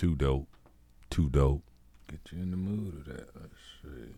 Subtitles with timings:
[0.00, 0.48] Too dope.
[1.10, 1.62] Too dope.
[2.08, 3.28] Get you in the mood of that.
[3.36, 3.52] Oh, Let's
[3.82, 4.14] see.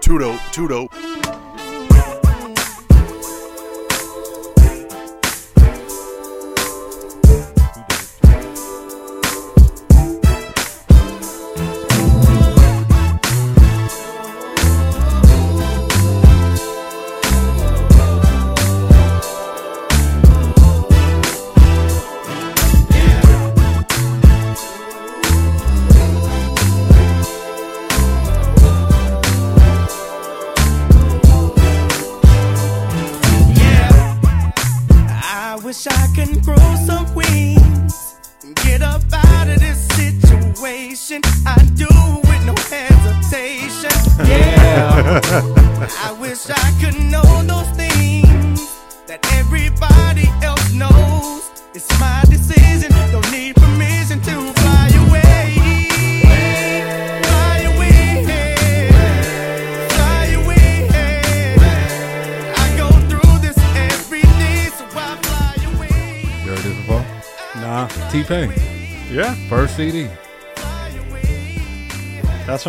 [0.00, 1.43] Too dope, too dope.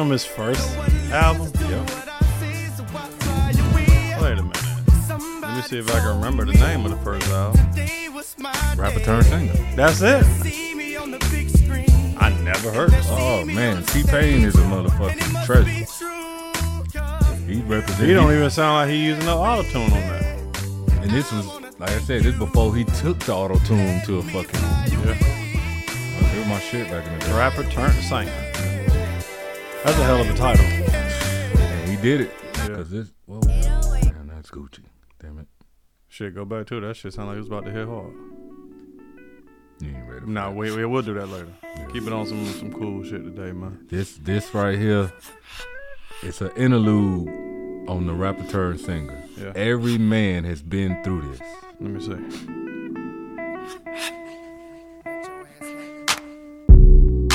[0.05, 0.77] His first
[1.11, 1.51] album.
[1.59, 1.83] Yeah.
[4.21, 4.63] Wait a minute.
[5.41, 7.59] Let me see if I can remember the name of the first album.
[8.77, 9.53] Rapper turned singer.
[9.75, 10.23] That's it.
[12.17, 13.05] I never heard it.
[13.09, 15.85] Oh man, T Pain is a motherfucking treasure.
[17.45, 17.99] He represents.
[17.99, 20.23] He don't even sound like he using no auto tune on that.
[21.01, 21.45] And this was,
[21.79, 24.61] like I said, this before he took the auto tune to a fucking.
[25.03, 25.17] Yeah.
[26.37, 27.33] Was my shit back in the day.
[27.33, 28.51] Rapper turned singer.
[29.85, 30.65] That's a hell of a title.
[30.65, 32.31] And he did it.
[32.53, 34.79] Cause this, whoa, man, that's Gucci.
[35.21, 35.45] Damn it.
[36.07, 36.81] Shit, go back to it.
[36.81, 38.11] That shit sound like it was about to hit hard.
[39.81, 40.25] You ain't ready.
[40.25, 41.53] Nah, we, we will do that later.
[41.93, 43.85] Keep it on some some cool shit today, man.
[43.87, 45.13] This this right here,
[46.23, 47.27] it's an interlude
[47.87, 49.23] on the rapper turn singer.
[49.37, 49.51] Yeah.
[49.53, 51.41] Every man has been through this.
[51.79, 52.15] Let me see.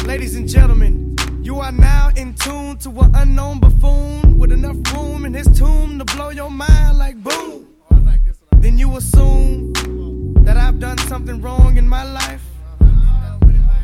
[0.05, 1.10] Ladies and gentlemen,
[1.43, 5.99] you are now in tune to an unknown buffoon with enough room in his tomb
[5.99, 7.67] to blow your mind like boom.
[8.59, 9.73] Then you assume
[10.45, 12.43] that I've done something wrong in my life.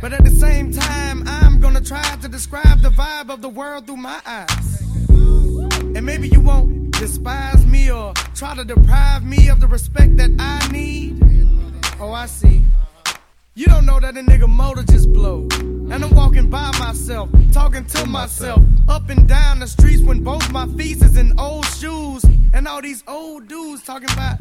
[0.00, 3.86] But at the same time, I'm gonna try to describe the vibe of the world
[3.86, 4.82] through my eyes.
[5.08, 10.30] And maybe you won't despise me or try to deprive me of the respect that
[10.38, 11.22] I need.
[11.98, 12.62] Oh, I see.
[13.58, 15.48] You don't know that a nigga motor just blow.
[15.50, 20.52] And I'm walking by myself, talking to myself, up and down the streets when both
[20.52, 22.22] my feet is in old shoes.
[22.52, 24.36] And all these old dudes talking about,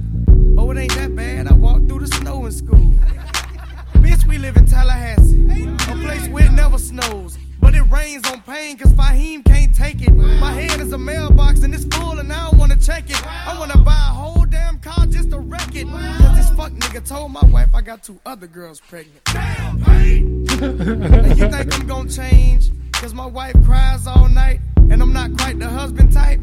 [0.57, 1.47] oh, it ain't that bad.
[1.47, 2.77] I walked through the snow in school.
[4.03, 7.37] Bitch, we live in Tallahassee, a place where it never snows.
[7.59, 10.11] But it rains on pain, cause Faheem can't take it.
[10.11, 13.25] My head is a mailbox and it's full, and I don't wanna check it.
[13.25, 15.87] I wanna buy a whole damn car just to wreck it.
[15.87, 19.23] Cause this fuck nigga told my wife I got two other girls pregnant.
[19.25, 22.71] Damn, and you think I'm gonna change?
[22.93, 26.39] Cause my wife cries all night, and I'm not quite the husband type.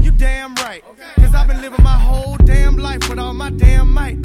[0.00, 0.82] You damn right.
[1.16, 4.18] Cause I've been living my whole damn life with all my damn might.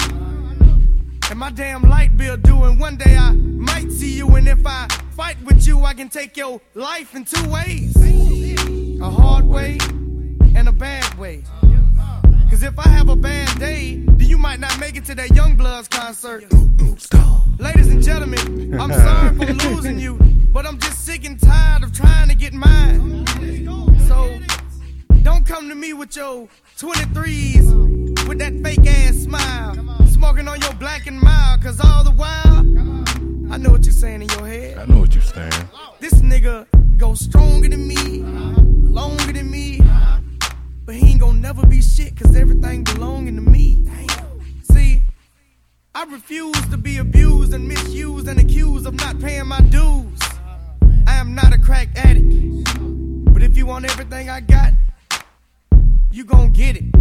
[1.30, 4.28] And my damn light bill due, and one day I might see you.
[4.36, 7.94] And if I fight with you, I can take your life in two ways
[9.00, 9.78] a hard way
[10.56, 11.44] and a bad way.
[12.50, 15.30] Cause if I have a bad day, then you might not make it to that
[15.30, 16.44] Youngbloodz concert.
[17.60, 20.16] Ladies and gentlemen, I'm sorry for losing you,
[20.52, 23.24] but I'm just sick and tired of trying to get mine.
[24.08, 24.36] So
[25.22, 26.48] don't come to me with your
[26.78, 29.74] 23s with that fake ass smile.
[30.08, 32.64] Smoking on your black and mild, cause all the while,
[33.54, 34.78] I know what you're saying in your head.
[34.78, 35.52] I know what you're saying.
[36.00, 36.66] This nigga
[36.96, 39.80] go stronger than me, longer than me,
[40.84, 43.86] but he ain't gonna never be shit, cause everything belonging to me.
[44.72, 45.02] See,
[45.94, 50.18] I refuse to be abused and misused and accused of not paying my dues.
[51.06, 52.64] I am not a crack addict,
[53.32, 54.72] but if you want everything I got,
[56.10, 56.92] you gon' get it.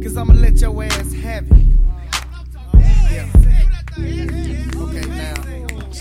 [0.00, 1.66] Cause I'ma let your ass have it.
[3.10, 3.28] Yeah.
[4.76, 5.55] Okay, now.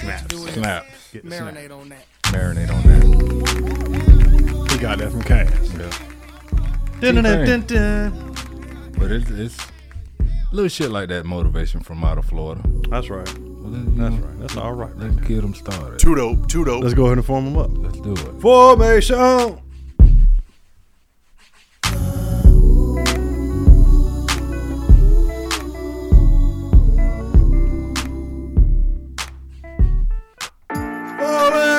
[0.06, 0.24] Snaps.
[0.28, 0.48] Do.
[0.48, 1.12] Snaps.
[1.14, 1.72] Get the snap.
[1.72, 2.06] On that.
[2.24, 4.72] Marinate on that.
[4.72, 5.52] He got that from Cass.
[5.74, 5.92] Yeah.
[7.00, 8.92] Dun, dun, dun, dun.
[8.98, 9.58] But it's, it's
[10.52, 12.62] little shit like that motivation from out of Florida.
[12.90, 13.26] That's right.
[13.26, 14.40] That's right.
[14.40, 14.96] That's all right.
[14.96, 16.00] Let's get them started.
[16.00, 16.84] Too dope, too dope.
[16.84, 17.72] Let's go ahead and form them up.
[17.74, 18.42] Let's do it.
[18.42, 19.60] Formation.
[31.38, 31.75] Oh.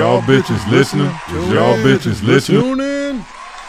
[0.00, 1.04] Y'all bitches listening?
[1.04, 2.62] Is y'all bitches listening?
[2.62, 3.22] Tune in.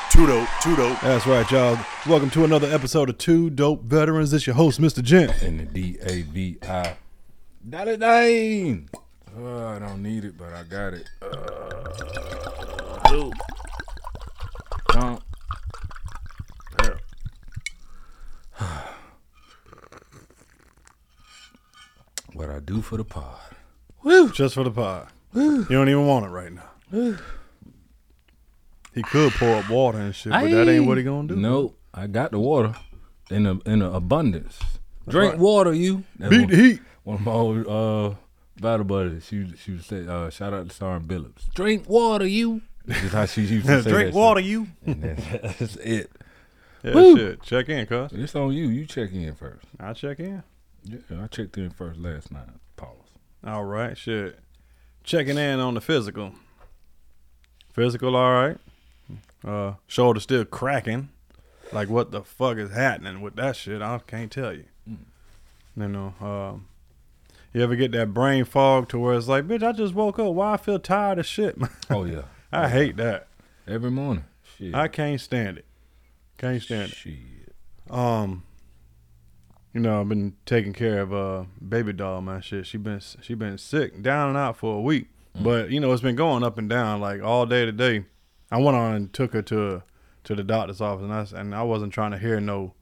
[0.10, 0.48] Two dope.
[0.64, 0.98] Two dope.
[1.02, 1.78] That's right, y'all.
[2.08, 4.32] Welcome to another episode of Two Dope Veterans.
[4.32, 5.04] This your host, Mr.
[5.04, 5.42] Gent.
[5.42, 6.96] And the D A V I.
[7.70, 8.88] Dollar Dane.
[9.38, 11.10] Oh, I don't need it, but I got it.
[11.22, 13.34] Uh, ooh.
[14.94, 15.22] Don't.
[22.34, 23.38] What I do for the pod.
[24.04, 24.32] Woo!
[24.32, 25.10] Just for the pod.
[25.34, 27.18] You don't even want it right now.
[28.94, 31.36] He could pour up water and shit, but that ain't what he gonna do.
[31.36, 31.78] Nope.
[31.94, 32.76] I got the water
[33.30, 34.60] in a in a abundance.
[35.08, 35.40] Drink right.
[35.40, 36.04] water, you.
[36.20, 36.80] That's Beat one- the heat.
[37.04, 38.16] One of my old uh,
[38.62, 41.52] battle buddies, she she would say, uh, shout out to Sarah Billups.
[41.56, 42.62] Drink water, you.
[42.86, 44.50] That's just how she used to say Drink water, shit.
[44.50, 44.68] you.
[44.86, 46.12] And that's, that's it.
[46.84, 47.18] Yeah, Woo.
[47.18, 47.42] shit.
[47.44, 48.12] Check in, cuz.
[48.14, 48.68] It's on you.
[48.68, 49.66] You check in first.
[49.80, 50.44] I'll check in.
[50.84, 52.50] Yeah, I checked in first last night.
[52.76, 52.98] Pause.
[53.46, 54.38] All right, shit.
[55.04, 56.34] Checking in on the physical.
[57.74, 58.58] Physical, all right.
[59.46, 61.10] Uh, shoulder still cracking.
[61.72, 63.82] Like what the fuck is happening with that shit?
[63.82, 64.66] I can't tell you.
[65.78, 66.68] You know, um,
[67.54, 70.34] you ever get that brain fog to where it's like, bitch, I just woke up.
[70.34, 71.58] Why I feel tired of shit?
[71.90, 72.24] Oh yeah.
[72.52, 73.28] I hate that.
[73.68, 74.26] Every morning.
[74.58, 74.76] Shit.
[74.76, 75.66] I can't stand it.
[76.38, 76.96] Can't stand it.
[76.96, 77.56] Shit.
[77.90, 78.44] Um,
[79.74, 82.42] you know, I've been taking care of uh baby doll, man.
[82.42, 85.08] Shit, she been she been sick, down and out for a week.
[85.40, 88.06] But you know, it's been going up and down like all day today.
[88.52, 89.84] I went on and took her to
[90.26, 92.74] to the doctor's office, and I and I wasn't trying to hear no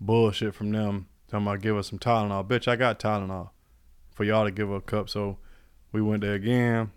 [0.00, 1.08] bullshit from them.
[1.28, 2.68] Talking about give her some Tylenol, bitch.
[2.68, 3.50] I got Tylenol
[4.14, 5.10] for y'all to give her a cup.
[5.10, 5.38] So
[5.92, 6.92] we went there again.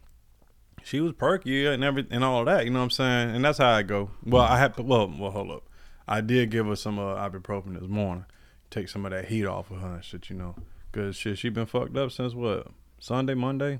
[0.84, 2.66] She was perky and every and all of that.
[2.66, 3.36] You know what I'm saying?
[3.36, 4.12] And that's how I go.
[4.24, 5.64] Well, I had well, well, hold up.
[6.08, 8.26] I did give her some uh, ibuprofen this morning.
[8.72, 10.56] Take some of that heat off of her and shit, you know.
[10.92, 12.68] Cause shit, she been fucked up since what?
[13.00, 13.80] Sunday, Monday?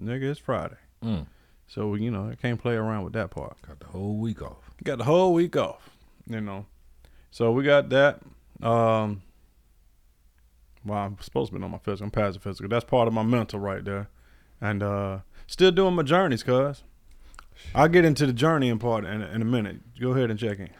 [0.00, 0.76] Nigga, it's Friday.
[1.04, 1.26] Mm.
[1.66, 3.60] So, you know, I can't play around with that part.
[3.62, 4.70] Got the whole week off.
[4.82, 5.90] Got the whole week off,
[6.28, 6.66] you know.
[7.30, 8.20] So we got that.
[8.62, 9.22] Um
[10.84, 12.04] well, I'm supposed to be on my physical.
[12.04, 12.68] I'm past the physical.
[12.68, 14.08] That's part of my mental right there.
[14.60, 16.82] And uh still doing my journeys, cuz.
[17.74, 19.98] I'll get into the journeying part in, in a minute.
[19.98, 20.70] Go ahead and check in.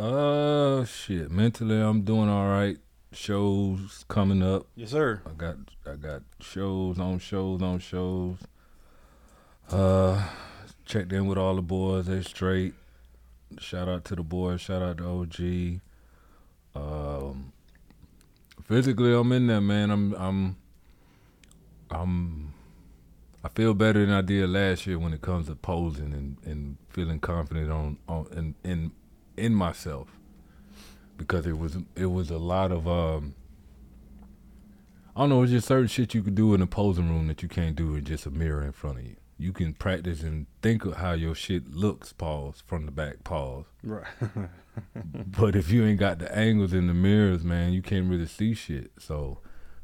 [0.00, 1.30] Uh shit.
[1.30, 2.78] Mentally I'm doing all right.
[3.16, 4.66] Shows coming up.
[4.76, 5.22] Yes, sir.
[5.24, 8.36] I got I got shows on shows on shows.
[9.70, 10.28] Uh,
[10.84, 12.06] checked in with all the boys.
[12.06, 12.74] They straight.
[13.58, 14.60] Shout out to the boys.
[14.60, 15.80] Shout out to OG.
[16.74, 17.52] Um,
[18.64, 19.90] physically, I'm in there, man.
[19.90, 20.56] I'm I'm
[21.90, 22.54] I'm
[23.42, 26.76] I feel better than I did last year when it comes to posing and, and
[26.90, 28.92] feeling confident on on in in
[29.38, 30.15] in myself
[31.16, 33.34] because it was it was a lot of um
[35.14, 37.42] I don't know, it's just certain shit you could do in a posing room that
[37.42, 39.16] you can't do in just a mirror in front of you.
[39.38, 43.64] You can practice and think of how your shit looks, pause, from the back, pause.
[43.82, 44.04] Right.
[45.26, 48.54] But if you ain't got the angles in the mirrors, man, you can't really see
[48.54, 48.90] shit.
[48.98, 49.38] So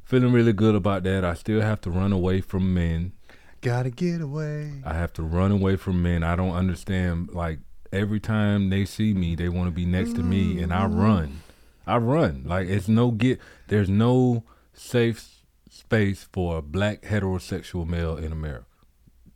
[0.04, 1.24] feeling really good about that.
[1.24, 3.12] I still have to run away from men.
[3.60, 4.82] Gotta get away.
[4.84, 6.22] I have to run away from men.
[6.22, 7.60] I don't understand like
[7.92, 11.42] every time they see me, they want to be next to me and I run.
[11.86, 12.44] I run.
[12.46, 18.66] Like it's no get there's no safe space for a black heterosexual male in America.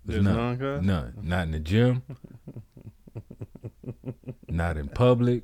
[0.04, 0.84] There's none, cuz?
[0.84, 1.14] None.
[1.22, 2.02] Not in the gym.
[4.48, 5.42] not in public.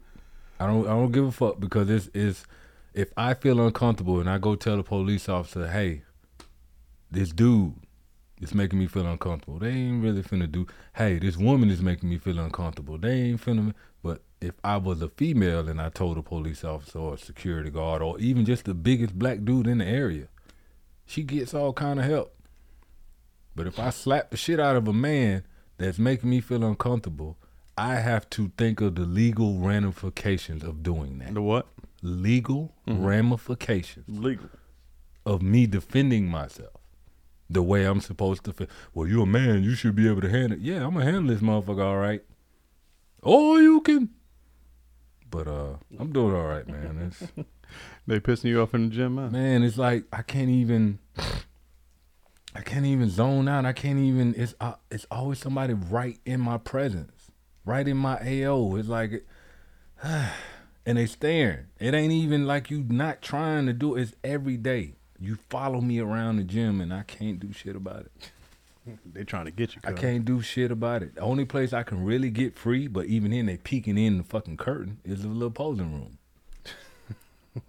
[0.61, 2.45] I don't I don't give a fuck because it's is
[2.95, 6.03] if I feel uncomfortable and I go tell the police officer, hey,
[7.11, 7.75] this dude
[8.43, 9.61] is making me feel uncomfortable.
[9.61, 10.67] They ain't really finna do.
[10.95, 12.99] Hey, this woman is making me feel uncomfortable.
[12.99, 13.73] They ain't finna.
[14.03, 17.71] But if I was a female and I told a police officer or a security
[17.71, 20.27] guard or even just the biggest black dude in the area,
[21.07, 22.35] she gets all kind of help.
[23.55, 25.45] But if I slap the shit out of a man
[25.79, 27.39] that's making me feel uncomfortable,
[27.79, 31.35] I have to think of the legal ramifications of doing that.
[31.35, 31.69] The what?
[32.03, 33.05] Legal mm-hmm.
[33.05, 34.49] ramifications Legal.
[35.25, 36.82] of me defending myself
[37.53, 38.53] the way I'm supposed to.
[38.53, 39.63] Fe- well, you're a man.
[39.63, 40.63] You should be able to handle it.
[40.63, 42.23] Yeah, I'm gonna handle this motherfucker all right.
[43.23, 44.11] Oh, you can.
[45.31, 47.11] But uh, I'm doing all right, man.
[47.11, 47.33] It's
[48.07, 49.33] They pissing you off in the gym, man.
[49.33, 50.99] Man, it's like I can't even.
[52.55, 53.65] I can't even zone out.
[53.65, 54.35] I can't even.
[54.37, 57.31] It's uh, it's always somebody right in my presence,
[57.65, 58.77] right in my AO.
[58.77, 59.25] It's like,
[60.03, 61.67] and they staring.
[61.79, 64.03] It ain't even like you not trying to do it.
[64.03, 64.97] It's every day.
[65.23, 68.31] You follow me around the gym, and I can't do shit about it.
[69.07, 69.81] They're trying to get you.
[69.85, 71.15] I can't do shit about it.
[71.15, 74.25] The only place I can really get free, but even then they peeking in the
[74.25, 76.19] fucking curtain, is the little posing room.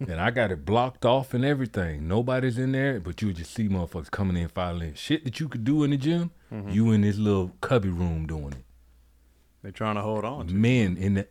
[0.00, 2.08] and I got it blocked off and everything.
[2.08, 5.48] Nobody's in there, but you would just see motherfuckers coming in filing shit that you
[5.48, 6.32] could do in the gym.
[6.52, 6.70] Mm-hmm.
[6.70, 8.64] You in this little cubby room doing it.
[9.62, 10.48] They're trying to hold on.
[10.48, 10.52] To.
[10.52, 10.58] you.
[10.58, 11.26] Men in the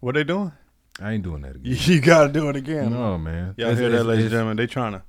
[0.00, 0.52] What they doing?
[1.00, 1.62] I ain't doing that again.
[1.64, 2.92] You, you got to do it again.
[2.92, 3.54] No man.
[3.56, 4.56] Y'all It's- hear that, ladies and gentlemen?
[4.56, 5.02] They trying to.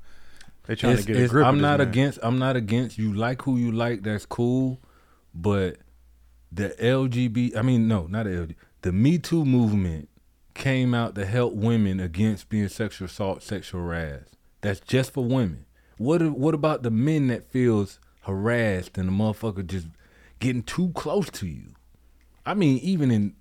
[0.67, 1.46] They trying to get a grip.
[1.48, 1.88] I'm this not man.
[1.88, 2.19] against.
[2.22, 2.98] I'm not against.
[3.00, 4.03] You like who you like.
[4.03, 4.79] That's cool,
[5.34, 5.77] but
[6.51, 7.55] the LGBT.
[7.58, 8.55] I mean, no, not the LGBT.
[8.84, 10.10] The Me Too movement
[10.53, 14.36] came out to help women against being sexual assault, sexual harassed.
[14.62, 15.65] That's just for women.
[15.98, 19.88] What What about the men that feels harassed and the motherfucker just
[20.39, 21.74] getting too close to you?
[22.46, 23.34] I mean, even in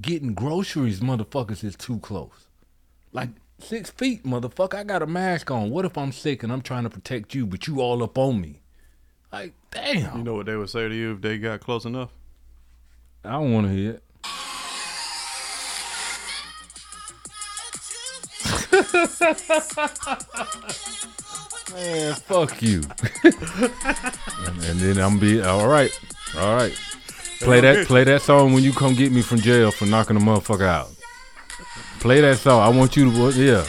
[0.00, 2.46] getting groceries, motherfuckers is too close.
[3.12, 4.74] Like six feet, motherfucker.
[4.74, 5.70] I got a mask on.
[5.70, 8.40] What if I'm sick and I'm trying to protect you, but you all up on
[8.40, 8.60] me?
[9.32, 10.18] Like, damn.
[10.18, 12.10] You know what they would say to you if they got close enough?
[13.24, 14.02] I don't want to hear it.
[21.72, 22.80] Man, fuck you.
[23.24, 25.90] and, and then I'm be all right,
[26.36, 26.78] all right.
[27.42, 30.20] Play that, play that song when you come get me from jail for knocking a
[30.20, 30.88] motherfucker out.
[32.00, 32.60] Play that song.
[32.62, 33.64] I want you to, yeah.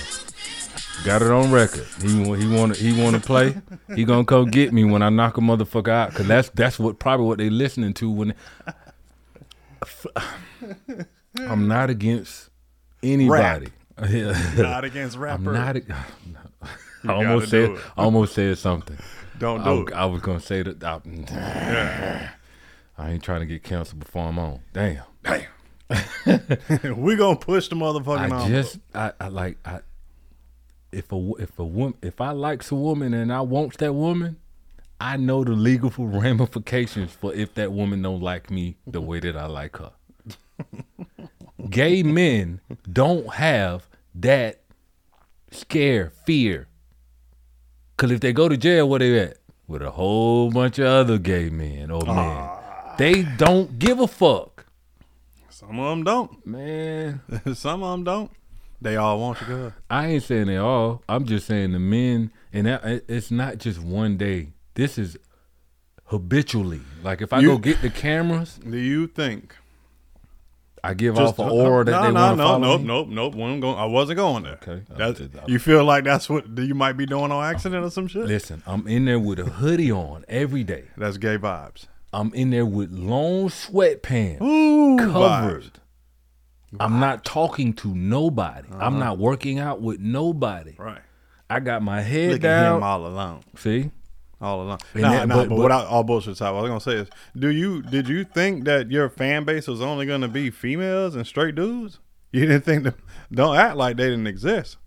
[1.04, 1.86] Got it on record.
[2.02, 3.56] He wa- he want he want to play.
[3.94, 6.14] He gonna come get me when I knock a motherfucker out.
[6.14, 8.34] Cause that's that's what probably what they listening to when.
[11.38, 12.50] I'm not against
[13.02, 13.68] anybody.
[14.10, 14.40] Yeah.
[14.56, 15.50] Not against rapper.
[15.50, 15.76] I'm not.
[15.78, 15.94] ag-
[17.06, 17.72] I almost said.
[17.98, 18.98] I almost said something.
[19.40, 19.94] Don't I, do w- it.
[19.94, 20.82] I was gonna say that.
[20.84, 22.30] I,
[22.98, 24.60] I ain't trying to get canceled before I'm on.
[24.72, 25.04] Damn.
[25.24, 25.48] Damn.
[26.98, 28.48] we gonna push the motherfucking I envelope.
[28.48, 28.80] just.
[28.94, 29.58] I, I like.
[29.66, 29.80] I.
[30.92, 34.38] If a if a woman if I likes a woman and I wants that woman,
[35.02, 39.36] I know the legal ramifications for if that woman don't like me the way that
[39.36, 39.92] I like her.
[41.70, 44.62] Gay men don't have that
[45.52, 46.68] scare, fear.
[47.98, 49.38] Cause if they go to jail, where they at?
[49.68, 52.50] With a whole bunch of other gay men or men.
[52.98, 54.66] They don't give a fuck.
[55.50, 56.46] Some of them don't.
[56.46, 57.22] Man,
[57.54, 58.32] Some of them don't.
[58.82, 59.72] They all want you, cuz.
[59.90, 61.04] I ain't saying they all.
[61.08, 64.50] I'm just saying the men, and that, it- it's not just one day.
[64.74, 65.18] This is
[66.06, 66.82] habitually.
[67.04, 69.56] Like if I You- go get the cameras, Do you think?
[70.86, 72.82] I give Just- off an aura that no, they no, want to no, follow nope,
[72.82, 72.88] me.
[72.88, 73.36] nope, nope.
[73.36, 74.60] Wasn't going, I wasn't going there.
[74.62, 74.82] Okay.
[74.90, 77.90] That's, I- I- you feel like that's what you might be doing on accident or
[77.90, 78.26] some shit?
[78.26, 80.86] Listen, I'm in there with a hoodie on every day.
[80.98, 81.86] That's gay vibes.
[82.14, 85.64] I'm in there with long sweatpants Ooh, covered.
[85.64, 85.72] vibes.
[86.80, 88.68] I'm not talking to nobody.
[88.72, 88.98] I'm uh-huh.
[88.98, 90.76] not working out with nobody.
[90.78, 91.02] Right.
[91.50, 92.78] I got my head Look at down.
[92.78, 93.42] him all alone.
[93.58, 93.92] See,
[94.42, 94.78] All alone.
[94.96, 97.02] Nah, that- nah, but- but, but- without all bullshit aside, what I was gonna say
[97.04, 101.16] is, do you did you think that your fan base was only gonna be females
[101.16, 102.00] and straight dudes?
[102.32, 102.96] You didn't think that?
[103.32, 104.78] Don't act like they didn't exist.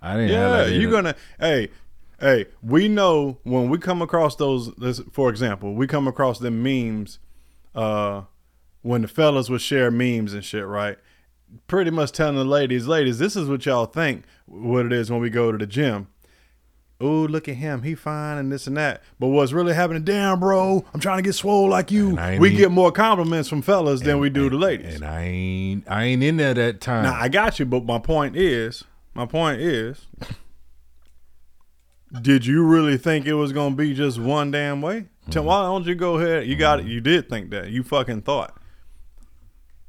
[0.00, 0.30] I didn't.
[0.30, 1.16] Yeah, have you're gonna.
[1.40, 1.70] Hey,
[2.20, 4.74] hey, we know when we come across those.
[4.76, 7.18] This, for example, we come across them memes.
[7.74, 8.22] Uh,
[8.82, 10.98] when the fellas would share memes and shit, right?
[11.66, 15.20] Pretty much telling the ladies, ladies, this is what y'all think what it is when
[15.20, 16.08] we go to the gym.
[17.00, 19.02] Ooh, look at him, he fine and this and that.
[19.20, 20.02] But what's really happening?
[20.02, 22.18] Damn, bro, I'm trying to get swole like you.
[22.18, 24.96] And We get more compliments from fellas than we do the ladies.
[24.96, 25.84] And I ain't.
[25.88, 27.04] I ain't in there that time.
[27.04, 28.82] Now I got you, but my point is,
[29.14, 30.06] my point is,
[32.22, 35.06] did you really think it was gonna be just one damn way?
[35.30, 35.48] Tell Mm-hmm.
[35.48, 36.46] why don't you go ahead?
[36.46, 36.86] You got it.
[36.86, 37.68] You did think that.
[37.70, 38.56] You fucking thought.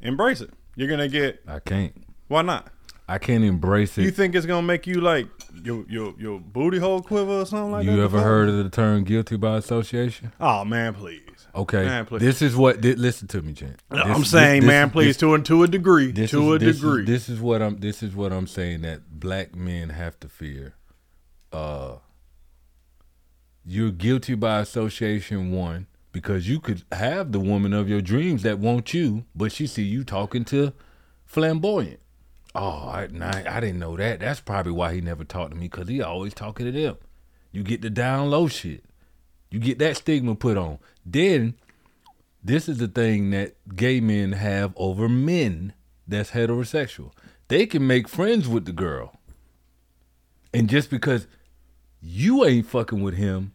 [0.01, 0.51] Embrace it.
[0.75, 1.41] You're gonna get.
[1.47, 1.93] I can't.
[2.27, 2.67] Why not?
[3.07, 4.03] I can't embrace it.
[4.03, 5.27] You think it's gonna make you like
[5.63, 7.97] your your your booty hole quiver or something like You that?
[7.97, 8.27] You ever before?
[8.29, 10.31] heard of the term guilty by association?
[10.39, 11.21] Oh man, please.
[11.55, 11.83] Okay.
[11.85, 12.19] Man, please.
[12.21, 12.81] this is what.
[12.81, 13.75] Listen to me, Jen.
[13.89, 16.61] I'm saying, this- man, this- please, This, to a to a degree, this to is,
[16.61, 17.01] a this degree.
[17.03, 17.77] Is, this is what I'm.
[17.77, 20.75] This is what I'm saying that black men have to fear.
[21.51, 21.95] Uh,
[23.65, 25.51] you're guilty by association.
[25.51, 29.67] One because you could have the woman of your dreams that want you, but she
[29.67, 30.73] see you talking to
[31.25, 31.99] flamboyant.
[32.55, 34.19] Oh, I, nah, I didn't know that.
[34.19, 36.97] That's probably why he never talked to me because he always talking to them.
[37.51, 38.83] You get the down low shit.
[39.51, 40.79] You get that stigma put on.
[41.05, 41.55] Then
[42.43, 45.73] this is the thing that gay men have over men
[46.07, 47.11] that's heterosexual.
[47.49, 49.19] they can make friends with the girl.
[50.53, 51.27] And just because
[52.01, 53.53] you ain't fucking with him,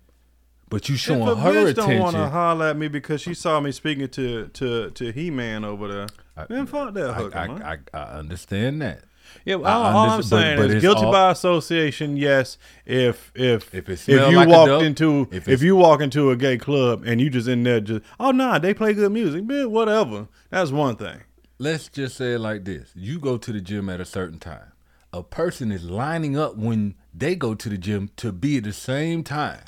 [0.68, 3.34] but you showing if a her bitch don't want to holler at me because she
[3.34, 7.14] saw me speaking to to to He Man over there, I- then fuck that I,
[7.14, 7.62] hooker, man.
[7.62, 9.04] I, I, I understand that.
[9.44, 12.16] Yeah, well, I all, all I'm but- saying but is guilty all- by association.
[12.16, 16.36] Yes, if if If if you like walked into if if, you walk into a
[16.36, 19.70] gay club and you just in there just oh nah they play good music, man,
[19.70, 20.28] whatever.
[20.50, 21.20] That's one thing.
[21.58, 24.72] Let's just say it like this: You go to the gym at a certain time.
[25.12, 28.72] A person is lining up when they go to the gym to be at the
[28.72, 29.60] same time.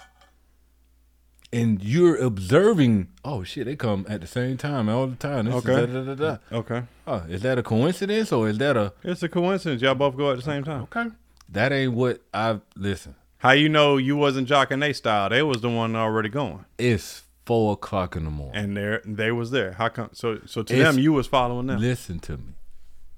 [1.52, 5.46] And you're observing, oh shit, they come at the same time all the time.
[5.46, 5.86] This is Okay.
[5.92, 6.56] da, da, da, da.
[6.58, 9.80] Okay, Oh, is that a coincidence or is that a it's a coincidence.
[9.80, 10.82] Y'all both go at the same time.
[10.82, 11.06] okay?
[11.48, 13.14] That ain't what I listen.
[13.38, 15.28] How you know you wasn't jocking they style?
[15.30, 18.56] They was the one already going, It's four o'clock in the morning.
[18.62, 19.72] and they they was there.
[19.72, 20.10] How come?
[20.12, 21.80] So so to It's- them you was following them.
[21.80, 22.54] Listen to me.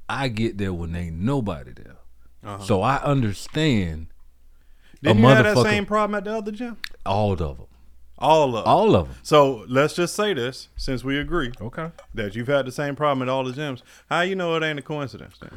[0.08, 1.96] I get there when ain't nobody there,
[2.44, 2.62] Uh-huh.
[2.62, 4.08] so I understand
[5.02, 6.76] Did a you have that same problem at the other gym?
[7.06, 7.66] all of them.
[8.18, 8.72] All of them.
[8.72, 9.16] All of them.
[9.22, 11.90] So let's just say this, since we agree Okay.
[12.14, 13.82] that you've had the same problem at all the gyms.
[14.10, 15.36] How you know it ain't a coincidence?
[15.40, 15.52] Then?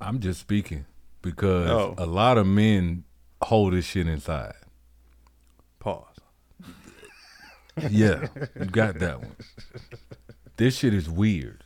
[0.00, 0.86] I'm just speaking
[1.20, 1.94] because Oh.
[1.98, 3.04] a lot of men
[3.42, 4.54] hold this shit inside.
[5.80, 6.04] Pause.
[7.90, 8.26] Yeah,
[8.58, 9.36] you got that one.
[10.56, 11.62] This shit is weird.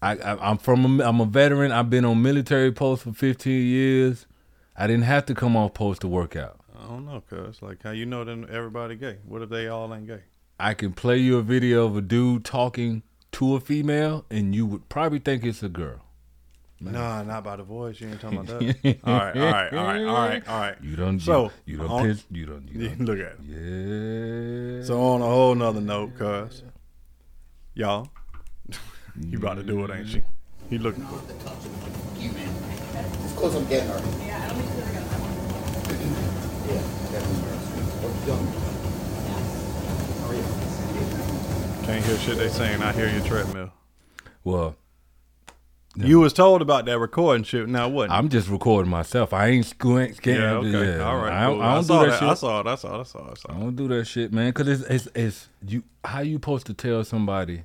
[0.00, 1.72] I, I I'm from a, I'm a veteran.
[1.72, 4.26] I've been on military post for 15 years.
[4.80, 6.58] I didn't have to come off post to work out.
[6.74, 9.18] I don't know, cuz like how you know them everybody gay?
[9.26, 10.22] What if they all ain't gay?
[10.58, 14.64] I can play you a video of a dude talking to a female, and you
[14.64, 16.00] would probably think it's a girl.
[16.80, 18.00] Nah, not by the voice.
[18.00, 18.98] You ain't talking about that.
[19.04, 20.76] all right, all right, all right, all right, all right.
[20.80, 21.20] You don't.
[21.20, 22.24] So, you, you don't on- piss.
[22.30, 22.66] You don't.
[22.72, 23.04] You don't.
[23.04, 23.38] Look at it.
[24.80, 24.82] Yeah.
[24.86, 26.62] So on a whole nother note, cuz
[27.74, 28.08] y'all,
[29.20, 30.22] you about to do it, ain't she?
[30.70, 31.36] He looking for it.
[33.24, 34.00] It's close I'm getting her.
[34.26, 34.69] Yeah,
[38.22, 38.46] What's done?
[40.20, 41.86] How are you?
[41.86, 42.82] Can't hear shit they saying.
[42.82, 43.72] I hear your treadmill.
[44.44, 44.76] well,
[45.96, 47.68] You was told about that recording shit.
[47.68, 48.10] Now what?
[48.10, 49.32] I'm just recording myself.
[49.32, 50.18] I ain't squint.
[50.24, 51.32] yeah, Yeah, okay, all right.
[51.32, 51.62] I, don't- cool.
[51.62, 52.28] I don't saw do that, shit.
[52.28, 52.66] I saw it.
[52.66, 53.00] I saw it.
[53.00, 53.30] I saw it.
[53.30, 53.60] I saw I it.
[53.60, 54.52] don't do that shit, man.
[54.52, 55.82] Cause it's it's it's you.
[56.04, 57.64] How you supposed to tell somebody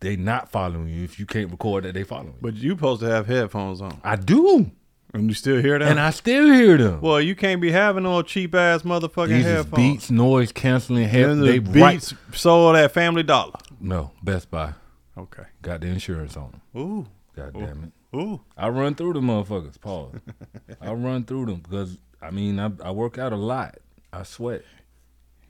[0.00, 2.38] they not following you if you can't record that they following you?
[2.40, 4.70] But you supposed to have headphones on, I do,
[5.12, 5.88] and you still hear that.
[5.88, 7.00] and I still hear them.
[7.00, 9.76] well, you can't be having all cheap ass motherfucking These is headphones.
[9.76, 11.08] Beats, noise canceling.
[11.08, 11.40] headphones.
[11.46, 11.70] They the.
[11.70, 13.54] Beats sold at Family Dollar.
[13.80, 14.74] No, Best Buy
[15.16, 15.44] Okay.
[15.60, 16.80] got the insurance on them.
[16.80, 17.06] Ooh.
[17.36, 18.16] God damn it.
[18.16, 18.40] Ooh.
[18.56, 19.80] I run through them motherfuckers.
[19.80, 20.16] Pause.
[20.80, 23.78] I run through them because I mean I, I work out a lot.
[24.12, 24.62] I sweat.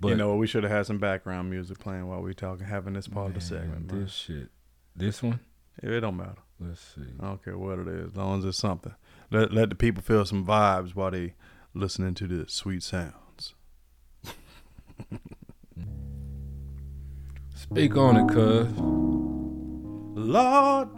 [0.00, 0.38] But you know what?
[0.38, 3.34] We should have had some background music playing while we talking, having this part of
[3.34, 3.92] the man, segment.
[3.92, 4.02] Man.
[4.02, 4.48] this shit,
[4.96, 5.38] this one.
[5.82, 6.38] It don't matter.
[6.60, 7.02] Let's see.
[7.20, 8.94] I don't care what it is, as long as it's something.
[9.32, 11.32] Let let the people feel some vibes while they
[11.72, 13.54] listening to the sweet sounds.
[17.54, 18.70] Speak on it, cuz.
[20.14, 20.90] Lord,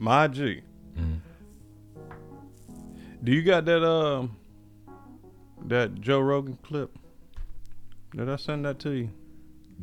[0.00, 0.62] my G.
[0.98, 1.20] Mm.
[3.22, 4.36] Do you got that um
[5.66, 6.98] that Joe Rogan clip?
[8.16, 9.10] Did I send that to you?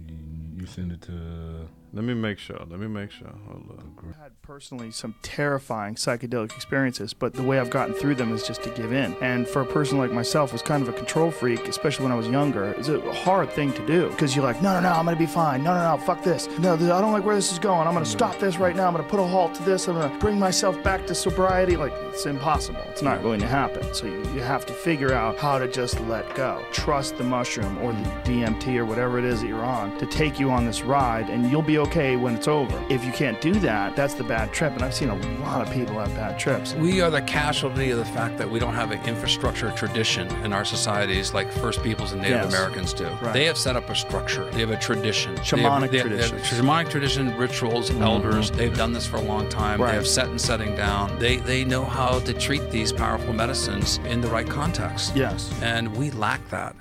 [0.09, 0.17] You,
[0.57, 1.69] you send it to.
[1.93, 2.57] Let me make sure.
[2.69, 3.33] Let me make sure.
[3.47, 4.15] Hold up.
[4.21, 8.63] had personally some terrifying psychedelic experiences, but the way I've gotten through them is just
[8.63, 9.13] to give in.
[9.21, 12.15] And for a person like myself, who's kind of a control freak, especially when I
[12.15, 15.03] was younger, it's a hard thing to do because you're like, no, no, no, I'm
[15.05, 15.63] gonna be fine.
[15.63, 16.47] No, no, no, fuck this.
[16.59, 17.87] No, I don't like where this is going.
[17.87, 18.87] I'm gonna stop this right now.
[18.87, 19.89] I'm gonna put a halt to this.
[19.89, 21.75] I'm gonna bring myself back to sobriety.
[21.75, 22.81] Like it's impossible.
[22.89, 23.93] It's not going to happen.
[23.93, 26.63] So you, you have to figure out how to just let go.
[26.71, 30.39] Trust the mushroom or the DMT or whatever it is that you're on to take
[30.39, 32.83] you on this ride, and you'll be okay when it's over.
[32.89, 34.73] If you can't do that, that's the bad trip.
[34.73, 36.73] And I've seen a lot of people have bad trips.
[36.75, 40.53] We are the casualty of the fact that we don't have an infrastructure tradition in
[40.53, 42.53] our societies like First Peoples and Native Yes.
[42.53, 43.07] Americans do.
[43.21, 43.33] Right.
[43.33, 44.49] They have set up a structure.
[44.51, 45.35] They have a tradition.
[45.35, 46.41] They have- Shamanic they have- they have traditions.
[46.41, 46.67] Mm-hmm.
[46.69, 48.51] shamanic tradition, rituals, elders.
[48.51, 49.81] They've done this for a long time.
[49.81, 49.89] Right.
[49.91, 51.17] They have set and setting down.
[51.19, 55.15] They they know how to treat these powerful medicines in the right context.
[55.15, 55.51] Yes.
[55.61, 56.75] And we lack that.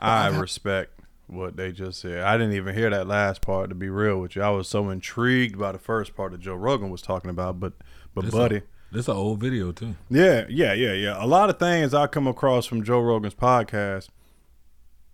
[0.00, 0.97] I respect
[1.28, 2.22] what they just said.
[2.22, 4.42] I didn't even hear that last part to be real with you.
[4.42, 7.74] I was so intrigued by the first part that Joe Rogan was talking about, but
[8.14, 9.94] but This buddy, A, this an old video too.
[10.10, 11.22] yeah, yeah, yeah, yeah.
[11.22, 14.08] A lot of things I come across from Joe Rogan's podcast.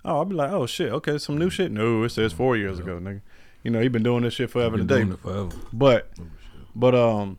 [0.04, 1.72] Oh, I'll be like, oh shit, okay, some new shit.
[1.72, 3.22] No, it says four years ago, nigga.
[3.62, 4.96] You know, he been doing this shit forever today.
[4.98, 5.50] doing it forever.
[5.72, 6.10] But
[6.76, 7.38] but um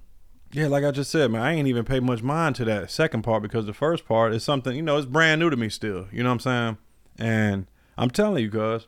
[0.51, 3.23] yeah, like I just said, man, I ain't even pay much mind to that second
[3.23, 6.07] part because the first part is something, you know, it's brand new to me still.
[6.13, 6.77] You know what I'm saying?
[7.17, 8.87] And I'm telling you guys,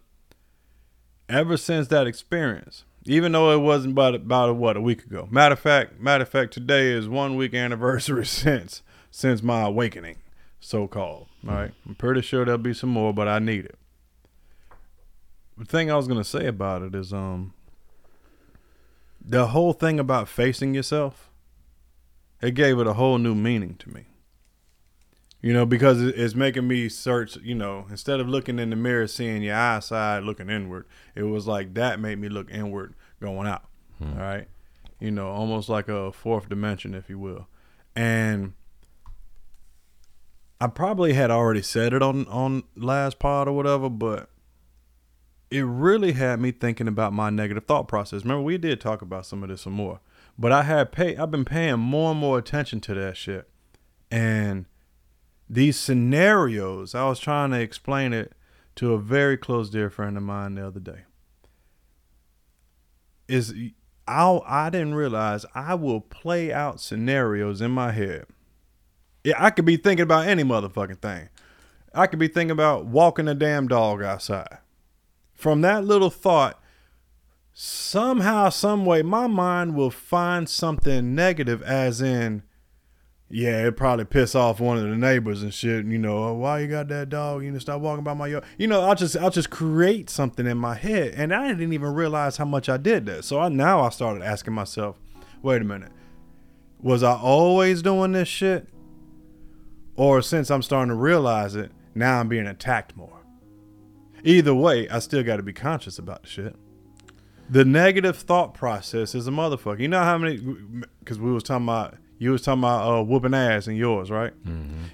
[1.30, 5.30] ever since that experience, Even though it wasn't about about what a week ago.
[5.32, 10.18] Matter of fact, matter of fact, today is one week anniversary since since my awakening,
[10.60, 11.28] so called.
[11.48, 13.80] All right, I'm pretty sure there'll be some more, but I need it.
[15.58, 17.54] The thing I was gonna say about it is, um,
[19.24, 21.30] the whole thing about facing yourself,
[22.42, 24.08] it gave it a whole new meaning to me.
[25.42, 29.06] You know, because it's making me search, you know, instead of looking in the mirror,
[29.06, 33.66] seeing your eyeside looking inward, it was like that made me look inward going out.
[34.00, 34.14] Hmm.
[34.14, 34.48] All right.
[35.00, 37.48] You know, almost like a fourth dimension, if you will.
[37.96, 38.54] And
[40.60, 44.30] I probably had already said it on, on last pod or whatever, but
[45.52, 48.24] it really had me thinking about my negative thought process.
[48.24, 50.00] Remember, we did talk about some of this some more.
[50.38, 53.50] But I had pay I've been paying more and more attention to that shit.
[54.12, 54.66] And
[55.50, 58.34] these scenarios, I was trying to explain it
[58.76, 61.02] to a very close dear friend of mine the other day.
[63.28, 63.54] Is
[64.08, 68.26] I I didn't realize I will play out scenarios in my head.
[69.24, 71.30] Yeah, I could be thinking about any motherfucking thing.
[71.94, 74.60] I could be thinking about walking a damn dog outside.
[75.34, 76.62] From that little thought,
[77.54, 82.44] somehow, some way, my mind will find something negative, as in,
[83.30, 85.86] yeah, it probably piss off one of the neighbors and shit.
[85.86, 87.44] You know, "Oh, why you got that dog?
[87.44, 88.46] You know, stop walking by my yard.
[88.58, 91.94] You know, I'll just I'll just create something in my head, and I didn't even
[91.94, 93.26] realize how much I did that.
[93.26, 94.98] So I now I started asking myself,
[95.42, 95.92] wait a minute,
[96.82, 98.70] was I always doing this shit,
[99.98, 103.24] or since I'm starting to realize it, now I'm being attacked more?
[104.24, 106.56] Either way, I still got to be conscious about the shit.
[107.50, 109.80] The negative thought process is a motherfucker.
[109.80, 110.38] You know how many?
[111.00, 114.34] Because we was talking about you was talking about uh, whooping ass in yours, right?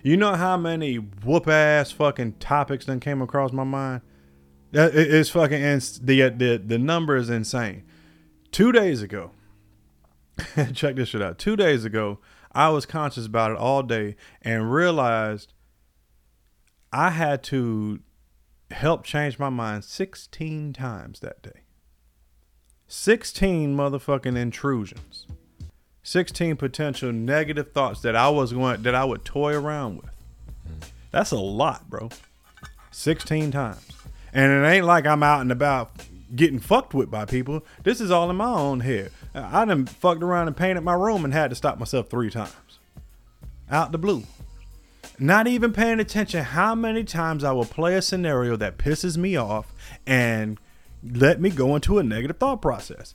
[0.04, 4.02] You know how many whoop ass fucking topics then came across my mind?
[4.72, 7.84] That- it- It's fucking ins- the the the number is insane.
[8.52, 9.32] Two days ago,
[10.74, 11.38] check this shit out.
[11.40, 12.20] Two days ago,
[12.52, 15.54] I was conscious about it all day and realized
[16.92, 18.00] I had to
[18.72, 21.62] help change my mind 16 times that day.
[22.88, 25.26] 16 motherfucking intrusions.
[26.04, 30.12] 16 potential negative thoughts that I was going that I would toy around with.
[31.12, 32.10] That's a lot, bro.
[32.92, 33.88] 16 times.
[34.34, 35.92] And it ain't like I'm out and about
[36.36, 37.64] getting fucked with by people.
[37.84, 39.12] This is all in my own head.
[39.34, 42.54] I done fucked around and painted my room and had to stop myself three times.
[43.70, 44.24] Out the blue.
[45.20, 49.36] Not even paying attention how many times I will play a scenario that pisses me
[49.36, 49.72] off
[50.06, 50.60] and
[51.04, 53.14] let me go into a negative thought process.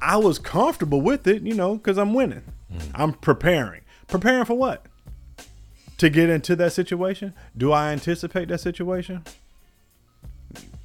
[0.00, 2.42] I was comfortable with it, you know, because I'm winning.
[2.72, 2.90] Mm.
[2.94, 3.82] I'm preparing.
[4.08, 4.86] Preparing for what?
[5.98, 7.34] To get into that situation?
[7.56, 9.24] Do I anticipate that situation?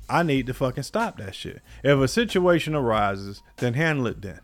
[0.09, 1.61] I need to fucking stop that shit.
[1.83, 4.39] If a situation arises, then handle it then.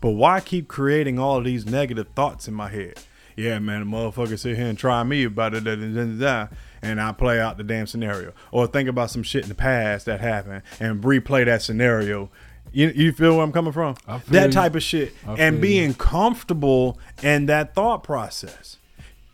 [0.00, 2.98] But why keep creating all of these negative thoughts in my head?
[3.36, 7.56] Yeah, man, a motherfucker sit here and try me about it, and I play out
[7.56, 8.32] the damn scenario.
[8.50, 12.30] Or think about some shit in the past that happened and replay that scenario.
[12.72, 13.96] You, you feel where I'm coming from?
[14.08, 14.52] I feel That you.
[14.52, 15.12] type of shit.
[15.26, 18.78] I And feel being comfortable in that thought process.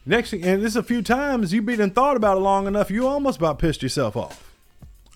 [0.05, 3.07] Next thing, and this a few times you've been thought about it long enough, you
[3.07, 4.53] almost about pissed yourself off.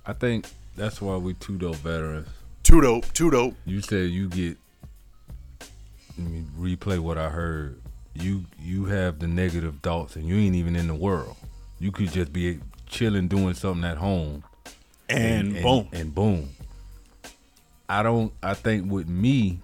[0.06, 2.28] I think that's why we two dope veterans.
[2.62, 3.10] Too dope.
[3.12, 3.54] Too dope.
[3.64, 4.56] You said you get.
[6.18, 7.80] Let me replay what I heard.
[8.14, 11.36] You you have the negative thoughts, and you ain't even in the world.
[11.78, 14.44] You could just be chilling doing something at home,
[15.08, 15.88] And, boom.
[15.92, 16.50] and boom.
[17.98, 18.32] I don't.
[18.42, 19.60] I think with me,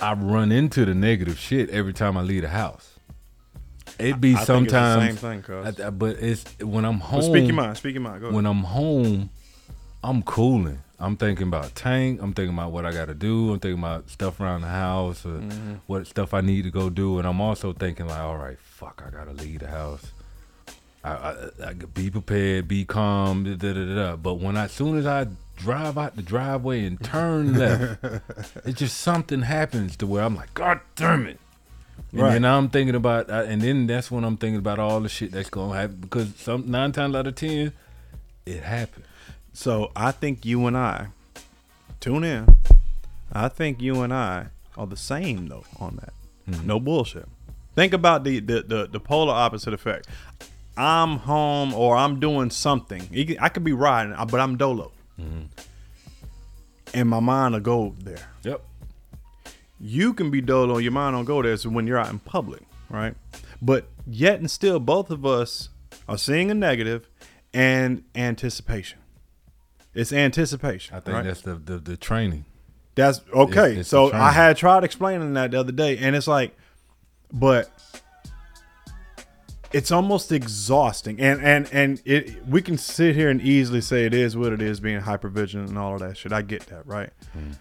[0.00, 2.94] I run into the negative shit every time I leave the house.
[3.98, 5.80] It be I the sometimes, same thing, cuz.
[5.80, 7.20] I- I- but it's when I'm home.
[7.20, 7.76] But speak your mind.
[7.76, 8.20] Speak your mind.
[8.20, 8.34] Go ahead.
[8.36, 9.28] when I'm home,
[10.02, 10.78] I'm cooling.
[10.98, 12.20] I'm thinking about tank.
[12.22, 13.52] I'm thinking about what I got to do.
[13.52, 15.74] I'm thinking about stuff around the house or Mm-hmm.
[15.86, 17.18] what stuff I need to go do.
[17.18, 20.12] And I'm also thinking like, all right, fuck, I gotta leave the house.
[21.02, 21.34] I, I,
[21.68, 24.16] I be prepared, be calm, da, da, da, da.
[24.16, 28.04] But when I, as soon as I drive out the driveway and turn left,
[28.66, 31.38] it just something happens to where I'm like, God damn it.
[32.12, 32.32] And Right.
[32.32, 35.48] then I'm thinking about, and then that's when I'm thinking about all the shit that's
[35.50, 37.72] gonna happen because some nine times out of ten,
[38.46, 39.04] it happened.
[39.52, 41.08] So I think you and I,
[42.00, 42.56] tune in.
[43.32, 46.12] I think you and I are the same though on that.
[46.50, 46.66] Mm-hmm.
[46.66, 47.28] No bullshit.
[47.76, 50.08] Think about the, the the the polar opposite effect.
[50.80, 53.36] I'm home or I'm doing something.
[53.40, 54.92] I could be riding, uh, but I'm dolo,
[56.94, 58.30] and my mind will go there.
[58.42, 58.62] Yep.
[59.78, 61.56] You can be dolo, your mind don't go there.
[61.56, 63.14] So when you're out in public, right?
[63.62, 65.68] But yet and still, both of us
[66.08, 67.08] are seeing a negative
[67.52, 68.98] and anticipation.
[69.94, 70.96] It's anticipation.
[70.96, 71.24] I think right?
[71.24, 72.44] that's the, the the training.
[72.94, 73.72] That's okay.
[73.72, 76.56] It's- it's so I had tried explaining that the other day, and it's like,
[77.32, 77.70] but
[79.72, 81.20] it's almost exhausting.
[81.20, 84.62] And and and it we can sit here and easily say it is what it
[84.62, 86.32] is, being hypervigilant and all of that shit.
[86.32, 87.10] I get that, right?
[87.36, 87.52] Mm-hmm.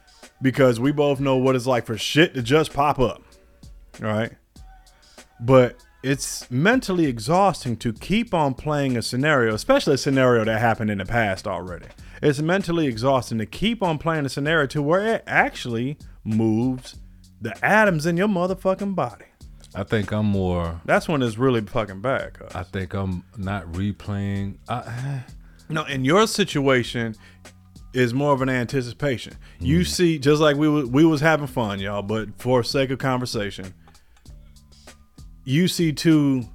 [0.42, 3.22] Because we both know what it's like for shit to just pop up,
[4.00, 4.32] right
[5.40, 10.92] But it's mentally exhausting to keep on playing a scenario, especially a scenario that happened
[10.92, 11.88] in the past already.
[12.22, 16.96] It's mentally exhausting to keep on playing a scenario to where it actually moves
[17.42, 19.26] the atoms in your motherfucking body.
[19.76, 20.82] I think I'm more.
[20.86, 22.34] That's when it's really fucking bad.
[22.34, 22.56] cuz.
[22.56, 24.58] I think I'm not replaying.
[24.68, 25.32] I, eh.
[25.70, 27.16] No, in your situation
[27.94, 29.36] is more of an anticipation.
[29.60, 29.88] You mm.
[29.88, 33.74] see, just like we was, we was having fun, y'all, but for sake of conversation,
[35.44, 36.48] you see two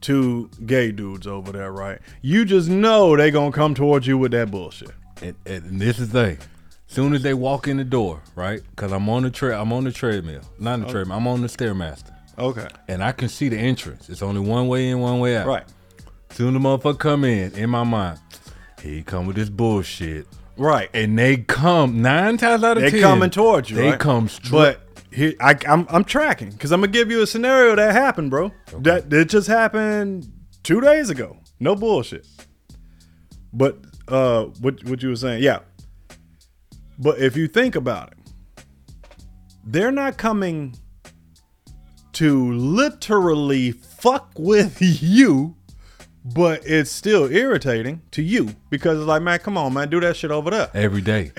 [0.00, 1.98] two gay dudes over there, right?
[2.22, 4.90] You just know they gonna come towards you with that bullshit.
[5.22, 6.38] and, and this is the thing.
[6.86, 8.60] Soon as they walk in the door, right?
[8.70, 10.90] Because I'm on the tra- I'm on the treadmill, not the oh.
[10.90, 11.16] treadmill.
[11.16, 14.08] I'm on the stairmaster, Okay, and I can see the entrance.
[14.10, 15.46] It's only one way in, one way out.
[15.46, 15.64] right,
[16.30, 18.18] Soon the motherfucker come in, in my mind,
[18.82, 20.26] he come with this bullshit,
[20.58, 20.90] right.
[20.92, 23.00] and they come nine times out of They ten.
[23.00, 23.76] coming towards you.
[23.76, 23.98] They right?
[23.98, 24.50] come straight.
[24.50, 28.30] But here, I, I'm I'm tracking because I'm gonna give you a scenario that happened,
[28.30, 28.52] bro.
[28.80, 30.30] That it just happened
[30.62, 31.38] two days ago.
[31.58, 32.26] No bullshit.
[33.52, 35.60] But uh, what what you were saying, yeah.
[36.98, 38.18] But if you think about it,
[39.64, 40.76] they're not coming
[42.16, 45.54] to literally fuck with you,
[46.24, 50.16] but it's still irritating to you because it's like, man, come on, man, do that
[50.16, 50.70] shit over there.
[50.74, 51.30] every day,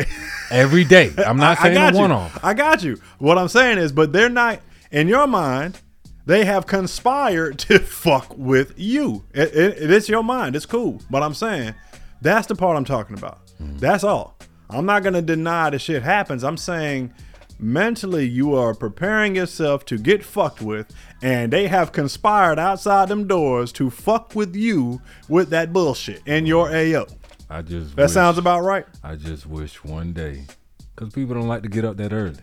[0.52, 1.12] every day.
[1.26, 2.40] I'm not I- I saying a one off.
[2.44, 3.00] I got you.
[3.20, 4.62] What I'm saying is, but they're not
[4.92, 5.80] in your mind.
[6.26, 9.24] They have conspired to fuck with you.
[9.34, 10.56] It, it- it's your mind.
[10.56, 11.02] It's cool.
[11.10, 11.74] But I'm saying
[12.22, 13.40] that's the part I'm talking about.
[13.58, 13.78] Hmm.
[13.78, 14.38] That's all.
[14.70, 16.44] I'm not gonna deny the shit happens.
[16.44, 17.14] I'm saying
[17.60, 23.28] mentally you are preparing yourself to get fucked with, and they have conspired outside them
[23.28, 27.06] doors to fuck with you with that bullshit in your AO.
[27.50, 28.86] I just That wish- sounds about right.
[29.04, 30.46] I just wish one day,
[30.96, 32.36] because people don't like to get up that early.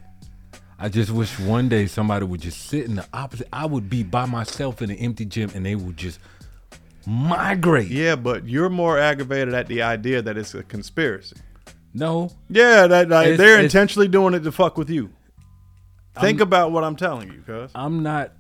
[0.79, 3.49] I just wish one day somebody would just sit in the opposite.
[3.53, 6.19] I would be by myself in an empty gym and they would just
[7.07, 7.89] migrate.
[7.89, 11.37] Yeah, but you're more aggravated at the idea that it's a conspiracy.
[11.95, 15.11] No, Yeah, that like, It's- they're it's- intentionally doing it to fuck with you.
[16.21, 17.71] Think about what I'm telling you, cuz.
[17.75, 18.33] I'm not.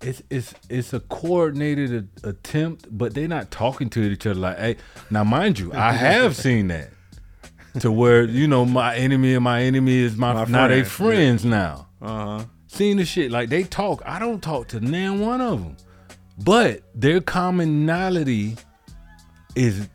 [0.00, 4.58] It's it's it's a coordinated a- attempt, but they're not talking to each other like,
[4.58, 4.76] hey.
[5.10, 6.90] Now, mind you, I have seen that
[7.80, 11.14] to where you know my enemy and my enemy is my, My now they friend,
[11.16, 11.88] friends now.
[12.02, 12.44] Uh huh.
[12.66, 14.02] Seen the shit like they talk.
[14.04, 15.76] I don't talk to nan one of them,
[16.44, 18.56] but their commonality
[19.54, 19.88] is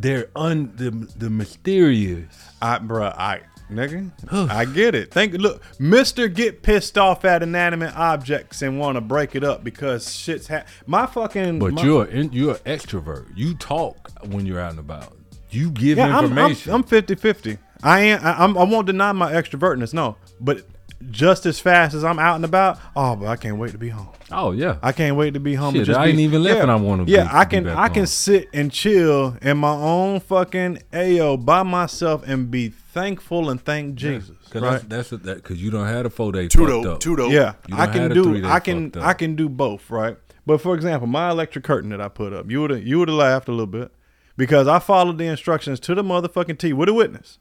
[0.00, 2.26] they're un the the mysterious.
[2.62, 4.10] I, bruh, I, nigga,
[4.50, 5.10] I get it.
[5.12, 9.64] Think, look, Mister get pissed off at inanimate objects and want to break it up
[9.64, 11.58] because shit's ha- my fucking.
[11.58, 13.26] But my- you're in, you're an extrovert.
[13.36, 15.16] You talk when you're out and about.
[15.50, 16.72] You give yeah, I'm, I'm, information.
[16.74, 17.58] I'm 50-50.
[17.82, 18.22] I ain't.
[18.22, 19.94] I, I'm, I won't deny my extrovertness.
[19.94, 20.66] No, but
[21.10, 23.88] just as fast as I'm out and about, oh, but I can't wait to be
[23.90, 24.08] home.
[24.32, 24.78] oh yeah.
[24.82, 25.74] I can't wait to be home.
[25.74, 27.64] Shit, just I be- ain't even left and I wanna Yeah, be- I be can.
[27.64, 32.68] back I can sit and chill in my own fucking AO by myself and be
[32.70, 34.36] thankful and thank Jesus.
[34.50, 34.70] Cause right?
[34.72, 37.00] that's, that's a, that because you don't have a four day Two fucked up.
[37.00, 37.30] two dope.
[37.32, 38.44] Yeah, I can do.
[38.46, 38.92] I can.
[38.96, 39.90] I can do both.
[39.90, 40.16] Right.
[40.46, 43.18] But for example, my electric curtain that I put up, you would you would have
[43.18, 43.92] laughed a little bit
[44.38, 47.38] because I followed the instructions to the motherfucking T with a witness.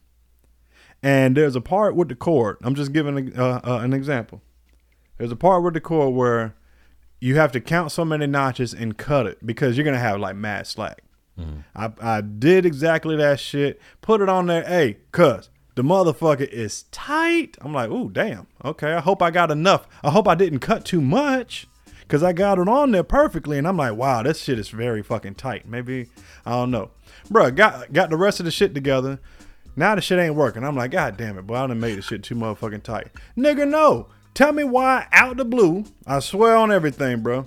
[1.04, 2.58] And there's a part with the cord.
[2.64, 4.42] I'm just giving a, uh, uh, an example.
[5.18, 6.56] There's a part with the cord where
[7.20, 10.36] you have to count so many notches and cut it because you're gonna have like
[10.36, 11.04] mad slack.
[11.76, 13.80] I, I did exactly that shit.
[14.02, 14.64] Put it on there.
[14.64, 17.58] Hey, cuz the motherfucker is tight.
[17.62, 18.48] I'm like, ooh, damn.
[18.66, 19.88] Okay, I hope I got enough.
[20.04, 21.68] I hope I didn't cut too much.
[22.08, 25.04] Cause I got it on there perfectly, and I'm like, wow, this shit is very
[25.04, 25.68] fucking tight.
[25.68, 26.08] Maybe
[26.46, 26.92] I don't know,
[27.30, 29.20] Bruh, Got got the rest of the shit together.
[29.78, 30.66] Now the shit ain't working.
[30.66, 33.08] I'm like, god damn it, boy, I done made the shit too motherfucking tight.
[33.38, 34.08] Nigga, no.
[34.34, 35.86] Tell me why out the blue.
[36.06, 37.46] I swear on everything, bro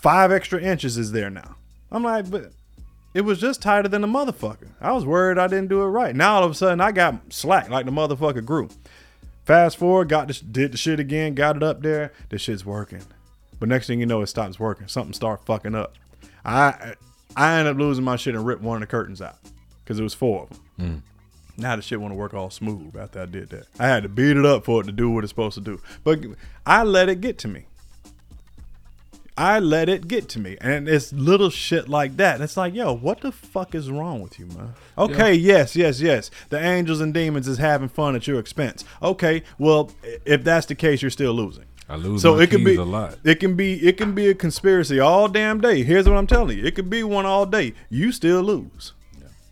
[0.00, 1.56] five extra inches is there now.
[1.92, 2.52] I'm like, but
[3.12, 4.68] it was just tighter than the motherfucker.
[4.80, 6.16] I was worried I didn't do it right.
[6.16, 8.70] Now all of a sudden I got slack like the motherfucker grew.
[9.44, 12.12] Fast forward, got this, did the shit again, got it up there.
[12.30, 13.02] The shit's working.
[13.58, 14.88] But next thing you know, it stops working.
[14.88, 15.96] Something start fucking up.
[16.44, 16.94] I
[17.36, 19.36] I ended up losing my shit and ripped one of the curtains out
[19.84, 20.60] because it was four of them.
[20.80, 21.02] Mm.
[21.56, 23.66] Now the shit want to work all smooth after I did that.
[23.78, 25.80] I had to beat it up for it to do what it's supposed to do.
[26.02, 26.20] But
[26.66, 27.66] I let it get to me.
[29.36, 30.58] I let it get to me.
[30.60, 32.34] And it's little shit like that.
[32.34, 34.74] And it's like, yo, what the fuck is wrong with you, man?
[34.98, 36.30] Okay, yes, yes, yes.
[36.50, 38.84] The angels and demons is having fun at your expense.
[39.02, 39.92] Okay, well,
[40.24, 41.64] if that's the case, you're still losing.
[41.88, 43.18] I lose So it could keys be a lot.
[43.24, 45.82] It can be it can be a conspiracy all damn day.
[45.82, 46.64] Here's what I'm telling you.
[46.64, 47.74] It could be one all day.
[47.88, 48.92] You still lose.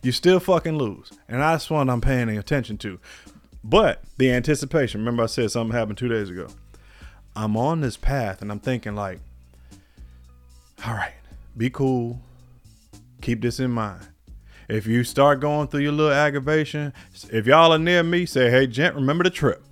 [0.02, 1.10] You still fucking lose.
[1.28, 2.98] And that's what I'm paying attention to.
[3.64, 6.48] But the anticipation, remember I said something happened two days ago.
[7.34, 9.20] I'm on this path and I'm thinking like,
[10.86, 11.14] all right,
[11.56, 12.20] be cool.
[13.20, 14.06] Keep this in mind.
[14.68, 16.92] If you start going through your little aggravation,
[17.32, 19.62] if y'all are near me, say, hey, gent, remember the trip.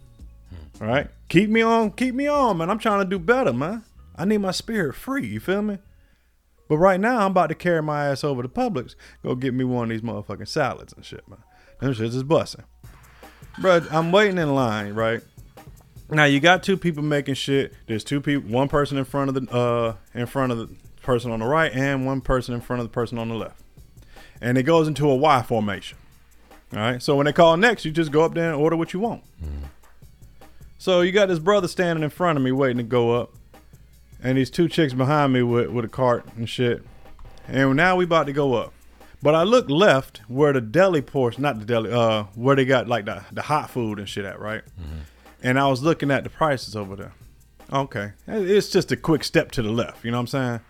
[0.49, 0.85] Hmm.
[0.85, 1.09] All right.
[1.29, 2.71] Keep me on, keep me on, man.
[2.71, 3.85] I'm trying to do better, man.
[4.17, 5.27] I need my spirit free.
[5.27, 5.79] You feel me?
[6.69, 8.95] But right now, I'm about to carry my ass over to Publix.
[9.23, 11.39] Go get me one of these motherfucking salads and shit, man.
[11.81, 12.65] Them shits is busting.
[13.61, 15.23] Bruh, I'm waiting in line, right?
[16.11, 17.73] Now you got two people making shit.
[17.87, 20.69] There's two people, one person in front of the uh in front of the
[21.03, 23.61] person on the right and one person in front of the person on the left.
[24.41, 25.99] And it goes into a Y formation.
[26.73, 27.03] All right.
[27.03, 29.23] So when they call next, you just go up there and order what you want.
[30.79, 33.35] So you got this brother standing in front of me waiting to go up,
[34.23, 36.83] and these two chicks behind me with, with a cart and shit.
[37.49, 38.73] And now we about to go up.
[39.23, 42.87] But I look left where the deli portion, not the deli, uh, where they got
[42.89, 44.63] like the, the hot food and shit at, right?
[45.43, 47.13] And I was looking at the prices over there.
[47.73, 48.13] Okay.
[48.27, 50.61] It's just a quick step to the left, you know what I'm saying?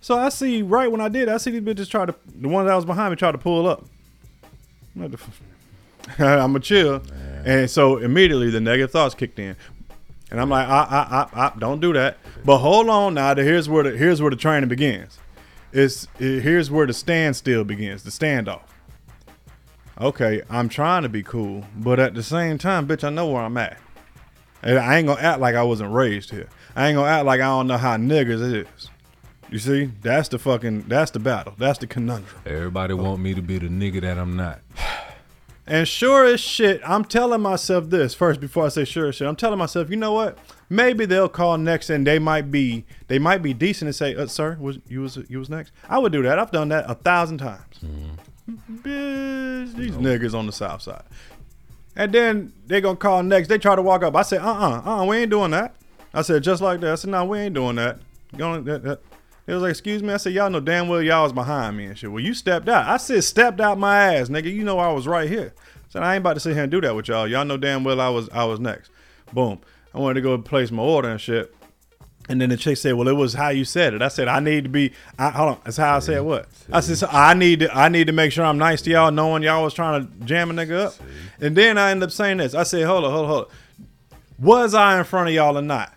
[0.00, 2.66] So I see right when I did, I see these bitches try to the one
[2.66, 3.84] that was behind me try to pull up.
[4.94, 7.02] What the f- I'm a chill,
[7.44, 9.56] and so immediately the negative thoughts kicked in,
[10.30, 12.18] and I'm like, I, I, I, don't do that.
[12.44, 13.34] But hold on now.
[13.34, 15.18] Here's where the here's where the training begins.
[15.72, 18.62] It's it- here's where the standstill begins, the standoff.
[20.00, 23.42] Okay, I'm trying to be cool, but at the same time, bitch, I know where
[23.42, 23.78] I'm at.
[24.62, 26.48] And I ain't gonna act like I wasn't raised here.
[26.76, 28.90] I ain't gonna act like I don't know how niggas is.
[29.50, 31.54] You see, that's the fucking that's the battle.
[31.58, 32.40] That's the conundrum.
[32.46, 34.60] Everybody want me to be the nigga that I'm not.
[35.70, 39.28] And sure as shit, I'm telling myself this first before I say sure as shit.
[39.28, 40.36] I'm telling myself, you know what?
[40.68, 44.26] Maybe they'll call next, and they might be they might be decent and say, uh,
[44.26, 46.40] "Sir, was you was you was next?" I would do that.
[46.40, 47.78] I've done that a thousand times.
[48.50, 51.04] Bitch, these niggas on the south side.
[51.94, 53.46] And then they gonna call next.
[53.46, 54.16] They try to walk up.
[54.16, 55.76] I said, "Uh, uh, uh, we ain't doing that."
[56.12, 56.90] I said, just like that.
[56.90, 58.00] I said, "No, we ain't doing that."
[58.36, 59.00] Going that, that.
[59.50, 61.86] They was like, "Excuse me." I said, "Y'all know damn well y'all was behind me
[61.86, 62.86] and shit." Well, you stepped out.
[62.86, 65.54] I said, "Stepped out my ass, nigga." You know I was right here.
[65.58, 67.26] I said, "I ain't about to sit here and do that with y'all.
[67.26, 68.92] Y'all know damn well I was I was next."
[69.32, 69.58] Boom.
[69.92, 71.52] I wanted to go place my order and shit.
[72.28, 74.38] And then the chick said, "Well, it was how you said it." I said, "I
[74.38, 76.46] need to be." I, hold on, that's how I said what?
[76.72, 77.76] I said, so "I need to.
[77.76, 80.52] I need to make sure I'm nice to y'all, knowing y'all was trying to jam
[80.52, 80.94] a nigga up."
[81.40, 82.54] And then I end up saying this.
[82.54, 83.50] I said, "Hold on, hold on, hold on.
[84.38, 85.92] Was I in front of y'all or not?"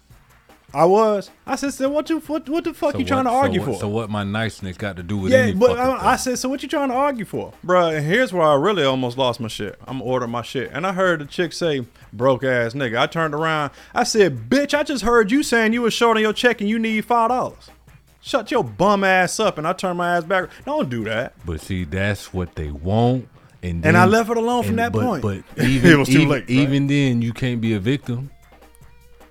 [0.73, 1.29] I was.
[1.45, 3.59] I said, "So what you what, what the fuck So you trying what- to argue
[3.61, 5.81] so what, for?" So what my niceness got to do with yeah, any but fucking
[6.05, 8.55] I, I said, "So what you trying to argue for, Bruh, And here's where I
[8.55, 9.77] really almost lost my shit.
[9.87, 13.33] I'm ordering my shit, and I heard the chick say, "Broke ass nigga." I turned
[13.35, 13.71] around.
[13.93, 16.69] I said, "Bitch, I just heard you saying you was short on your check and
[16.69, 17.69] you need five dollars."
[18.21, 20.49] Shut your bum ass up, and I turned my ass back.
[20.65, 21.33] Don't do that.
[21.45, 23.27] But see, that's what they want.
[23.61, 25.21] And, And I left it alone from and- that but, point.
[25.55, 26.49] But even, It was too even, late, right?
[26.49, 28.29] even then, you can't be a victim.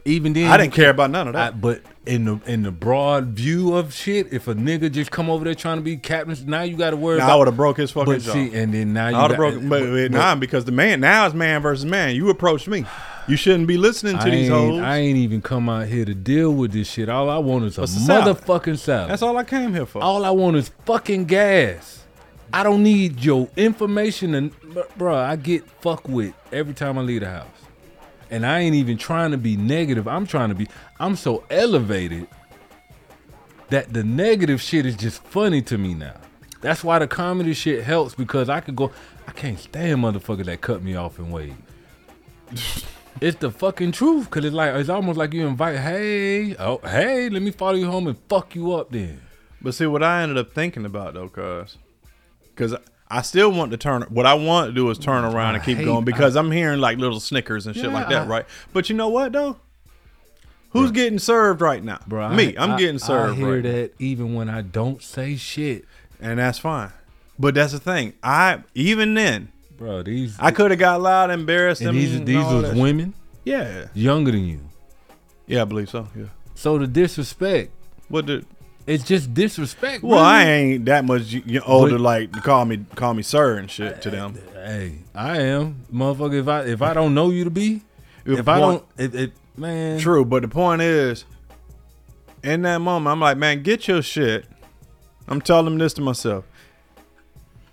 [0.05, 1.61] Even then, I didn't care about none of I, that.
[1.61, 5.45] but in the in the broad view of shit, if a nigga just come over
[5.45, 7.77] there trying to be captain, now you got to worry Now, I would have broke
[7.77, 8.33] his fucking But jaw.
[8.33, 10.73] see, and then now you I would got, have broken, but, but, nah, because the
[10.73, 12.17] man now is man versus man.
[12.17, 12.85] You approach me.
[13.29, 14.81] You shouldn't be listening to I these hoes.
[14.81, 17.09] I ain't even come out here to deal with this shit.
[17.09, 18.37] All I want is a salad?
[18.37, 19.11] motherfucking salad.
[19.11, 20.03] That's all I came here for.
[20.03, 22.03] All I want is fucking gas.
[22.53, 24.53] I don't need your information and
[24.97, 27.47] bro, I get fucked with every time I leave the house.
[28.33, 30.09] And I ain't even trying to be negative.
[30.09, 30.67] I'm trying to be
[30.99, 32.27] I'm so elevated
[33.69, 36.17] that the negative shit is just funny to me now.
[36.63, 38.91] That's why the comedy shit helps because I could go
[39.29, 41.55] I can't stand motherfucker that cut me off and wave.
[43.21, 47.29] it's the fucking truth cuz it's like it's almost like you invite, "Hey, oh, hey,
[47.29, 49.21] let me follow you home and fuck you up then."
[49.61, 51.77] But see, what I ended up thinking about though, cuz,
[52.45, 52.75] because
[53.13, 54.03] I still want to turn.
[54.09, 56.41] What I want to do is turn mm, around and keep hate- going because I,
[56.41, 58.47] am hearing like little snickers and shit Yeah, like that, I- right?
[58.73, 59.59] But you know what though?
[60.71, 62.01] Who's getting served right now?
[62.07, 62.57] Bro, Me.
[62.57, 63.71] I, I'm I- getting served I hear right now.
[63.73, 65.85] that even when I don't say shit,
[66.21, 66.91] and that's fine.
[67.39, 68.15] But that's the thing.
[68.23, 70.03] I even then bro.
[70.03, 73.19] These I could have got loud, embarrassed and these and these all was women shit.
[73.45, 74.61] Yeah, younger than you.
[75.47, 76.09] yeah, I believe so.
[76.17, 76.27] Yeah.
[76.55, 77.73] So the disrespect,
[78.09, 78.47] What did?
[78.87, 80.03] It's just disrespect.
[80.03, 81.35] Well, I ain't that much
[81.67, 84.39] older, But- like to call me call me sir and shit to them.
[84.55, 86.41] Hey, I am motherfucker.
[86.41, 87.83] If I if I don't know you to be,
[88.25, 91.25] Your if I don't, it, it man, True, but the point is,
[92.43, 94.47] in that moment, I'm like, man, get your shit.
[95.29, 96.45] I'm telling them this to myself.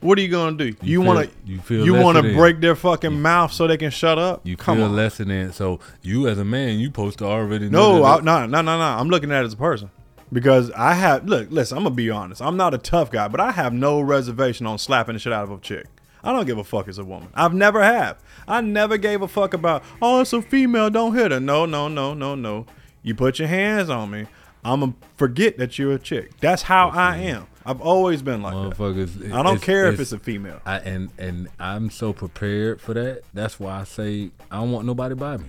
[0.01, 0.74] What are you gonna do?
[0.82, 4.18] You, feel- wanna you feel you wanna break their fucking mouth so they can shut
[4.18, 4.41] up?
[4.45, 4.95] You Come feel on.
[4.95, 5.51] less than.
[5.51, 7.99] So you as a man, you supposed to already know.
[7.99, 8.84] No, no, no, no, no.
[8.84, 9.89] I'm looking at it as a person
[10.32, 11.28] because I have.
[11.28, 11.78] Look, listen.
[11.78, 12.42] I'm gonna be honest.
[12.42, 15.44] I'm not a tough guy, but I have no reservation on slapping the shit out
[15.44, 15.86] of a chick.
[16.24, 17.30] I don't give a fuck as a woman.
[17.34, 18.22] I've never have.
[18.48, 19.84] I never gave a fuck about.
[20.02, 20.90] Oh, it's a female.
[20.90, 21.40] Don't hit her.
[21.40, 22.66] No, no, no, no, no.
[23.04, 24.26] You put your hands on me.
[24.64, 26.38] I'm gonna forget that you're a chick.
[26.42, 27.48] That's how I am.
[27.66, 28.78] I've always been like that.
[28.78, 29.26] motherfuckers.
[29.32, 30.60] I don't it's- care if it's a female.
[30.66, 33.22] I, and and I'm so prepared for that.
[33.34, 35.46] That's why I say I don't want nobody by me.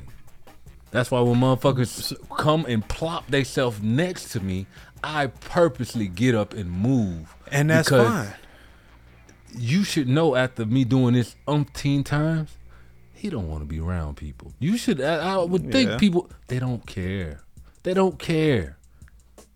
[0.90, 4.66] That's why when motherfuckers come and plop themselves next to me,
[5.04, 7.34] I purposely get up and move.
[7.50, 8.32] And that's fine.
[9.56, 12.56] You should know after me doing this umpteen times,
[13.12, 14.52] he don't want to be around people.
[14.58, 15.00] You should.
[15.00, 15.96] I, I would think Yeah.
[15.98, 17.40] people they don't care.
[17.82, 18.76] They don't care.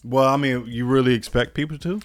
[0.05, 2.01] Well, I mean, you really expect people to?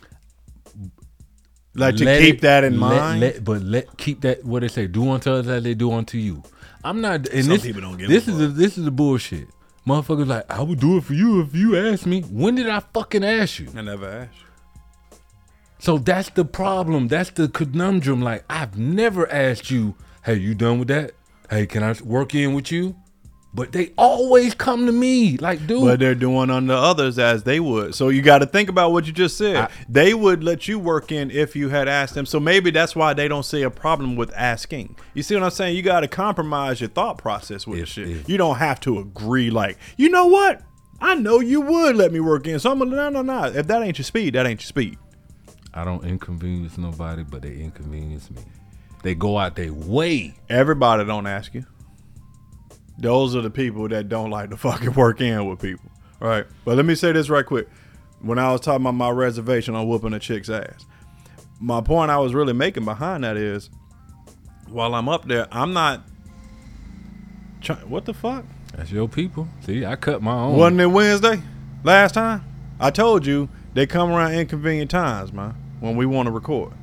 [1.76, 3.20] Like to Let keep it- that in let- mind?
[3.22, 4.88] let- but let keep that what they say.
[4.88, 6.44] Do unto others as they do unto you.
[6.84, 7.28] I'm not.
[7.28, 9.48] And Some this, people don't give This is a, this is the bullshit.
[9.88, 12.22] Motherfuckers like I would do it for you if you asked me.
[12.22, 13.70] When did I fucking ask you?
[13.76, 15.20] I never asked.
[15.80, 17.08] So that's the problem.
[17.08, 18.22] That's the conundrum.
[18.22, 21.14] Like I've never asked you, "Hey, you done with that?
[21.50, 22.96] Hey, can I work in with you?"
[23.52, 25.38] But they always come to me.
[25.38, 27.96] Like, dude, But they're doing unto others as they would.
[27.96, 29.70] So you got to think about what you just said.
[29.90, 32.28] they would let you work in if you had asked them.
[32.28, 34.96] So maybe that's why they don't see a problem with asking.
[35.16, 35.76] You see what I'm saying?
[35.76, 38.10] You got to compromise your thought process with If- shit.
[38.10, 39.50] if- you don't have to agree.
[39.50, 40.62] Like, you know what?
[41.02, 42.60] I know you would let me work in.
[42.60, 43.46] So I'm gonna no no no.
[43.46, 44.98] If that ain't your speed, that ain't your speed.
[45.74, 48.42] I don't inconvenience nobody, but they inconvenience me.
[49.02, 50.36] They go out their way.
[50.50, 51.66] Everybody don't ask you.
[53.00, 55.90] Those are the people that don't like to fucking work in with people.
[56.20, 56.46] Right.
[56.66, 57.68] But let me say this right quick.
[58.22, 60.86] When I was talking about my reservation on whooping a chick's ass,
[61.62, 63.70] my point I was really making behind that is
[64.68, 66.02] while I'm up there, I'm not
[67.62, 68.44] try- what the fuck?
[68.76, 69.48] That's your people.
[69.66, 70.58] See, I cut my own.
[70.58, 71.42] Wasn't it Wednesday
[71.84, 72.44] last time?
[72.80, 76.74] I told you they come around inconvenient times, man, when we want to record.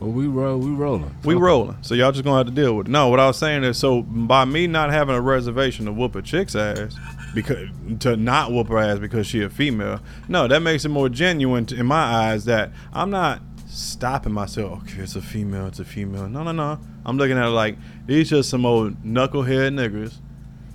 [0.00, 0.58] Well, we roll.
[0.58, 1.14] We rolling.
[1.24, 1.76] We rolling.
[1.82, 2.90] So y'all just gonna have to deal with it.
[2.90, 6.14] No, what I was saying is so by me not having a reservation to whoop
[6.14, 6.96] a chick's ass
[7.34, 7.68] because
[8.00, 11.66] to not whoop her ass because she a female, no, that makes it more genuine
[11.76, 14.82] in my eyes that I'm not stopping myself.
[14.84, 16.28] Okay, it's a female, it's a female.
[16.30, 16.78] No, no, no.
[17.04, 17.76] I'm looking at it like
[18.06, 20.14] these just some old knucklehead niggas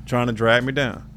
[0.05, 1.09] trying to drag me down.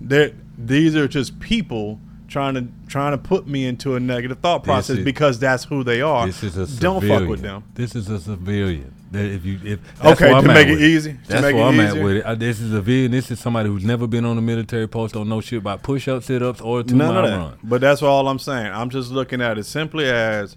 [0.00, 4.64] They're, these are just people trying to trying to put me into a negative thought
[4.64, 6.26] process is- because that's who they are.
[6.26, 7.20] This is a Don't civilian.
[7.22, 7.64] fuck with them.
[7.74, 8.92] This is a civilian.
[9.12, 11.74] That if you if Okay, to make it easy, to That's make where it I'm
[11.80, 11.98] easier.
[12.00, 12.24] at with it.
[12.24, 13.12] Uh, this is a civilian.
[13.12, 16.08] This is somebody who's never been on a military post, don't know shit about push
[16.08, 17.58] ups, sit ups, or two None mile run.
[17.62, 18.72] But that's all I'm saying.
[18.72, 20.56] I'm just looking at it simply as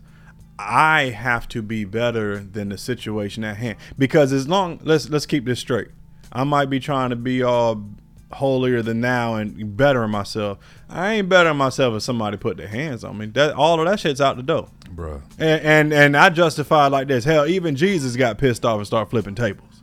[0.58, 3.78] I have to be better than the situation at hand.
[3.96, 5.90] Because as long let's let's keep this straight.
[6.32, 7.86] I might be trying to be all
[8.32, 10.58] holier than now and bettering myself.
[10.90, 13.28] I ain't bettering myself if somebody put their hands on me.
[13.28, 14.70] That all of that shit's out the door.
[14.90, 15.22] bro.
[15.40, 17.24] And and, and I justify it like this.
[17.24, 19.82] Hell, even Jesus got pissed off and started flipping tables.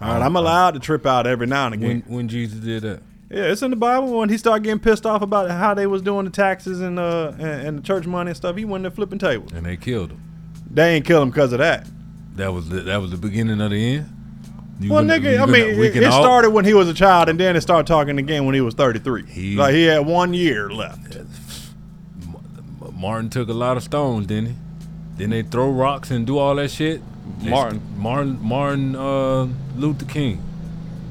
[0.00, 2.02] All right, I'm allowed to trip out every now and again.
[2.06, 4.18] When when Jesus did that, Yeah, it's in the Bible.
[4.18, 7.32] When he started getting pissed off about how they was doing the taxes and uh
[7.38, 9.52] and, and the church money and stuff, he went there flipping tables.
[9.52, 10.20] and they killed him.
[10.70, 11.86] They ain't kill him because of that.
[12.34, 14.10] That was the, that was the beginning of the end.
[14.78, 16.88] You Well, gonna- nigga, I gonna- mean, it, can it all- started when he was
[16.88, 19.24] a child, and then it started talking again when he was 33.
[19.28, 21.16] He- like he had one year left.
[22.98, 24.54] Martin took a lot of stones, didn't he?
[25.18, 27.00] Then they throw rocks and do all that shit.
[27.42, 27.80] They- Martin.
[27.96, 29.46] Martin, Martin uh,
[29.76, 30.42] Luther King.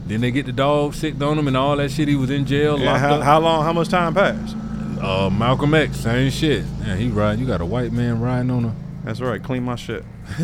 [0.07, 2.07] Then they get the dog sick on him and all that shit.
[2.07, 3.23] He was in jail, Yeah, locked how, up.
[3.23, 3.63] how long?
[3.63, 4.55] How much time passed?
[5.01, 6.63] Uh, Malcolm X, same shit.
[6.79, 7.39] Man, he riding.
[7.41, 8.75] You got a white man riding on a.
[9.03, 9.41] That's right.
[9.41, 10.03] Clean my shit.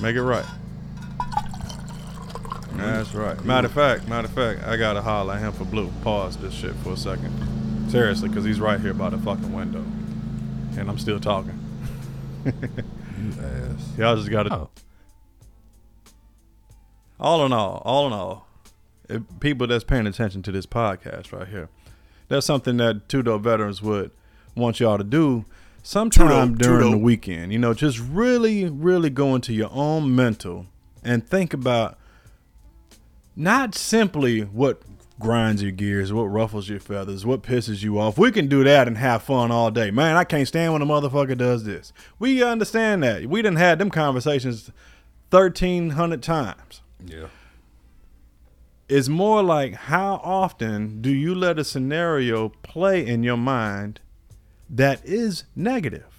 [0.00, 0.44] Make it right.
[2.76, 3.18] That's mm-hmm.
[3.18, 3.44] right.
[3.44, 5.90] Matter of fact, matter of fact, I gotta holler at him for blue.
[6.02, 7.90] Pause this shit for a second.
[7.90, 9.84] Seriously, because he's right here by the fucking window,
[10.78, 11.58] and I'm still talking.
[13.18, 13.98] You ass.
[13.98, 14.52] Y'all just gotta.
[14.54, 14.70] Oh.
[17.18, 18.46] All in all, all in all,
[19.08, 21.70] if people that's paying attention to this podcast right here,
[22.28, 24.10] that's something that two dope veterans would
[24.54, 25.46] want y'all to do
[25.82, 27.52] sometime Two-dope, during the weekend.
[27.52, 30.66] You know, just really, really go into your own mental
[31.02, 31.98] and think about
[33.36, 34.82] not simply what
[35.18, 38.18] grinds your gears, what ruffles your feathers, what pisses you off.
[38.18, 39.90] We can do that and have fun all day.
[39.90, 41.92] Man, I can't stand when a motherfucker does this.
[42.18, 43.26] We understand that.
[43.26, 44.70] We didn't had them conversations
[45.30, 46.82] 1,300 times.
[47.04, 47.26] Yeah.
[48.88, 54.00] It's more like how often do you let a scenario play in your mind
[54.70, 56.15] that is negative?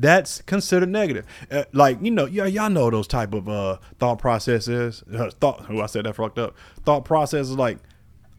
[0.00, 1.26] That's considered negative.
[1.50, 5.04] Uh, like you know, yeah, y'all know those type of uh, thought processes.
[5.12, 5.66] Uh, thought.
[5.66, 6.56] Who I said that fucked up.
[6.84, 7.78] Thought processes like,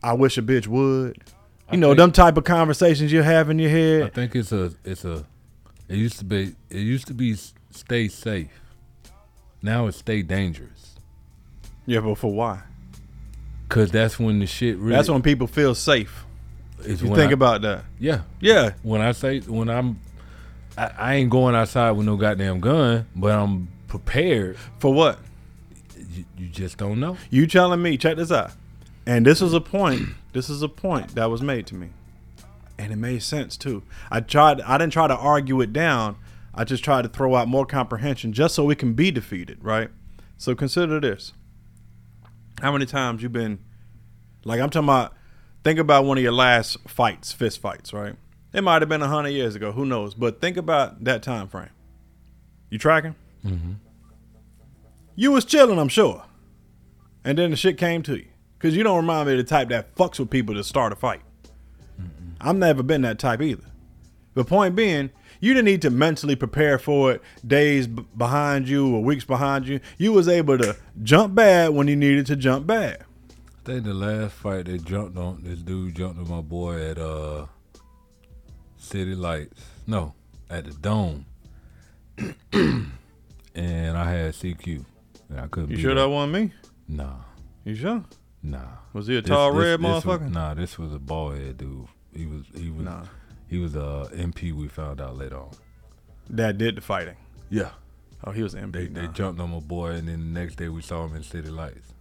[0.01, 1.18] I wish a bitch would.
[1.72, 4.03] You I know, them type of conversations you have in your head.
[4.03, 5.24] I think it's a it's a
[5.88, 7.36] it used to be it used to be
[7.70, 8.49] stay safe.
[9.62, 10.95] Now it's stay dangerous.
[11.86, 12.64] Yeah, but for why?
[13.70, 16.26] Cause that's when the shit really That's when people feel safe.
[16.80, 17.86] If You think I- about that.
[17.99, 18.22] Yeah.
[18.39, 18.72] Yeah.
[18.82, 19.99] When I say when I'm
[20.78, 24.57] I, I ain't going outside with no goddamn gun, but I'm prepared.
[24.80, 25.19] For what?
[25.97, 27.17] You, you just don't know.
[27.30, 28.51] You telling me, check this out.
[29.05, 30.09] And this is a point.
[30.34, 31.89] This is a point that was made to me.
[32.78, 33.84] And it made sense too.
[34.09, 36.17] I tried I didn't try to argue it down.
[36.53, 39.89] I just tried to throw out more comprehension just so we can be defeated, right?
[40.38, 41.34] So consider this.
[42.61, 43.59] How many times you been
[44.43, 45.13] like I'm talking about
[45.63, 48.15] think about one of your last fights, fist fights, right?
[48.54, 50.14] It might have been a hundred years ago, who knows?
[50.14, 51.70] But think about that time frame.
[52.70, 53.16] You tracking?
[53.45, 53.74] Mm-hmm.
[55.16, 56.24] You was chilling, I'm sure.
[57.24, 58.28] And then the shit came to you.
[58.58, 60.95] Because you don't remind me of the type that fucks with people to start a
[60.95, 61.22] fight.
[62.39, 63.64] I've never been that type either.
[64.34, 68.95] The point being, you didn't need to mentally prepare for it days b- behind you
[68.95, 69.80] or weeks behind you.
[69.97, 73.04] You was able to jump bad when you needed to jump bad.
[73.30, 76.97] I think the last fight they jumped on this dude jumped on my boy at
[76.97, 77.45] uh
[78.92, 79.64] City Lights.
[79.88, 80.14] No,
[80.50, 81.26] at the Dome.
[82.54, 84.86] and I had CQ.
[85.30, 86.54] And I couldn't You sure that wasn't me?
[86.88, 87.16] Nah.
[87.64, 88.04] You sure?
[88.44, 88.60] Nah.
[88.94, 90.32] Was he a This- tall this- red this was- motherfucker?
[90.32, 91.88] nah, this was a bald head dude.
[92.14, 93.06] He was he was Nah.
[93.48, 95.52] he was uh, a MP we found out later on.
[96.30, 97.16] That did the fighting.
[97.50, 97.70] Yeah.
[98.24, 98.94] Oh, he was an They MP.
[98.94, 99.12] they nah.
[99.14, 101.94] jumped on my boy and then the next day we saw him in City Lights.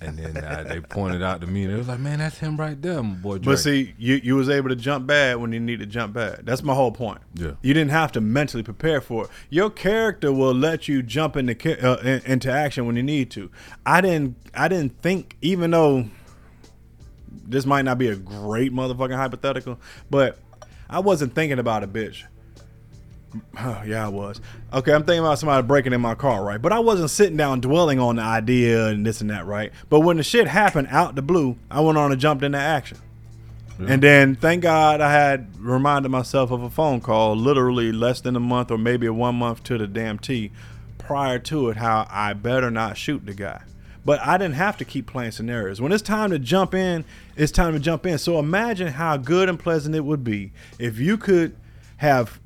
[0.00, 2.56] And then uh, they pointed out to me and it was like, Man, that's him
[2.56, 3.44] right there, my boy Drake.
[3.44, 6.44] But see, you you was able to jump bad when you need to jump bad.
[6.44, 7.20] That's my whole point.
[7.34, 7.52] Yeah.
[7.62, 9.30] You didn't have to mentally prepare for it.
[9.50, 11.54] Your character will let you jump into
[11.86, 13.50] uh, in, into action when you need to.
[13.86, 16.06] I didn't I didn't think even though
[17.46, 19.78] this might not be a great motherfucking hypothetical,
[20.10, 20.38] but
[20.88, 22.24] I wasn't thinking about a bitch.
[23.58, 24.40] Oh, yeah, I was.
[24.72, 26.60] Okay, I'm thinking about somebody breaking in my car, right?
[26.60, 29.72] But I wasn't sitting down dwelling on the idea and this and that, right?
[29.88, 32.98] But when the shit happened out the blue, I went on and jumped into action.
[33.78, 38.36] And then thank God I had reminded myself of a phone call literally less than
[38.36, 40.52] a month or maybe one month to the damn T
[40.96, 43.62] prior to it how I better not shoot the guy.
[44.04, 45.80] But I didn't have to keep playing scenarios.
[45.80, 47.04] When it's time to jump in,
[47.36, 48.18] it's time to jump in.
[48.18, 51.56] So imagine how good and pleasant it would be if you could
[51.96, 52.38] have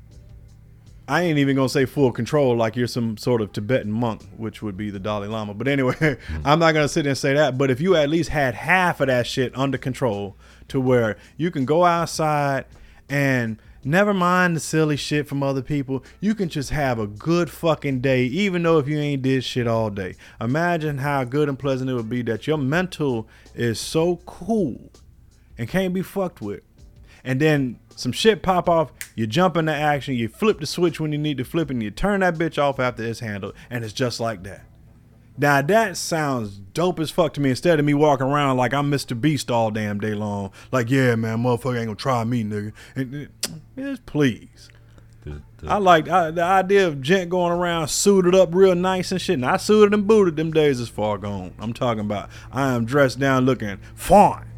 [1.09, 4.61] I ain't even gonna say full control like you're some sort of Tibetan monk, which
[4.61, 5.55] would be the Dalai Lama.
[5.55, 6.41] But anyway, mm-hmm.
[6.45, 7.57] I'm not gonna sit there and say that.
[7.57, 10.37] But if you at least had half of that shit under control
[10.67, 12.65] to where you can go outside
[13.09, 17.49] and never mind the silly shit from other people, you can just have a good
[17.49, 20.13] fucking day, even though if you ain't did shit all day.
[20.39, 24.91] Imagine how good and pleasant it would be that your mental is so cool
[25.57, 26.61] and can't be fucked with
[27.23, 31.11] and then some shit pop off, you jump into action, you flip the switch when
[31.11, 33.91] you need to flip, and you turn that bitch off after it's handled, and it's
[33.93, 34.61] just like that.
[35.37, 37.49] Now that sounds dope as fuck to me.
[37.49, 39.19] Instead of me walking around like I'm Mr.
[39.19, 42.71] Beast all damn day long, like yeah, man, motherfucker ain't gonna try me, nigga.
[42.95, 43.29] And, and-
[43.75, 44.69] yes, please.
[45.25, 49.11] The- the- I like I, the idea of gent going around suited up real nice
[49.11, 49.37] and shit.
[49.39, 50.37] Not suited and booted.
[50.37, 51.53] Them days is far gone.
[51.59, 54.48] I'm talking about I am dressed down looking fine.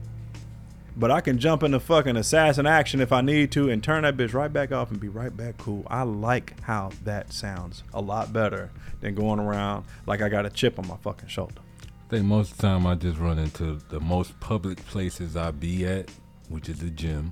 [0.96, 4.18] But I can jump into fucking assassin action if I need to and turn that
[4.18, 5.86] bitch right back off and be right back cool.
[5.88, 8.70] I like how that sounds a lot better
[9.00, 11.62] than going around like I got a chip on my fucking shoulder.
[11.82, 15.52] I think most of the time I just run into the most public places I
[15.52, 16.10] be at,
[16.50, 17.32] which is the gym,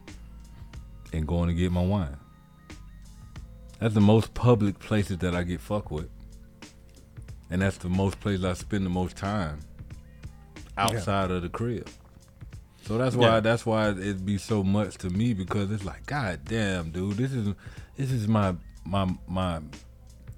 [1.11, 2.15] and going to get my wine.
[3.79, 6.09] That's the most public places that I get fucked with.
[7.49, 9.59] And that's the most places I spend the most time
[10.77, 11.87] outside of the crib.
[12.89, 13.39] So that's why Yeah.
[13.41, 17.31] that's why it be so much to me because it's like, God damn, dude, this
[17.31, 17.53] is
[17.95, 19.61] this is my my my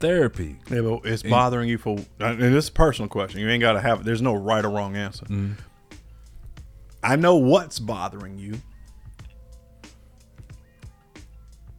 [0.02, 0.58] therapy.
[0.70, 3.40] Yeah, but it's And- bothering you for, and this is a personal question.
[3.40, 5.26] You ain't got to have, there's no right or wrong answer.
[5.28, 5.54] Mm-hmm.
[7.02, 8.60] I know what's bothering you,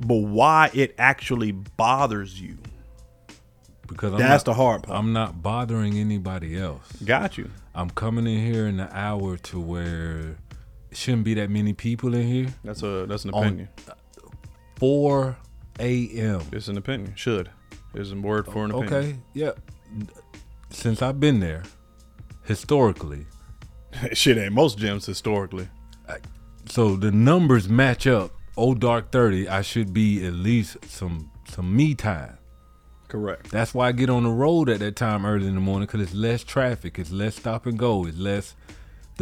[0.01, 2.57] but why it actually bothers you.
[3.89, 4.99] Because I'm That's not- the hard part.
[4.99, 6.91] I'm not bothering anybody else.
[7.05, 7.51] Got you.
[7.75, 10.37] I'm coming in here in the hour to where it
[10.97, 12.55] shouldn't be that many people in here.
[12.65, 13.69] That's a that's an On- opinion.
[14.77, 15.37] 4
[15.79, 16.43] a.m.
[16.53, 17.15] It's an opinion.
[17.15, 17.51] Should
[17.95, 18.93] is a word for an opinion.
[18.95, 19.53] Okay, yeah.
[20.71, 21.63] Since I've been there,
[22.45, 23.27] historically.
[24.13, 25.69] Shit ain't most gyms historically.
[26.67, 28.33] So the numbers match up.
[28.57, 32.39] Old Dark 30, I should be at least some some me time.
[33.09, 33.51] Correct.
[33.51, 36.01] That's why I get on the road at that time early in the morning because
[36.01, 38.55] it's less traffic, it's less stop and go, it's less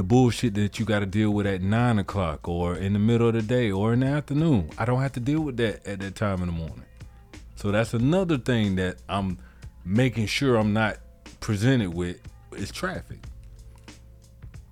[0.01, 3.28] the bullshit that you got to deal with at nine o'clock or in the middle
[3.28, 4.70] of the day or in the afternoon.
[4.78, 6.86] I don't have to deal with that at that time in the morning.
[7.57, 9.36] So that's another thing that I'm
[9.84, 10.96] making sure I'm not
[11.40, 12.18] presented with
[12.57, 13.18] is traffic.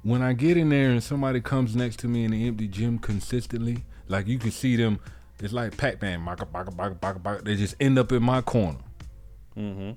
[0.02, 2.98] When I get in there and somebody comes next to me in the empty gym
[2.98, 4.98] consistently, like you can see them,
[5.40, 7.42] it's like baka, baka.
[7.44, 8.78] they just end up in my corner.
[9.58, 9.90] Mm-hmm.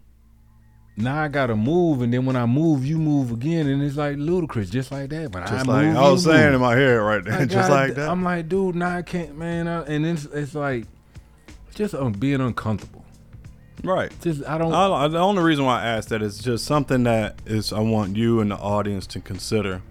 [0.97, 4.17] Now I gotta move, and then when I move, you move again, and it's like
[4.17, 5.31] ludicrous, just like that.
[5.31, 6.55] But Just I like move, I was saying move.
[6.55, 8.09] in my head right there, just gotta- like that.
[8.09, 9.67] I'm like, dude, nah, I can't, man.
[9.67, 10.85] I, and it's it's like
[11.73, 13.05] just um, being uncomfortable.
[13.83, 14.11] right.
[14.21, 14.73] Just I don't.
[14.73, 18.17] I, the only reason why I asked that is just something that is I want
[18.17, 19.81] you and the audience to consider.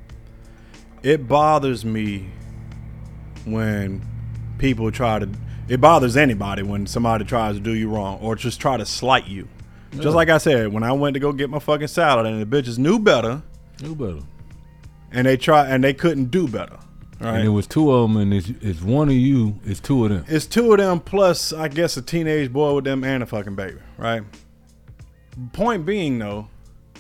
[1.03, 2.27] It bothers me
[3.47, 4.03] when
[4.59, 5.29] people try to.
[5.69, 9.29] It bothers anybody when somebody tries to do you wrong or just try to slight
[9.29, 9.49] you.
[9.99, 12.47] Just like I said, when I went to go get my fucking salad and the
[12.47, 13.43] bitches knew better
[13.83, 14.21] you better.
[15.11, 16.77] and they try and they couldn't do better.
[17.21, 17.37] Right.
[17.37, 20.11] And it was two of them, and it's, it's one of you, it's two of
[20.11, 20.25] them.
[20.29, 23.57] It's two of them plus, I guess, a teenage boy with them and a fucking
[23.57, 24.23] baby, right?
[25.53, 26.49] Point being, though,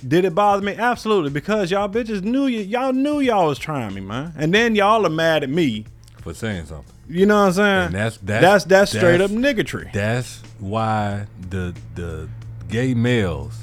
[0.07, 0.75] did it bother me?
[0.75, 4.33] Absolutely, because y'all bitches knew you, y'all knew y'all was trying me, man.
[4.37, 5.87] And then y'all are mad at me.
[6.23, 6.93] for saying something.
[7.09, 7.87] You know what I'm saying?
[7.87, 9.91] And that's- that's that's- that's, straight that's- up niggatry.
[9.93, 12.29] That's why the the
[12.71, 13.59] gay males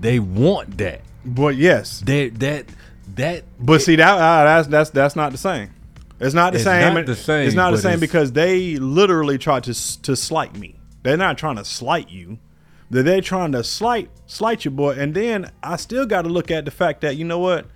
[0.00, 1.00] they want that.
[1.24, 2.66] But yes, They that
[3.16, 3.44] that.
[3.58, 5.70] but see that uh, that's that's that's not the same.
[6.20, 6.94] It's not the It's same.
[6.94, 10.76] not the same, It's not the same because they literally try to to slight me.
[11.02, 12.38] They're not trying to slight you.
[12.90, 14.92] They're they trying to slight slight your boy.
[14.92, 17.66] And then I still got to look at the fact that you know what?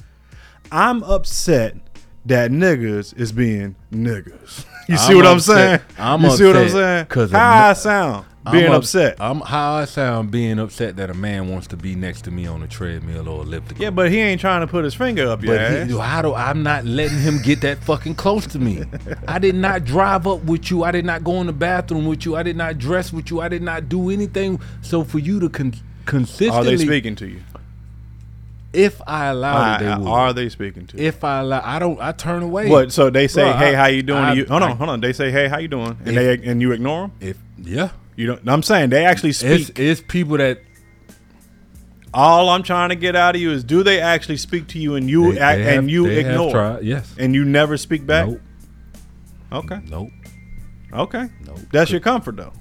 [0.70, 1.76] I'm upset
[2.26, 4.64] that niggas is being niggas.
[4.88, 5.80] You see I'm what I'm saying?
[5.96, 7.06] I'm you see what I'm saying?
[7.06, 9.16] 'cause how I sound being I'm up- upset.
[9.20, 12.46] I'm how I sound being upset that a man wants to be next to me
[12.46, 13.80] on a treadmill or elliptical.
[13.82, 15.90] yeah, but he ain't trying to put his finger up your But ass.
[15.90, 18.82] he, how do I'm not letting him get that fucking close to me?
[19.28, 20.82] I did not drive up with you.
[20.82, 22.34] I did not go in the bathroom with you.
[22.34, 23.40] I did not dress with you.
[23.40, 24.60] I did not do anything.
[24.80, 25.74] So for you to con-
[26.06, 27.40] consistently, Are they speaking to you?
[28.72, 30.08] if I allowed it, they Are- would.
[30.08, 31.04] are they speaking to you?
[31.06, 32.00] if I allow, I don't.
[32.00, 32.68] I turn away.
[32.70, 32.90] What?
[32.90, 34.90] So they say, Bro, "Hey, I- how you doing?" I- you, hold I- on, hold
[34.90, 35.00] on.
[35.00, 37.12] They say, "Hey, how you doing?" And they and you ignore them.
[37.20, 38.48] If yeah, You don't.
[38.48, 39.70] I'm saying they actually speak.
[39.70, 40.60] it's it's people that
[42.14, 44.96] All I'm trying to get out of you is, do they actually speak to you
[44.96, 47.14] and you they- act, they have- and you ignore tried, Yes.
[47.18, 48.28] and you never speak back?
[48.28, 48.40] Nope.
[49.52, 49.80] Okay.
[49.88, 50.10] Nope.
[50.92, 51.30] Okay.
[51.46, 51.58] Nope.
[51.72, 52.52] That's your comfort though.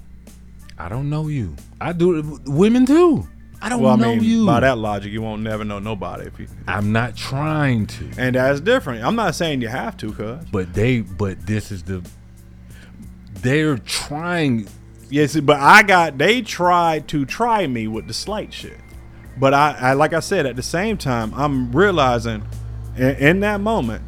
[0.78, 1.54] I don't know you.
[1.82, 3.28] I do Women too.
[3.60, 4.46] I don't Well, I know mean, you.
[4.46, 6.46] by that logic, you won't never know nobody if you.
[6.66, 8.08] I'm not trying to.
[8.16, 9.04] And that's different.
[9.04, 10.46] I'm not saying you have to, cuz.
[10.50, 12.02] But they, but this is the.
[13.42, 14.66] They're trying.
[15.12, 18.80] Yes, but I got they tried to try me with the slight shit.
[19.36, 22.42] But I, I like I said, at the same time, I'm realizing
[22.96, 24.02] in, in that moment,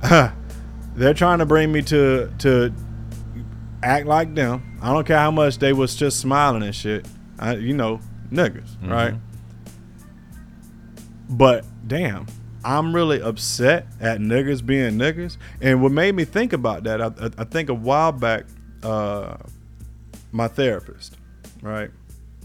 [0.96, 2.72] they're trying to bring me to to
[3.82, 4.78] act like them.
[4.80, 7.06] I don't care how much they was just smiling and shit.
[7.38, 8.00] I, you know,
[8.32, 9.14] niggas, right?
[11.28, 12.26] But damn,
[12.64, 15.36] I'm really upset at niggas being niggas.
[15.60, 18.46] And what made me think about that, I, I, I think a while back,
[18.82, 19.36] uh,
[20.32, 21.16] my therapist,
[21.62, 21.90] right?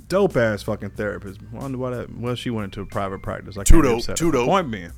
[0.08, 1.42] Dope ass fucking therapist.
[1.52, 2.18] Wonder why that.
[2.18, 3.58] Well, she went into a private practice.
[3.58, 4.48] I Too dope, too dope.
[4.48, 4.92] Point being,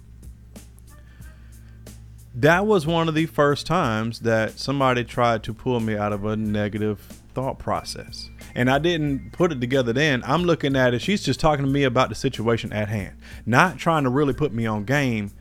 [2.35, 6.25] that was one of the first times that somebody tried to pull me out of
[6.25, 6.99] a negative
[7.33, 8.29] thought process.
[8.55, 10.23] And I didn't put it together then.
[10.25, 11.01] I'm looking at it.
[11.01, 14.53] She's just talking to me about the situation at hand, not trying to really put
[14.53, 15.31] me on game.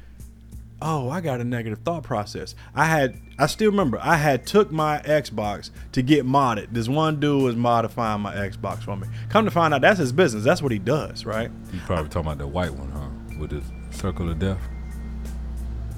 [0.87, 2.55] Oh, I got a negative thought process.
[2.75, 6.69] I had, I still remember, I had took my Xbox to get modded.
[6.73, 9.09] This one dude was modifying my Xbox for me.
[9.31, 10.45] Come to find out, that's his business.
[10.45, 11.51] That's what he does, right?
[11.73, 13.39] You probably talking about the white one, huh?
[13.41, 13.63] With the
[13.97, 14.61] circle of death.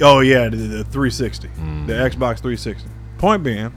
[0.01, 1.87] Oh yeah, the, the 360, mm.
[1.89, 2.89] the Xbox 360.
[3.19, 3.73] Point being,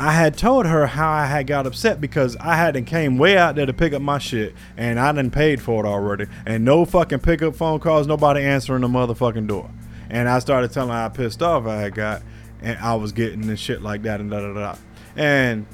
[0.00, 3.56] I had told her how I had got upset because I hadn't came way out
[3.56, 6.84] there to pick up my shit, and I didn't paid for it already, and no
[6.84, 9.68] fucking pickup phone calls, nobody answering the motherfucking door,
[10.08, 12.22] and I started telling her how pissed off I had got,
[12.62, 14.76] and I was getting and shit like that and da da da,
[15.16, 15.66] and.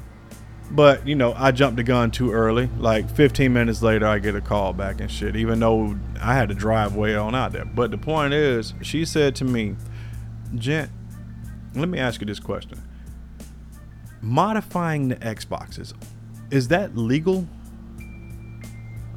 [0.71, 2.71] But you know, I jumped the gun too early.
[2.79, 5.35] Like 15 minutes later, I get a call back and shit.
[5.35, 7.65] Even though I had to drive way on out there.
[7.65, 9.75] But the point is, she said to me,
[10.55, 10.89] "Gent,
[11.75, 12.81] let me ask you this question:
[14.25, 15.93] Modifying the Xboxes,
[16.51, 17.47] is that legal?"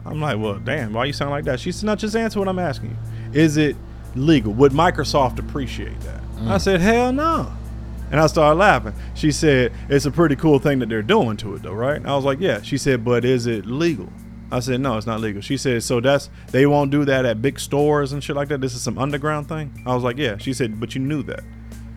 [0.06, 1.60] I'm like, well, damn, why you sound like that?
[1.60, 3.40] She said, no, just answer what I'm asking you.
[3.40, 3.76] Is it
[4.14, 4.52] legal?
[4.54, 6.20] Would Microsoft appreciate that?
[6.38, 6.60] I mm.
[6.60, 7.52] said, hell no.
[8.10, 8.94] And I started laughing.
[9.14, 12.04] She said, it's a pretty cool thing that they're doing to it, though, right?
[12.06, 12.62] I was like, yeah.
[12.62, 14.08] She said, but is it legal?
[14.50, 15.42] I said, no, it's not legal.
[15.42, 18.62] She said, so that's, they won't do that at big stores and shit like that?
[18.62, 19.82] This is some underground thing?
[19.84, 20.38] I was like, yeah.
[20.38, 21.44] She said, but you knew that.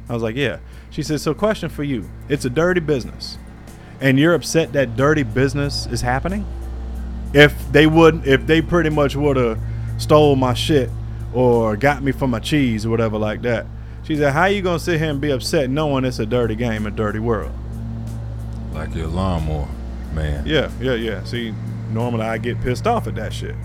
[0.09, 0.57] I was like, yeah.
[0.91, 2.07] She said, so question for you.
[2.29, 3.37] It's a dirty business.
[3.99, 6.45] And you're upset that dirty business is happening?
[7.33, 9.57] If they wouldn't, if they pretty much would have
[9.97, 10.89] stole my shit
[11.33, 13.65] or got me for my cheese or whatever like that.
[14.03, 16.85] She said, how you gonna sit here and be upset knowing it's a dirty game,
[16.85, 17.53] a dirty world?
[18.73, 19.69] Like your lawnmower,
[20.13, 20.45] man.
[20.45, 21.23] Yeah, yeah, yeah.
[21.23, 21.53] See,
[21.91, 23.55] normally I get pissed off at that shit.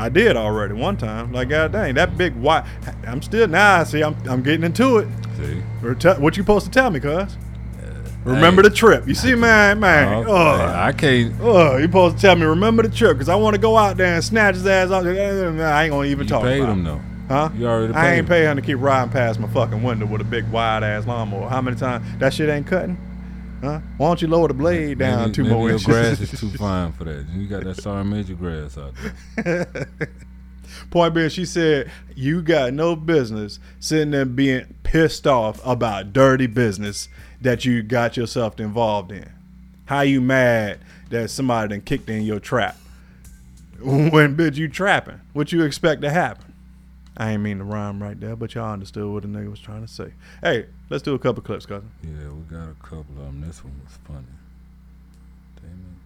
[0.00, 1.32] I did already one time.
[1.32, 2.64] Like, god dang, that big white.
[3.06, 3.84] I'm still now.
[3.84, 5.08] see, I'm I'm getting into it.
[5.36, 5.60] See?
[6.20, 7.36] What you supposed to tell me, cuz?
[7.82, 7.86] Uh,
[8.24, 9.06] remember the trip.
[9.06, 10.24] You see, man, man.
[10.26, 11.34] Oh, Oh, I can't.
[11.40, 12.44] oh, you supposed to tell me.
[12.44, 15.04] Remember the trip, cause I want to go out there and snatch his ass off.
[15.04, 15.08] I
[15.84, 16.42] ain't gonna even You talk.
[16.42, 17.00] paid about him though.
[17.28, 17.48] Huh?
[17.56, 20.24] You already I ain't paying him to keep riding past my fucking window with a
[20.24, 21.48] big wide ass lawnmower.
[21.48, 22.98] How many times that shit ain't cutting?
[23.60, 23.80] Huh?
[23.98, 25.86] Why don't you lower the blade down maybe, two maybe more your inches?
[25.86, 27.26] grass is too fine for that.
[27.34, 28.94] You got that sorry major grass out
[29.36, 29.66] there.
[30.90, 36.46] Point being, she said you got no business sitting there being pissed off about dirty
[36.46, 37.08] business
[37.40, 39.30] that you got yourself involved in.
[39.86, 40.80] How you mad
[41.10, 42.76] that somebody done kicked in your trap?
[43.82, 46.49] When bitch you trapping, what you expect to happen?
[47.16, 49.82] I ain't mean to rhyme right there, but y'all understood what the nigga was trying
[49.84, 50.12] to say.
[50.42, 51.90] Hey, let's do a couple clips, cousin.
[52.02, 53.40] Yeah, we got a couple of them.
[53.40, 54.24] This one was funny.
[55.60, 55.96] Damn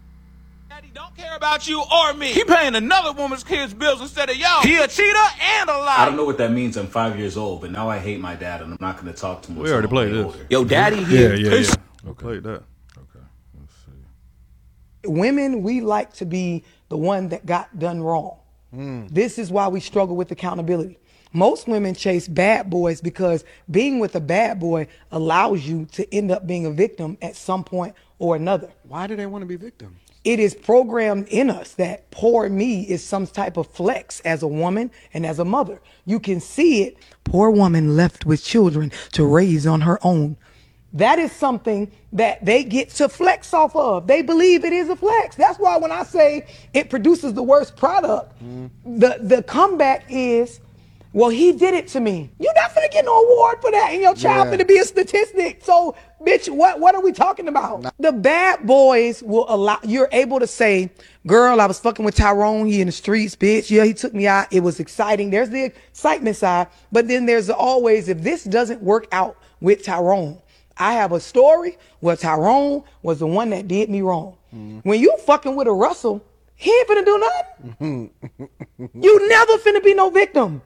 [0.68, 2.28] Daddy don't care about you or me.
[2.32, 4.62] He paying another woman's kids' bills instead of y'all.
[4.62, 5.98] He a cheater and a liar.
[5.98, 6.76] I don't know what that means.
[6.76, 9.18] I'm five years old, but now I hate my dad, and I'm not going to
[9.18, 9.58] talk to him.
[9.58, 10.36] We already played this.
[10.50, 11.34] Yo, daddy Yeah, here.
[11.36, 11.68] yeah, Peace.
[12.04, 12.10] yeah.
[12.10, 12.22] Okay.
[12.22, 12.62] Played that.
[12.96, 13.24] Okay.
[13.60, 15.08] Let's see.
[15.08, 18.38] women, we like to be the one that got done wrong.
[18.74, 19.08] Mm.
[19.10, 20.98] This is why we struggle with accountability.
[21.32, 26.30] Most women chase bad boys because being with a bad boy allows you to end
[26.30, 28.70] up being a victim at some point or another.
[28.84, 29.98] Why do they want to be victims?
[30.22, 34.46] It is programmed in us that poor me is some type of flex as a
[34.46, 35.80] woman and as a mother.
[36.06, 36.96] You can see it.
[37.24, 40.36] Poor woman left with children to raise on her own.
[40.94, 44.06] That is something that they get to flex off of.
[44.06, 45.34] They believe it is a flex.
[45.34, 48.98] That's why when I say it produces the worst product, mm-hmm.
[49.00, 50.60] the, the comeback is,
[51.12, 52.30] well, he did it to me.
[52.38, 54.50] You're not gonna get no award for that, and your child Yeah.
[54.52, 55.62] gonna be a statistic.
[55.64, 57.86] So, bitch, what what are we talking about?
[57.98, 60.90] The bad boys will allow you're able to say,
[61.26, 62.66] "Girl, I was fucking with Tyrone.
[62.66, 63.70] He in the streets, bitch.
[63.70, 64.46] Yeah, he took me out.
[64.52, 69.06] It was exciting." There's the excitement side, but then there's always if this doesn't work
[69.12, 70.38] out with Tyrone,
[70.76, 74.36] I have a story where Tyrone was the one that did me wrong.
[74.82, 78.10] When you fucking with a Russell, he ain't finna do nothing.
[78.94, 80.62] you never finna be no victim.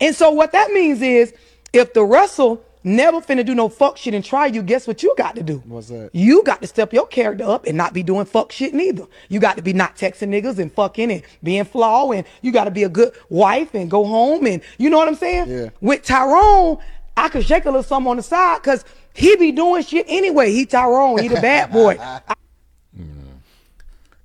[0.00, 1.34] And so what that means is
[1.72, 5.14] if the Russell never finna do no fuck shit and try you, guess what you
[5.16, 5.58] got to do?
[5.66, 6.10] What's that?
[6.12, 9.06] You got to step your character up and not be doing fuck shit neither.
[9.28, 12.64] You got to be not texting niggas and fucking and being flaw and you got
[12.64, 15.48] to be a good wife and go home and you know what I'm saying?
[15.48, 15.70] Yeah.
[15.80, 16.78] With Tyrone,
[17.16, 18.84] I could shake a little something on the side because
[19.14, 20.52] he be doing shit anyway.
[20.52, 21.96] He Tyrone, he the bad boy.
[22.00, 22.20] I-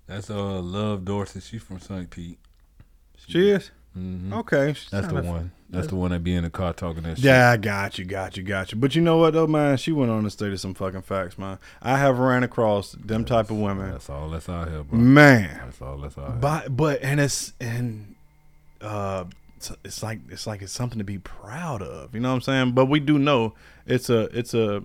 [0.08, 1.42] That's uh Love Dorsey.
[1.42, 2.10] She's from St.
[2.10, 2.40] Pete.
[3.28, 3.72] She is.
[3.98, 4.32] Mhm.
[4.34, 5.52] Okay, she's That's the kinda- one.
[5.70, 7.26] That's the one that be in the car talking that shit.
[7.26, 8.78] Yeah, I got you, got you, got you.
[8.78, 9.76] But you know what though, man?
[9.76, 11.60] She went on to state some fucking facts, man.
[11.82, 13.92] I have ran across them type of women.
[13.92, 14.98] That's all that's out here, bro.
[14.98, 15.60] Man.
[15.66, 16.38] That's all that's out here.
[16.40, 18.16] But but and it's and
[18.80, 19.26] uh
[19.58, 22.14] it's, it's like it's like it's something to be proud of.
[22.14, 22.72] You know what I'm saying?
[22.74, 23.54] But we do know
[23.86, 24.84] it's a it's a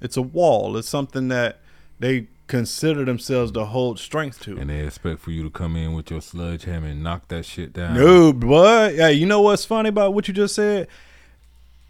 [0.00, 0.76] it's a wall.
[0.76, 1.60] It's something that
[1.98, 4.58] they consider themselves to hold strength to.
[4.58, 7.72] and they expect for you to come in with your sledgehammer and knock that shit
[7.72, 7.94] down.
[7.94, 10.88] No, but yeah, you know what's funny about what you just said?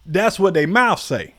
[0.07, 1.35] That's what they mouth say.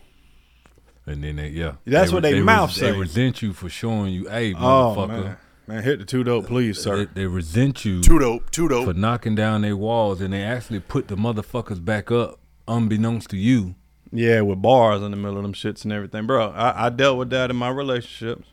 [1.05, 1.74] And then they, yeah.
[1.86, 2.91] That's what they res- mouth They say.
[2.91, 5.07] They resent you for showing you, hey, Oh motherfucker.
[5.24, 5.38] man,
[5.68, 7.05] man, hit the two dope, please, sir.
[7.05, 8.86] They, they resent you Two dope, two dope.
[8.86, 13.38] for knocking down their walls, and they actually put the motherfuckers back up, unbeknownst to
[13.38, 13.76] you.
[14.11, 16.49] Yeah, with bars in the middle of them shits and everything, bro.
[16.51, 18.47] I, I dealt with that in my relationships.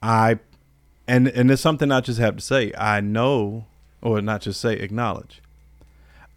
[0.00, 0.38] I,
[1.08, 2.72] and and it's something I just have to say.
[2.78, 3.66] I know,
[4.00, 5.42] or not just say, acknowledge.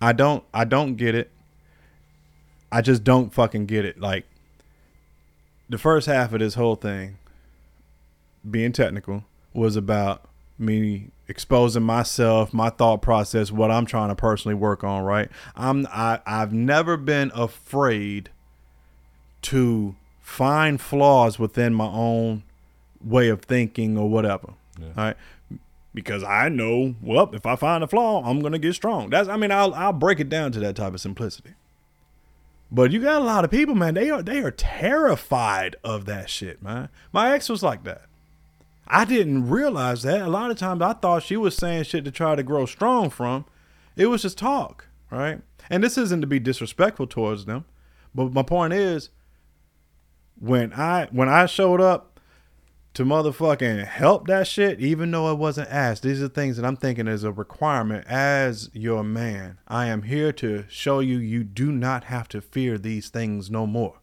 [0.02, 0.44] I don't.
[0.54, 1.30] I don't get it.
[2.72, 4.00] I just don't fucking get it.
[4.00, 4.26] Like
[5.68, 7.18] the first half of this whole thing,
[8.50, 10.26] being technical, was about
[10.58, 15.04] me exposing myself, my thought process, what I'm trying to personally work on.
[15.04, 15.30] Right.
[15.56, 15.88] I'm.
[15.92, 16.20] I.
[16.26, 18.30] I've never been afraid
[19.44, 22.44] to find flaws within my own
[23.04, 24.54] way of thinking or whatever.
[24.96, 25.18] Right,
[25.94, 29.10] because I know, well, if I find a flaw, I'm gonna get strong.
[29.10, 31.52] That's I mean, I'll I'll break it down to that type of simplicity.
[32.72, 33.96] But you got a lot of people, man.
[33.96, 36.90] They are they are terrified of that shit, man.
[37.12, 38.04] My ex was like that.
[38.90, 40.22] I didn't realize that.
[40.22, 43.10] A lot of times I thought she was saying shit to try to grow strong
[43.10, 43.46] from.
[43.96, 45.42] It was just talk, right?
[45.70, 47.66] And this isn't to be disrespectful towards them,
[48.16, 49.10] but my point is
[50.40, 52.20] when I when I showed up
[52.96, 56.76] to motherfucking help that shit, even though I wasn't asked, these are things that I'm
[56.76, 59.60] thinking is a requirement as your man.
[59.68, 63.68] I am here to show you you do not have to fear these things no
[63.68, 64.00] more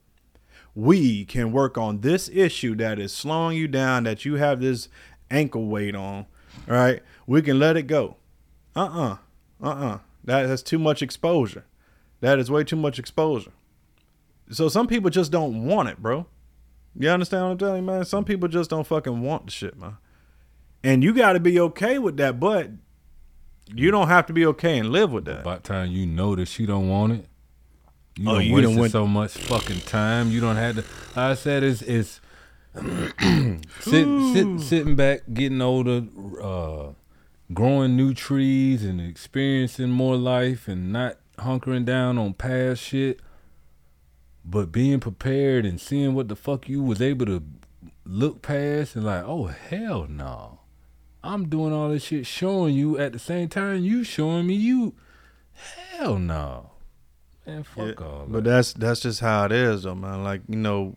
[0.76, 4.88] we can work on this issue that is slowing you down, that you have this
[5.30, 6.26] ankle weight on,
[6.66, 7.02] right?
[7.26, 8.16] We can let it go.
[8.76, 9.16] Uh uh-uh.
[9.62, 9.66] uh.
[9.66, 9.98] Uh-uh.
[10.24, 11.64] That has too much exposure.
[12.20, 13.52] That is way too much exposure.
[14.50, 16.26] So some people just don't want it, bro.
[16.94, 18.04] You understand what I'm telling you, man?
[18.04, 19.96] Some people just don't fucking want the shit, man.
[20.84, 22.70] And you got to be okay with that, but
[23.74, 25.42] you don't have to be okay and live with that.
[25.42, 27.26] By the time you notice you don't want it,
[28.16, 30.30] you Oh, don't you wasted done went- so much fucking time.
[30.30, 30.84] You don't have to.
[31.20, 32.20] I said it's it's
[33.80, 36.04] sit, sit, sitting back, getting older,
[36.42, 36.88] uh,
[37.54, 43.20] growing new trees, and experiencing more life, and not hunkering down on past shit.
[44.44, 47.42] But being prepared and seeing what the fuck you was able to
[48.04, 50.60] look past and like, oh hell no,
[51.24, 54.94] I'm doing all this shit, showing you at the same time you showing me you.
[55.52, 56.70] Hell no,
[57.64, 60.24] fuck all But that's that's just how it is, though, man.
[60.24, 60.96] Like you know,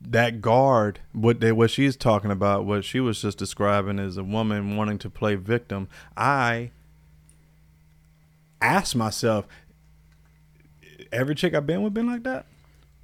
[0.00, 4.24] that guard, what they what she's talking about, what she was just describing is a
[4.24, 5.88] woman wanting to play victim.
[6.16, 6.70] I
[8.60, 9.46] asked myself,
[11.12, 12.46] every chick I've been with been like that.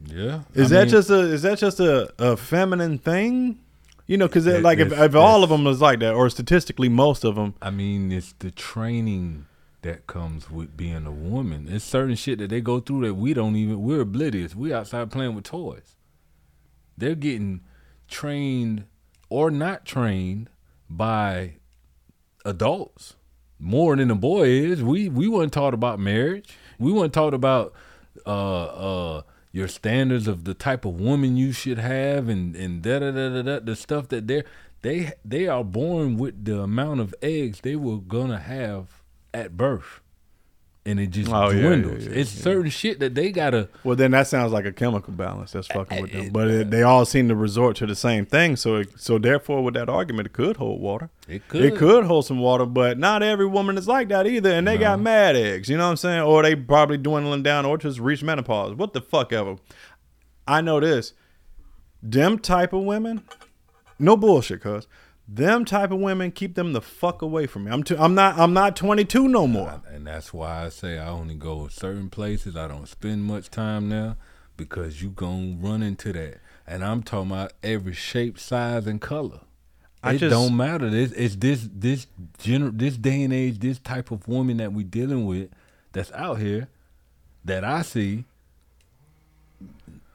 [0.04, 0.42] Yeah.
[0.54, 3.61] Is I that mean- just a is that just a, a feminine thing?
[4.07, 7.24] You know, because like if, if all of them was like that, or statistically most
[7.24, 9.46] of them, I mean, it's the training
[9.83, 11.68] that comes with being a woman.
[11.70, 14.55] It's certain shit that they go through that we don't even we're oblivious.
[14.55, 15.97] We outside playing with toys.
[16.97, 17.61] They're getting
[18.09, 18.85] trained
[19.29, 20.51] or not trained
[20.89, 21.55] by
[22.45, 23.16] adults
[23.59, 24.83] more than the boy is.
[24.83, 26.57] We we weren't taught about marriage.
[26.79, 27.74] We weren't taught about
[28.27, 29.22] uh uh
[29.53, 33.29] your standards of the type of woman you should have and and da da da
[33.31, 34.45] da da the stuff that they're
[34.83, 38.95] they they are born with the amount of eggs they were gonna have
[39.37, 40.01] at birth.
[40.84, 42.07] And it just Oh, yeah, yeah, dwindles.
[42.07, 45.51] yeah, it's certain shit that they gotta Well, then that sounds like a chemical balance
[45.51, 46.28] that's fucking with them.
[46.30, 48.55] But it, they all seem to resort to the same thing.
[48.55, 51.11] So, it, so therefore, with that argument, it could hold water.
[51.26, 51.64] It could.
[51.64, 54.53] It could hold some water, but not every woman is like that either.
[54.53, 55.68] And they got mad eggs.
[55.68, 56.22] You know what I'm saying?
[56.22, 58.74] Or they probably dwindling down, or just reached menopause.
[58.76, 59.57] What the fuck ever.
[60.47, 61.14] I know this.
[62.01, 63.24] Them type of women,
[63.99, 64.87] no bullshit, cuz.
[65.29, 67.72] Them type of women keep them the fuck away from me.
[67.72, 69.83] I'm too, I'm not I'm not 22 no more.
[69.91, 72.57] and that's why I say I only go certain places.
[72.57, 74.16] I don't spend much time now
[74.57, 76.39] because you gonna run into that.
[76.66, 79.41] And I'm talking about every shape, size, and color.
[80.03, 80.87] I it just- don't matter.
[80.87, 82.07] It's, it's this this
[82.39, 85.51] gener- this day and age, this type of woman that we dealing with
[85.93, 86.68] that's out here
[87.45, 88.24] that I see.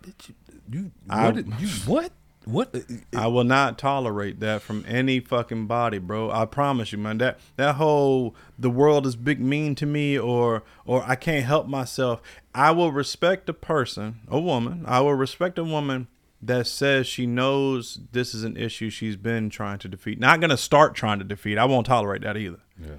[0.03, 0.31] Bitch,
[0.71, 1.45] you I- what?
[1.59, 2.11] you what?
[2.45, 2.75] What?
[3.15, 6.31] I will not tolerate that from any fucking body, bro.
[6.31, 7.19] I promise you, man.
[7.19, 11.67] That that whole the world is big mean to me or or I can't help
[11.67, 12.21] myself.
[12.55, 14.85] I will respect a person, a woman.
[14.87, 16.07] I will respect a woman
[16.41, 20.19] that says she knows this is an issue she's been trying to defeat.
[20.19, 21.59] Not gonna start trying to defeat.
[21.59, 22.59] I won't tolerate that either.
[22.81, 22.95] Yeah.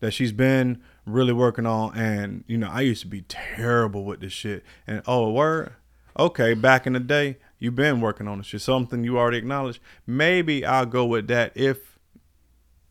[0.00, 4.20] That she's been really working on and you know, I used to be terrible with
[4.20, 4.64] this shit.
[4.86, 5.74] And oh word?
[6.18, 8.60] Okay, back in the day, you've been working on this shit.
[8.60, 9.80] Something you already acknowledged.
[10.04, 11.98] Maybe I'll go with that if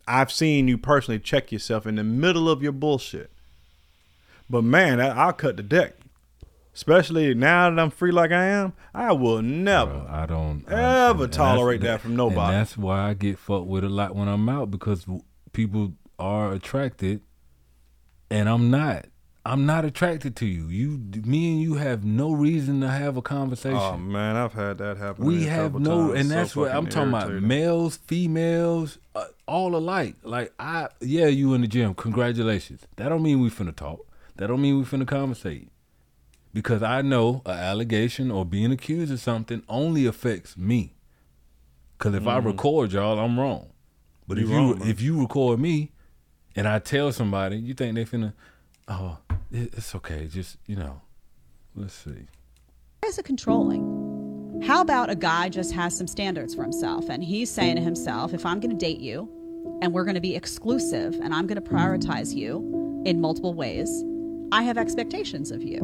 [0.07, 3.31] I've seen you personally check yourself in the middle of your bullshit.
[4.49, 5.95] But man, I, I'll cut the deck.
[6.73, 11.33] Especially now that I'm free like I am, I will never, I don't ever and
[11.33, 12.53] tolerate that from nobody.
[12.53, 15.05] That's why I get fucked with a lot when I'm out because
[15.51, 17.23] people are attracted,
[18.29, 19.07] and I'm not.
[19.43, 20.67] I'm not attracted to you.
[20.67, 23.75] You, me, and you have no reason to have a conversation.
[23.77, 25.25] Oh man, I've had that happen.
[25.25, 26.19] we have no, times.
[26.19, 27.41] and So that's what I'm fucking talking about.
[27.43, 30.15] Males, females, uh, all alike.
[30.21, 31.95] Like I, yeah, you in the gym.
[31.95, 32.85] Congratulations.
[32.97, 34.05] That don't mean we finna talk.
[34.35, 35.69] That don't mean we finna conversate.
[36.53, 40.93] Because I know an allegation or being accused of something only affects me.
[41.97, 42.45] Cause if I Mhm.
[42.45, 43.69] record y'all, I'm wrong.
[44.27, 45.91] But You if you wrong, if you record me,
[46.55, 48.33] and I tell somebody, you think they finna,
[48.87, 49.17] oh,
[49.51, 50.27] it's okay.
[50.27, 51.01] Just you know,
[51.75, 52.27] let's see.
[53.01, 54.61] Why is it controlling?
[54.65, 58.33] How about a guy just has some standards for himself and he's saying to himself,
[58.33, 59.29] if I'm going to date you,
[59.81, 64.03] and we're going to be exclusive and I'm going to prioritize you in multiple ways,
[64.51, 65.79] I have expectations of you,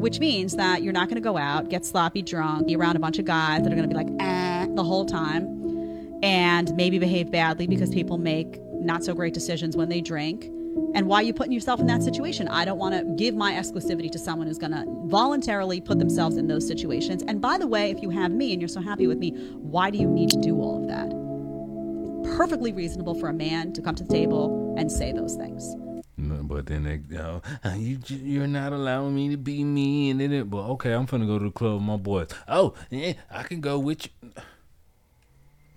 [0.00, 2.98] which means that you're not going to go out, get sloppy drunk, be around a
[2.98, 6.98] bunch of guys that are going to be like, eh, the whole time, and maybe
[6.98, 10.50] behave badly because people make not so great decisions when they drink.
[10.94, 12.48] And why are you putting yourself in that situation?
[12.48, 16.36] I don't want to give my exclusivity to someone who's going to voluntarily put themselves
[16.36, 17.22] in those situations.
[17.22, 19.90] And by the way, if you have me and you're so happy with me, why
[19.90, 22.36] do you need to do all of that?
[22.36, 25.76] Perfectly reasonable for a man to come to the table and say those things.
[26.18, 30.10] But then they, you know, "Uh, you j- you're not allowing me to be me,
[30.10, 30.50] and then it.
[30.50, 32.28] But okay, I'm finna go to the club with my boys.
[32.48, 34.08] Oh, yeah, I can go with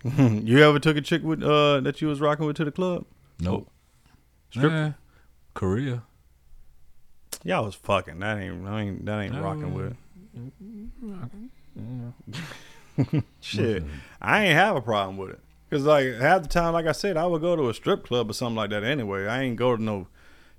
[0.03, 0.13] you.
[0.43, 3.05] you ever took a chick with uh that you was rocking with to the club?
[3.39, 3.69] Nope.
[4.51, 4.71] Strip.
[4.71, 4.91] Nah,
[5.53, 6.03] Korea.
[7.43, 8.19] Y'all was fucking.
[8.19, 8.67] That ain't.
[8.67, 9.05] I ain't.
[9.05, 9.95] That ain't rocking with.
[11.73, 12.11] Yeah.
[13.39, 13.95] Shit, mm-hmm.
[14.21, 15.39] I ain't have a problem with it.
[15.69, 18.29] Cause like half the time, like I said, I would go to a strip club
[18.29, 19.25] or something like that anyway.
[19.27, 20.07] I ain't go to no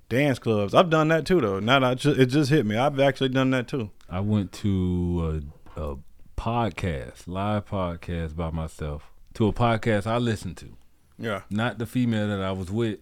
[0.09, 0.73] dance clubs.
[0.73, 1.59] I've done that too though.
[1.59, 2.77] Now that I ju- it just hit me.
[2.77, 3.91] I've actually done that too.
[4.09, 5.43] I went to
[5.77, 5.97] a, a
[6.35, 10.75] podcast, live podcast by myself, to a podcast I listened to.
[11.19, 11.41] Yeah.
[11.49, 12.99] Not the female that I was with.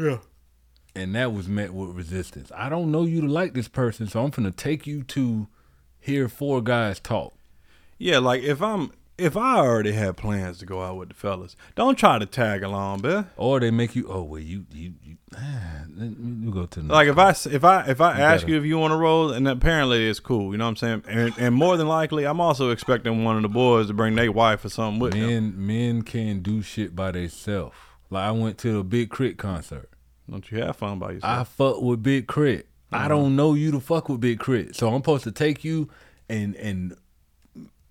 [0.00, 0.18] Yeah.
[0.94, 2.50] And that was met with resistance.
[2.56, 5.46] I don't know you to like this person, so I'm finna take you to
[6.00, 7.34] hear four guys talk.
[7.98, 11.54] Yeah, like if I'm if I already had plans to go out with the fellas,
[11.76, 13.26] don't try to tag along, bitch.
[13.36, 17.06] Or they make you, oh well, you you you, ah, you go to the Like
[17.08, 19.30] if I if I if I You ask gotta- you if you want to roll,
[19.30, 21.04] and apparently it's cool, you know what I'm saying?
[21.06, 24.32] And, and more than likely, I'm also expecting one of the boys to bring their
[24.32, 25.26] wife or something with them.
[25.26, 27.76] men men can't do shit by themselves.
[28.08, 29.34] Like I went to the Big K.R.I.T.
[29.34, 29.89] concert.
[30.30, 31.40] Don't you have fun by yourself?
[31.40, 32.66] I fuck with Big Crit.
[32.92, 33.08] I Uh-huh.
[33.08, 35.88] don't know you to fuck with Big K.R.I.T., so I'm supposed to take you
[36.28, 36.96] and and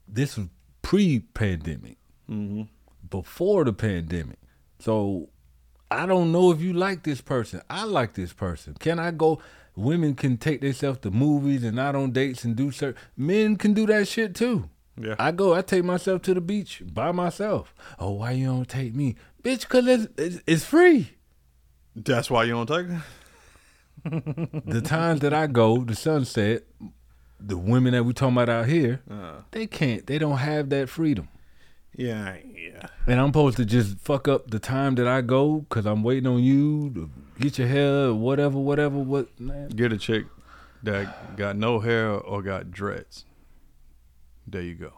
[0.08, 0.48] this was
[0.82, 1.98] pre-pandemic,
[2.30, 2.68] Mhm.
[3.10, 4.38] before the pandemic.
[4.80, 5.30] So
[5.92, 7.62] I don't know if you like this person.
[7.70, 8.76] I like this person.
[8.80, 9.40] Can I go?
[9.76, 13.02] Women can take themselves to movies and not on dates and do certain.
[13.16, 14.70] Men can do that shit too.
[15.02, 15.16] Yeah.
[15.18, 15.54] I go.
[15.54, 17.74] I take myself to the beach by myself.
[17.98, 19.68] Oh, why you don't take me, bitch?
[19.70, 21.12] Cause it's it's, it's free.
[22.04, 23.04] That's why you don't take her.
[24.66, 26.64] the times that I go, the sunset,
[27.40, 29.42] the women that we talking about out here, Uh.
[29.52, 30.06] they can't.
[30.08, 31.28] They don't have that freedom.
[31.96, 32.88] Yeah, yeah.
[33.08, 36.28] And I'm supposed to just fuck up the time that I go because I'm waiting
[36.28, 38.98] on you to get your hair, whatever, whatever.
[38.98, 39.38] What?
[39.40, 39.68] Man.
[39.70, 40.26] Get a chick
[40.84, 43.26] that got no hair or got dreads.
[44.48, 44.94] There you go.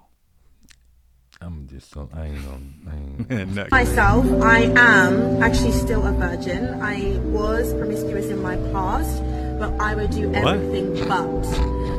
[1.43, 2.59] I'm just so I ain't gonna.
[2.87, 2.95] I
[3.41, 3.49] ain't.
[3.55, 3.71] Next.
[3.71, 6.79] Myself, I am actually still a virgin.
[6.81, 9.23] I was promiscuous in my past,
[9.57, 10.45] but I would do What?
[10.55, 11.43] everything but.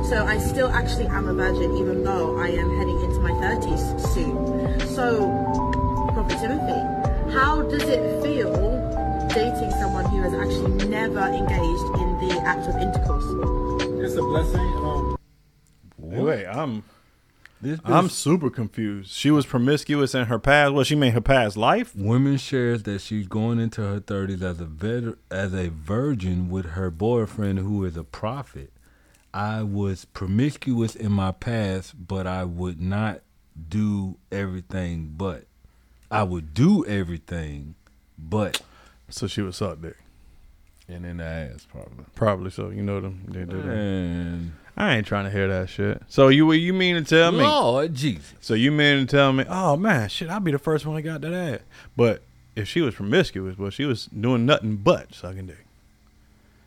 [0.08, 4.00] So I still actually am a virgin, even though I am heading into my 30s
[4.14, 4.80] soon.
[4.90, 5.18] So,
[6.14, 8.52] Prophet Timothy, how does it feel
[9.34, 13.24] dating someone who has actually never engaged in the act of intercourse?
[14.04, 14.60] It's a blessing.
[14.60, 15.16] Um,
[15.98, 16.84] Wait, I'm
[17.62, 19.12] This I'm super confused.
[19.12, 20.72] She was promiscuous in her past.
[20.74, 21.94] Well, she mean her past life?
[21.94, 26.66] Women shares that she's going into her thirties as a vet- as a virgin with
[26.70, 28.72] her boyfriend who is a prophet.
[29.32, 33.20] I was promiscuous in my past, but I would not
[33.68, 35.14] do everything.
[35.16, 35.44] But
[36.10, 37.76] I would do everything,
[38.18, 38.60] but
[39.08, 39.96] So she was suck dick.
[40.88, 42.04] and in the ass probably.
[42.16, 42.70] Probably so.
[42.70, 43.24] You know them.
[43.28, 44.61] They do that.
[44.76, 46.02] Man, I ain't trying to hear that shit.
[46.08, 47.42] So you you mean to tell me?
[47.44, 48.34] Lord Jesus.
[48.40, 49.44] So you mean to tell me?
[49.48, 50.30] Oh man, shit!
[50.30, 51.60] I'll be the first one that got that ass.
[51.96, 52.22] But
[52.56, 55.64] if she was promiscuous, well, she was doing nothing but sucking dick.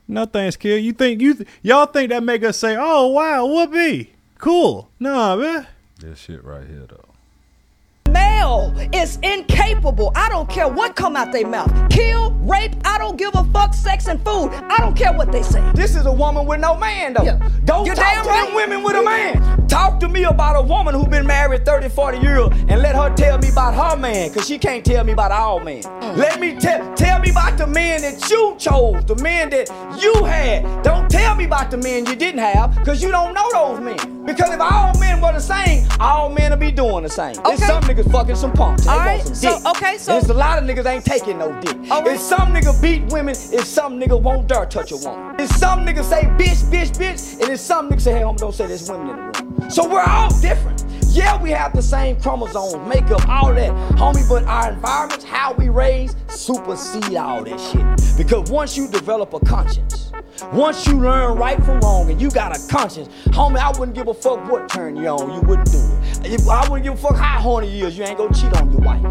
[0.08, 0.84] No thanks, kid.
[0.84, 4.90] You think you th- y'all think that make us say, "Oh wow, whoopee, cool"?
[5.00, 5.68] Nah, man.
[6.00, 8.12] This shit right here though.
[8.46, 10.12] Male is incapable.
[10.16, 11.72] I don't care what come out their mouth.
[11.90, 13.74] Kill, rape, I don't give a fuck.
[13.74, 14.50] Sex and food.
[14.70, 15.62] I don't care what they say.
[15.74, 17.40] This is a woman with no man though.
[17.66, 18.46] Don't You're talk damn to right.
[18.46, 19.68] them women with a man.
[19.68, 23.14] Talk to me about a woman who been married 30, 40 years and let her
[23.16, 25.82] tell me about her man, cause she can't tell me about all men.
[25.82, 26.18] Mm.
[26.18, 29.70] Let me tell tell me about the men that you chose, the men that
[30.02, 30.84] you had.
[30.84, 34.26] Don't tell me about the men you didn't have, cause you don't know those men.
[34.26, 37.36] Because if all men were the same, all men would be doing the same.
[37.44, 38.86] There's some niggas fucking some punks.
[38.86, 39.66] They All right, some so- dick.
[39.68, 41.76] okay, so- And it's a lot of niggas ain't taking no dick.
[41.92, 42.14] All right.
[42.16, 45.36] If some nigga beat women, if some nigga won't dare touch a woman.
[45.40, 48.54] If some nigga say bitch, bitch, bitch, and if some nigga say, hey, homie, don't
[48.54, 49.70] say there's women in the room.
[49.70, 50.84] So we're all different.
[51.10, 55.70] Yeah, we have the same chromosomes, makeup, all that, homie, but our environments, how we
[55.70, 58.18] raise, supersede all that shit.
[58.18, 60.12] Because once you develop a conscience,
[60.52, 64.10] once you learn right from wrong and you got a conscience, homie, I wouldn't give
[64.10, 66.05] a fuck what turn you on, you wouldn't do it.
[66.26, 68.72] If- I wouldn't give a fuck how horny you is, you ain't gonna cheat on
[68.72, 69.04] your wife.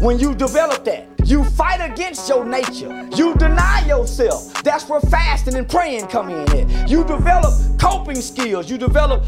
[0.00, 3.08] When you develop that, you fight against your nature.
[3.14, 4.62] You deny yourself.
[4.62, 6.88] That's where fasting and praying come in at.
[6.88, 8.70] You develop coping skills.
[8.70, 9.24] You develop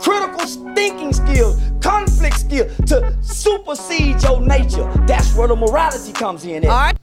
[0.00, 4.90] critical thinking skills, conflict skills to supersede your nature.
[5.06, 6.96] That's where the morality comes in at.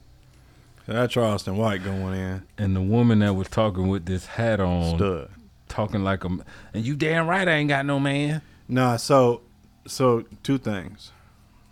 [0.86, 2.42] That Charleston White going in.
[2.58, 5.30] And the woman that was talking with this hat on, Stud.
[5.68, 6.28] talking like a,
[6.74, 8.42] and you damn right I ain't got no man.
[8.68, 9.42] Nah, so
[9.86, 11.12] so two things.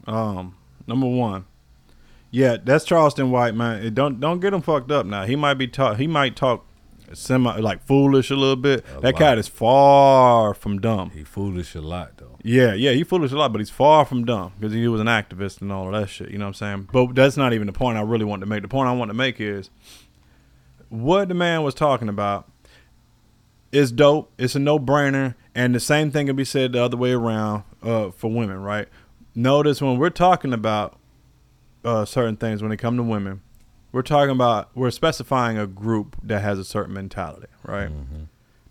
[0.07, 0.57] Um,
[0.87, 1.47] number one,
[2.31, 3.83] yeah, that's Charleston White, man.
[3.85, 5.25] It don't don't get him fucked up now.
[5.25, 5.99] He might be talk.
[5.99, 6.67] He might talk
[7.13, 8.85] semi like foolish a little bit.
[8.87, 9.17] that lot.
[9.17, 11.11] cat is far from dumb.
[11.11, 12.37] He foolish a lot though.
[12.43, 15.07] Yeah, yeah, he foolish a lot, but he's far from dumb because he was an
[15.07, 16.31] activist and all of that shit.
[16.31, 16.89] You know what I'm saying?
[16.93, 18.63] But that's not even the point I really want to make.
[18.63, 19.71] The point I want to make is
[20.89, 22.51] what the man was talking about
[23.73, 24.31] is dope.
[24.39, 27.65] It's a no brainer, and the same thing can be said the other way around
[27.85, 28.89] uh, for women, right?
[29.35, 30.99] Notice when we're talking about
[31.85, 33.43] uh, certain things when it comes to women,
[33.93, 37.91] we're talking about we're specifying a group that has a certain mentality, right?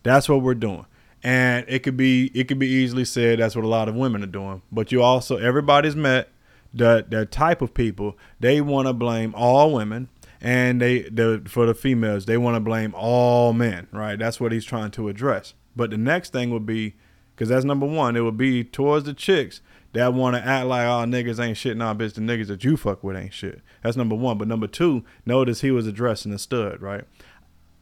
[0.04, 0.86] That's what we're doing.
[1.24, 4.24] And it could be it could be easily said that's what a lot of women
[4.24, 4.62] are doing.
[4.72, 6.30] But you also everybody's met
[6.74, 10.10] that that type of people, they want to blame all women
[10.42, 14.20] and they the for the females, they want to blame all men, right?
[14.20, 15.54] That's what he's trying to address.
[15.74, 16.96] But the next thing would be
[17.36, 19.62] cuz that's number 1, it would be towards the chicks
[19.94, 21.78] that want to act like all niggas ain't shit.
[21.78, 23.62] Nah, bitch, the niggas that you fuck with ain't shit.
[23.84, 24.38] That's number 1.
[24.38, 27.04] But number 2, notice he was addressing the stud, right?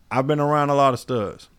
[0.09, 1.49] I've been around a lot of studs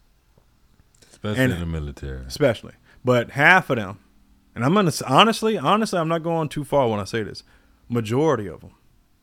[1.11, 2.24] Especially And- in the military.
[2.26, 2.74] especially.
[3.05, 3.99] But half of them,
[4.55, 7.43] and I'm gonna honestly, honestly, I'm not going too far when I say this.
[7.88, 8.72] Majority of them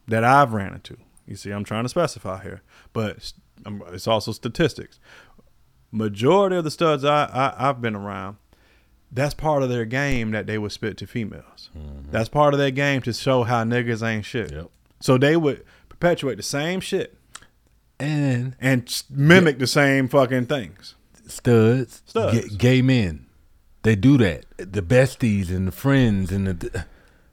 [0.08, 0.98] that I've ran into.
[1.28, 2.62] You see, I'm trying to specify here,
[2.94, 3.34] but it's-
[3.66, 5.00] um, it's also statistics.
[5.92, 8.38] Majority of the studs I, I I've been around,
[9.12, 11.70] that's part of their game that they would spit to females.
[11.78, 12.12] Mm-hmm.
[12.12, 14.54] That's part of their game to show how niggas ain't shit.
[15.00, 17.18] So they would perpetuate the same shit
[18.00, 20.96] and and s- mimic the same fucking things.
[21.28, 22.50] Studs, Studs.
[22.50, 23.26] ga- gay men,
[23.84, 24.46] they do that.
[24.58, 26.86] The besties and the friends and the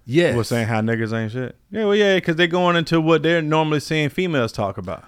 [0.05, 0.37] yes.
[0.37, 1.57] Was saying how niggas ain't shit.
[1.71, 5.05] Yeah, well, yeah, because they're going into what they're normally seeing females talk about.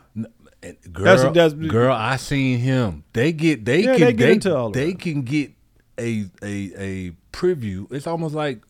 [0.92, 3.04] Girl, That's- that's- girl, I seen him.
[3.12, 5.52] They get they Yeah, can they they, get into all of they can get
[5.98, 7.90] a a a preview.
[7.92, 8.62] It's almost like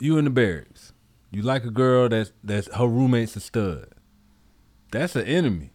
[0.00, 0.92] you in the barracks.
[1.30, 3.88] You like a girl that's that's her roommate's a stud.
[4.90, 5.70] That's an enemy.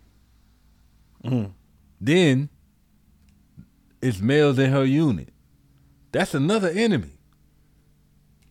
[1.23, 1.51] Mhm.
[2.01, 2.49] Then
[4.01, 5.29] it's males in her unit.
[6.11, 7.17] That's another enemy.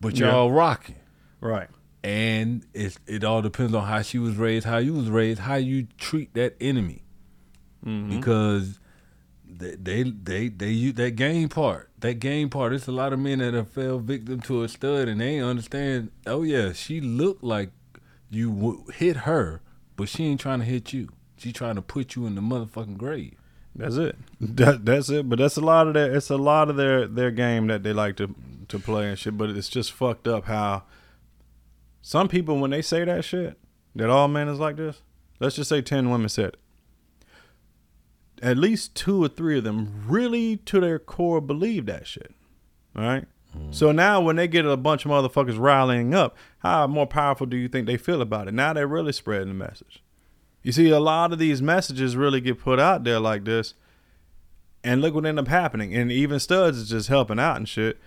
[0.01, 0.31] But Yeah.
[0.31, 0.95] y'all rocking.
[1.41, 1.69] Right.
[2.03, 5.55] And it's it all depends on how she was raised, how you was raised, how
[5.55, 7.03] you treat that enemy.
[7.85, 8.09] Mhm.
[8.09, 8.79] Because
[9.57, 11.89] they they they they use that game part.
[11.99, 12.73] That game part.
[12.73, 16.11] It's a lot of men that have fell victim to a stud and they understand.
[16.25, 17.69] Oh yeah, she looked like
[18.29, 19.61] you w- hit her,
[19.95, 21.09] but she ain't trying to hit you.
[21.37, 23.35] She trying to put you in the motherfucking grave.
[23.75, 24.15] That's it.
[24.39, 25.27] That, that's it.
[25.27, 26.15] But that's a lot of their.
[26.15, 28.33] It's a lot of their their game that they like to
[28.69, 29.37] to play and shit.
[29.37, 30.83] But it's just fucked up how
[32.01, 33.57] some people when they say that shit
[33.95, 35.01] that all men is like this.
[35.39, 36.57] Let's just say ten women said.
[38.41, 42.33] At least two or three of them really to their core believe that shit.
[42.95, 43.25] All right.
[43.57, 43.73] Mm.
[43.73, 47.57] So now when they get a bunch of motherfuckers rallying up, how more powerful do
[47.57, 48.53] you think they feel about it?
[48.53, 50.01] Now they're really spreading the message.
[50.63, 53.75] You see, a lot of these messages really get put out there like this,
[54.83, 55.95] and look what end up happening.
[55.95, 57.99] And even studs is just helping out and shit.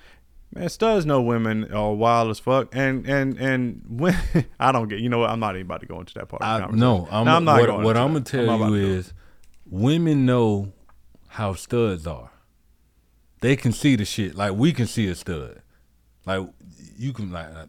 [0.53, 4.17] Man, studs know women are wild as fuck, and and and when
[4.61, 5.31] I don't get, you know what?
[5.31, 6.43] I'm not even about to go into that part.
[6.43, 6.81] Of the I, conversation.
[6.81, 8.81] no, I'm, No, I'm not what, going what I'm gonna tell not you about to
[8.81, 8.99] do it.
[8.99, 9.13] is,
[9.71, 10.73] women know
[11.29, 12.31] how studs are.
[13.41, 15.63] They can see the shit like we can see a stud.
[16.27, 16.47] Like
[16.97, 17.67] you can like, uh,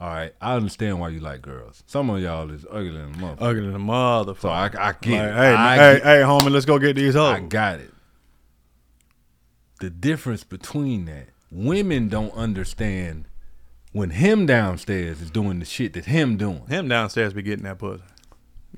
[0.00, 0.32] all right.
[0.40, 1.82] I understand why you like girls.
[1.86, 3.36] Some of y'all is ugly than a motherfucker.
[3.40, 4.40] ugly than a motherfucker.
[4.40, 5.34] So I, I get Like, it.
[5.34, 7.36] hey, I hey, get- hey, homie, let's go get these hoes.
[7.36, 7.92] I got it.
[9.80, 13.26] The difference between that, women don't understand
[13.92, 16.66] when him downstairs is doing the shit that him doing.
[16.68, 18.02] Him downstairs be getting that pussy.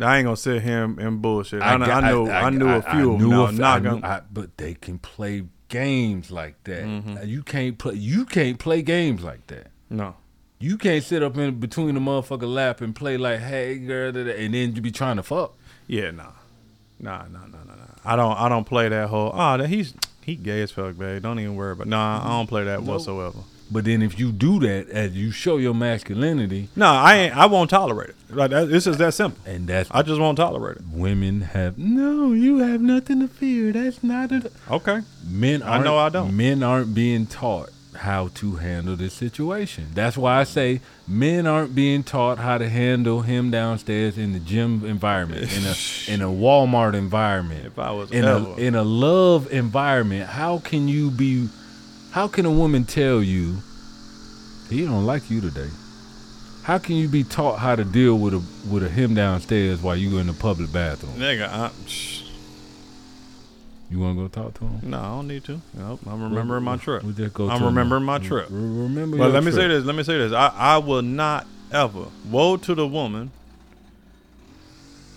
[0.01, 1.63] I ain't gonna sit him and bullshit.
[1.63, 3.31] I, got- I knew, I, knew a few of them.
[3.31, 6.85] Now, not I knew- gonna- I- but they can play games like that.
[6.85, 7.27] Mm-hmm.
[7.27, 7.95] You can't play.
[7.95, 9.69] You can't play games like that.
[9.91, 10.17] No.
[10.59, 14.25] You can't sit up in between the motherfucker lap and play like, "Hey, girl," da-
[14.25, 15.55] da," and then you be trying to fuck.
[15.87, 16.31] Yeah, nah,
[16.99, 17.85] nah, nah, nah, nah, nah.
[18.05, 19.31] I don't, I don't play that whole.
[19.35, 19.93] Oh, that he's
[20.23, 21.23] he gay as fuck, babe.
[21.23, 21.87] Don't even worry about.
[21.87, 23.39] Nah, I don't play that whatsoever.
[23.75, 27.37] But then if you do that, as you show your masculinity, No, I ain't.
[27.37, 28.17] I won't tolerate it.
[28.31, 29.41] Like that, it's just that simple.
[29.45, 30.83] and that's I just won't tolerate it.
[30.93, 32.33] women have no.
[32.33, 33.73] You have nothing to fear.
[33.73, 34.53] That's not it.
[34.71, 35.01] Okay.
[35.29, 36.37] Men, I know I don't.
[36.37, 39.87] Men aren't being taught how to handle this situation.
[39.95, 44.41] That's why I say men aren't being taught how to handle him downstairs in the
[44.41, 45.75] gym environment, in a
[46.15, 50.29] in a Walmart environment, If I was in a in a love environment.
[50.31, 51.49] How can you be?
[52.15, 53.57] How can a woman tell you
[54.71, 55.69] he don't like you today?
[56.63, 59.97] How can you be taught how to deal with a with a him downstairs while
[59.97, 61.15] you in the public bathroom?
[61.15, 61.73] Nigga, I.
[63.91, 64.91] You want to go talk to him?
[64.91, 65.61] no, I don't need to.
[65.75, 67.03] Nope, I'm remembering my trip.
[67.03, 68.07] We just go I'm remembering him.
[68.07, 68.47] my trip.
[68.49, 69.85] remember But let me say this.
[69.85, 70.33] Let me say this.
[70.33, 72.07] I, I will not ever.
[72.31, 73.33] Woe to the woman.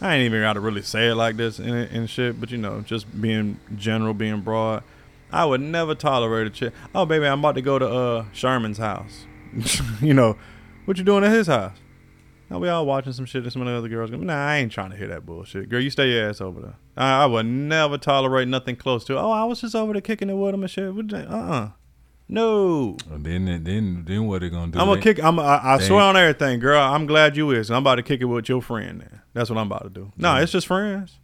[0.01, 2.57] I ain't even got to really say it like this and, and shit, but you
[2.57, 4.81] know, just being general, being broad.
[5.31, 6.73] I would never tolerate a chick.
[6.95, 9.25] Oh, baby, I'm about to go to uh Sherman's house.
[10.01, 10.37] you know,
[10.85, 11.77] what you doing at his house?
[12.49, 14.57] Now we all watching some shit that some of the other girls go, nah, I
[14.57, 15.67] ain't trying to hear that bullshit.
[15.67, 16.75] Girl, you stay your ass over there.
[16.95, 20.29] I, I would never tolerate nothing close to, oh, I was just over there kicking
[20.29, 20.93] it with him and shit.
[21.13, 21.69] Uh uh
[22.29, 22.95] No.
[23.11, 24.79] And then then then what they gonna do?
[24.79, 25.23] I'm gonna They- kick.
[25.23, 25.39] I'm.
[25.39, 26.79] I, I swear on everything, girl.
[26.81, 27.69] I'm glad you is.
[27.69, 29.01] I'm about to kick it with your friend.
[29.01, 30.13] Then that's what I'm about to do.
[30.15, 31.19] No, it's just friends.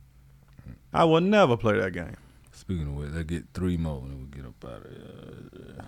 [0.94, 2.18] I will never play that game.
[2.64, 5.86] Speaking of which, let's get three more and we'll get up out of here.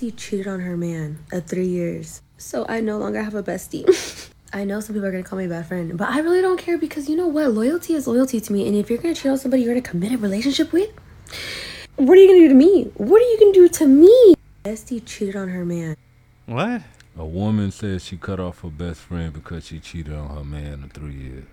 [0.00, 2.20] She cheated on her man at three years.
[2.36, 3.86] So I no longer have a bestie.
[4.52, 6.58] I know some people are gonna call me a bad friend, but I really don't
[6.58, 7.52] care because you know what?
[7.52, 8.66] Loyalty is loyalty to me.
[8.66, 10.90] And if you're gonna cheat on somebody you're in a committed relationship with,
[11.94, 12.90] what are you gonna do to me?
[12.94, 14.34] What are you gonna do to me?
[14.64, 15.96] Bestie cheated on her man.
[16.46, 16.82] What?
[17.16, 20.82] A woman says she cut off her best friend because she cheated on her man
[20.82, 21.44] in three years.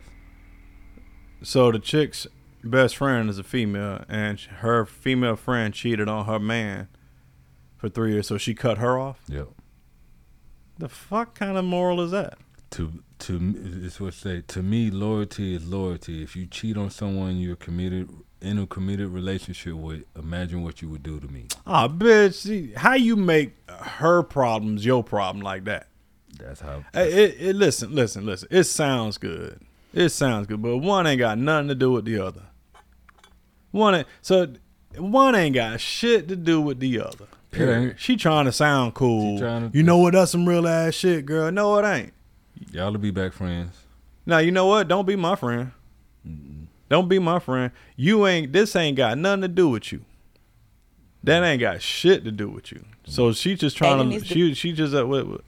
[1.44, 2.26] So the chick's
[2.64, 6.88] best friend is a female, and her female friend cheated on her man
[7.78, 8.28] for three years.
[8.28, 9.22] So she cut her off.
[9.28, 9.50] Yep.
[10.78, 12.38] The fuck kind of moral is that?
[12.72, 16.24] To to me, it's what say to me, loyalty is loyalty.
[16.24, 18.10] If you cheat on someone you're committed
[18.42, 21.48] in a committed relationship with, imagine what you would do to me.
[21.66, 22.34] Ah, bitch.
[22.34, 25.88] See, how you make her problems your problem like that?
[26.40, 26.84] That's how.
[26.94, 28.48] Hey, it, it, listen, listen, listen.
[28.52, 29.62] It sounds good.
[29.94, 32.42] It sounds good, but one ain't got nothing to do with the other.
[33.74, 34.48] One ain't, so
[34.98, 37.26] one ain't got shit to do with the other.
[37.52, 37.96] Period.
[38.00, 39.40] She trying to sound cool.
[39.40, 40.14] trying to- you know what?
[40.14, 41.52] That's some real ass shit, girl.
[41.52, 42.14] No, it ain't.
[42.72, 43.82] Y'all will be back friends.
[44.26, 44.88] Now you know what?
[44.88, 45.72] Don't be my friend.
[46.90, 47.72] Don't be my friend.
[47.96, 48.54] You ain't.
[48.54, 50.06] This ain't got nothing to do with you.
[51.24, 52.86] That ain't got shit to do with you.
[53.06, 54.16] So she just trying Megan to.
[54.18, 55.42] needs to- She she just uh, what, what,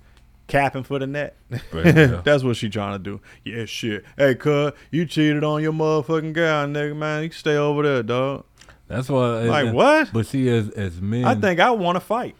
[0.47, 1.35] capping for the net.
[1.73, 2.21] Yeah.
[2.23, 3.21] That's what she trying to do.
[3.43, 4.03] Yeah, shit.
[4.17, 6.95] Hey, cuz you cheated on your motherfucking guy, nigga.
[6.95, 8.45] Man, you stay over there, dog.
[8.87, 9.41] That's why.
[9.43, 10.11] Like, and- what?
[10.13, 12.35] But see, as as men, I think I want to fight.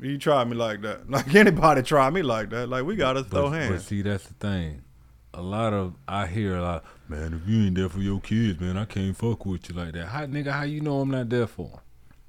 [0.00, 1.08] You try me like that.
[1.10, 2.68] Like anybody try me like that.
[2.68, 4.82] Like we gotta But, throw but see, that's the thing.
[5.34, 6.84] A lot of I hear a lot.
[7.08, 9.92] Man, if you ain't there for your kids, man, I can't fuck with you like
[9.94, 10.06] that.
[10.08, 10.52] How nigga?
[10.52, 11.70] How you know I'm not there for?
[11.74, 11.80] 'em?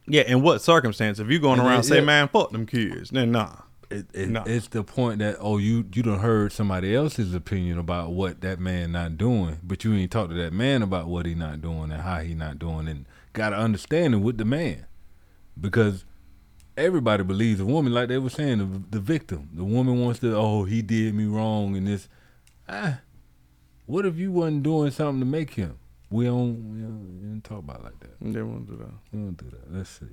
[0.07, 1.19] Yeah, in what circumstance?
[1.19, 2.06] If you going And around then- say, yeah.
[2.06, 3.51] man, fuck them kids, then nah.
[3.90, 4.44] It, it, Nah.
[4.45, 8.60] It's the point that oh you you done heard somebody else's opinion about what that
[8.60, 11.91] man not doing, but you ain't talk to that man about what he not doing
[11.91, 14.86] and how he not doing, and got to understanding with the man,
[15.60, 16.06] because
[16.78, 19.49] everybody believes a woman like they were saying the, the victim.
[19.53, 22.07] The woman wants to oh he did me wrong and this.
[22.68, 22.99] Ah,
[23.88, 25.80] what if you wasn't doing something to make him?
[26.11, 28.34] We don't we don't, we don't talk about it like that.
[28.34, 28.94] They won't do that.
[29.11, 29.74] We don't do that.
[29.76, 30.06] Let's see.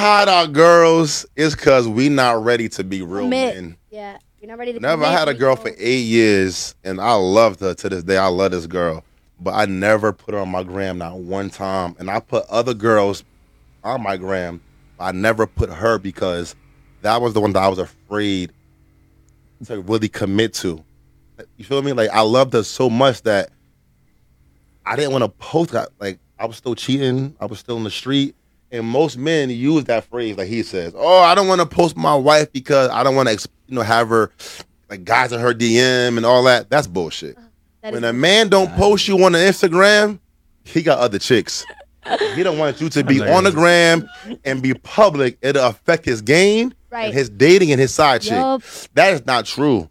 [0.00, 3.54] Hide our girls is because we not ready to be real Commit.
[3.54, 3.76] men.
[3.90, 4.80] Yeah, you're not ready to.
[4.80, 8.16] Never commit, had a girl for eight years, and I loved her to this day.
[8.16, 9.04] I love this girl,
[9.40, 11.96] but I never put her on my gram not one time.
[11.98, 13.24] And I put other girls
[13.84, 14.62] on my gram.
[14.98, 16.56] I never put her because
[17.02, 18.52] that was the one that I was afraid
[19.66, 20.82] to really commit to.
[21.58, 21.92] You feel me?
[21.92, 23.50] Like I loved her so much that
[24.86, 25.74] I didn't want to post.
[25.98, 27.36] Like I was still cheating.
[27.38, 28.34] I was still in the street.
[28.72, 31.96] And most men use that phrase, like he says, "Oh, I don't want to post
[31.96, 34.30] my wife because I don't want to, you know, have her
[34.88, 37.36] like guys in her DM and all that." That's bullshit.
[37.36, 37.46] Uh-huh.
[37.82, 40.20] That when is a man don't post you on the Instagram,
[40.64, 41.64] he got other chicks.
[42.34, 44.08] He don't want you to be on the gram
[44.44, 45.36] and be public.
[45.42, 47.06] It'll affect his game Right.
[47.06, 48.32] and his dating and his side chick.
[48.94, 49.88] That is not true.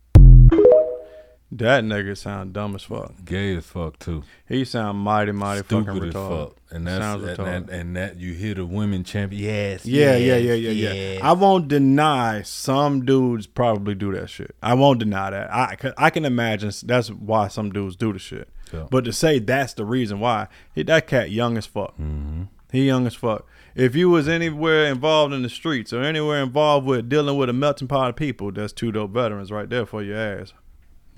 [1.60, 3.14] That nigga sound dumb as fuck.
[3.26, 4.24] Gay as fuck too.
[4.48, 6.48] He sound mighty, mighty Stupid fucking as retarded.
[6.48, 6.58] fuck.
[6.72, 9.44] And that's and that, and that you hear the women champion.
[9.44, 9.86] Yes.
[9.86, 10.94] Yeah, yeah, yes, yeah, yeah, yeah.
[10.94, 11.22] yes.
[11.22, 14.56] I won't deny some dudes probably do that shit.
[14.64, 15.54] I won't deny that.
[15.54, 18.48] I I can imagine that's why some dudes do the shit.
[18.72, 18.88] Yeah.
[18.90, 21.94] But to say that's the reason why, he, that cat young as fuck.
[21.98, 22.44] Mm-hmm.
[22.72, 23.48] He young as fuck.
[23.76, 27.54] If you was anywhere involved in the streets or anywhere involved with dealing with a
[27.54, 30.54] melting pot of people, that's two dope veterans right there for your ass.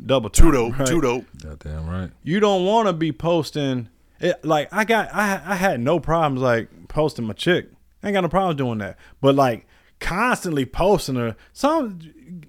[0.06, 0.88] Double Two time, dope, right?
[0.88, 1.26] two dope.
[1.41, 2.10] Goddamn right.
[2.23, 6.41] you don't want to be posting it like I got I I had no problems
[6.41, 7.68] like posting my chick.
[8.03, 8.98] I ain't got no problems doing that.
[9.22, 9.68] But like
[9.99, 11.36] constantly posting her.
[11.53, 11.99] Some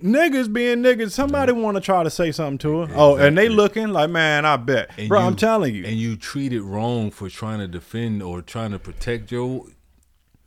[0.03, 1.11] niggas being niggas.
[1.11, 2.95] Somebody want to try to say something to her.
[2.95, 5.21] Oh, and they looking like, man, I bet, And bro.
[5.21, 8.71] you- I'm telling you, And you treat it wrong for trying to defend or trying
[8.71, 9.67] to protect your.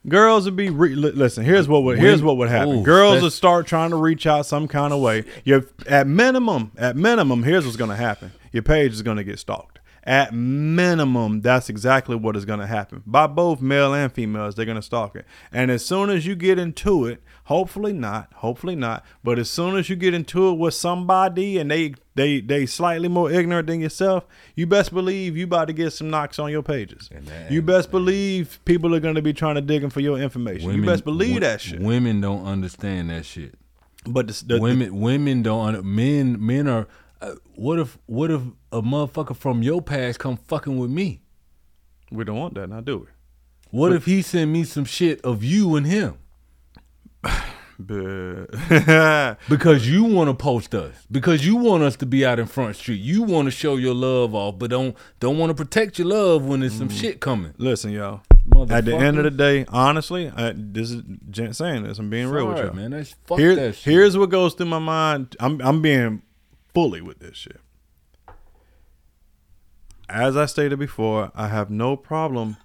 [0.07, 0.69] Girls would be.
[0.69, 2.79] Re- listen, here's what would here's what would happen.
[2.79, 5.23] Ooh, girls would start trying to reach out some kind of way.
[5.43, 8.31] You at minimum, at minimum, here's what's gonna happen.
[8.51, 9.79] Your page is gonna get stalked.
[10.03, 14.53] At minimum, that's exactly what is going to happen by both male and females.
[14.53, 18.31] They're going to stalk it, and as soon as you get into it, hopefully not,
[18.35, 22.41] hopefully not, but as soon as you get into it with somebody and they they
[22.41, 26.37] they slightly more ignorant than yourself, you best believe you about to get some knocks
[26.37, 27.09] on your pages.
[27.49, 30.71] you best believe people are going to be trying to dig for your information.
[30.71, 31.79] you best believe that shit.
[31.79, 33.55] Women don't understand that shit.
[34.07, 36.87] But the, the, women women don't men men are.
[37.21, 38.41] Uh, what if what if
[38.71, 41.21] a motherfucker from your past come fucking with me?
[42.11, 43.05] We don't want that, now do we?
[43.71, 46.17] What But- if he send me some shit of you and him?
[47.77, 48.47] Because
[49.89, 50.95] you want to post us.
[51.11, 53.01] Because you want us to be out in front street.
[53.01, 56.45] You want to show your love off, but don't don't want to protect your love
[56.45, 56.99] when there's some mm.
[56.99, 57.53] shit coming.
[57.57, 58.21] Listen, y'all.
[58.69, 61.99] At the end of the day, honestly, I, this is Gent saying this.
[61.99, 62.91] I'm being real with y'all, man.
[62.91, 63.93] That's- fuck Here- that shit.
[63.93, 65.35] Here's what goes through my mind.
[65.41, 66.21] I'm I'm being
[66.73, 67.59] fully with this shit.
[70.07, 72.55] As I stated before, I have no problem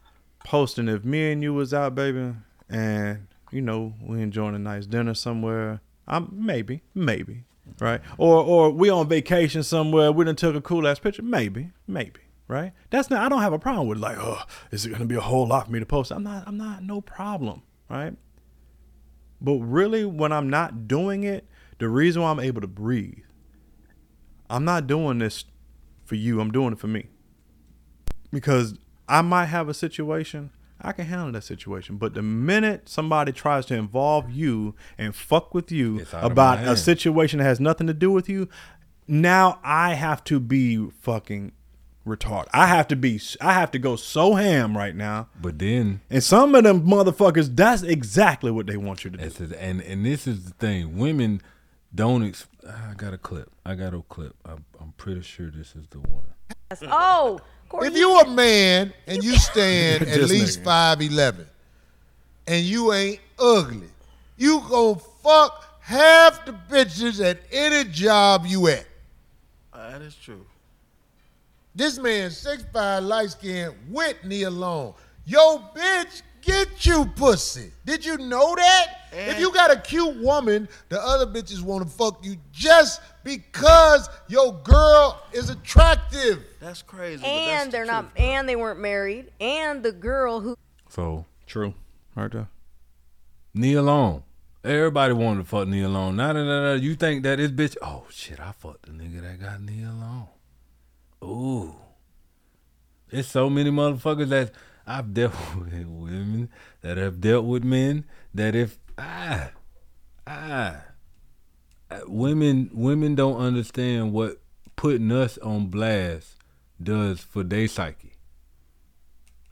[0.44, 2.34] posting if me and you was out, baby,
[2.68, 5.80] and you know we enjoying a nice dinner somewhere.
[6.06, 7.44] I'm maybe, maybe,
[7.78, 8.00] right?
[8.18, 10.12] Or or we on vacation somewhere.
[10.12, 11.22] We done took a cool ass picture.
[11.22, 12.72] Maybe, maybe, right?
[12.90, 13.22] That's not.
[13.22, 15.66] I don't have a problem with like, oh, is it gonna be a whole lot
[15.66, 16.10] for me to post?
[16.10, 16.46] I'm not.
[16.46, 16.82] I'm not.
[16.82, 18.14] No problem, right?
[19.40, 21.46] But really, when I'm not doing it,
[21.78, 23.24] the reason why I'm able to breathe,
[24.50, 25.44] I'm not doing this
[26.04, 26.40] for you.
[26.40, 27.06] I'm doing it for me.
[28.30, 28.74] Because
[29.08, 30.50] I might have a situation,
[30.82, 31.96] I can handle that situation.
[31.96, 37.38] But the minute somebody tries to involve you and fuck with you about a situation
[37.38, 38.48] that has nothing to do with you,
[39.06, 41.52] now I have to be fucking
[42.06, 42.48] retarded.
[42.52, 43.20] I have to be.
[43.40, 45.28] I have to go so ham right now.
[45.40, 49.24] But then, and some of them motherfuckers, that's exactly what they want you to do.
[49.24, 50.96] Is- and and this is the thing.
[50.96, 51.42] Women
[51.94, 52.22] don't.
[52.24, 53.50] Ex- I got a clip.
[53.66, 54.34] I got a clip.
[54.44, 56.22] I'm, I'm pretty sure this is the one.
[56.82, 57.40] Oh,
[57.72, 60.64] If you a man and you stand at This least nigga.
[60.64, 61.46] five eleven,
[62.46, 63.88] and you ain't ugly,
[64.36, 68.86] you gon' fuck half the bitches at any job you at.
[69.72, 70.44] Ah, that is true.
[71.74, 74.94] This man six five light skinned Whitney alone.
[75.24, 77.72] Yo, bitch, get you pussy.
[77.84, 78.86] Did you know that?
[79.12, 84.08] if you got a cute woman, the other bitches want to fuck you just because
[84.28, 86.44] your girl is attractive.
[86.60, 87.24] That's crazy.
[87.24, 90.56] and they're not, and they weren't married, and the girl who
[90.88, 91.74] So true.
[92.14, 92.48] Right there.
[93.54, 94.24] Neil Long.
[94.62, 96.16] Everybody wanted to fuck knee alone.
[96.16, 96.72] Nah, nah, nah, nah.
[96.74, 97.76] You think that this bitch?
[97.80, 98.38] Oh shit!
[98.38, 100.26] I fucked the nigga that got knee alone.
[101.24, 101.76] Ooh,
[103.10, 104.52] it's so many motherfuckers that
[104.90, 106.50] I've dealt with women
[106.80, 109.50] that have dealt with men that if ah
[110.26, 110.82] ah
[112.06, 114.40] women women don't understand what
[114.74, 116.36] putting us on blast
[116.82, 118.14] does for their psyche.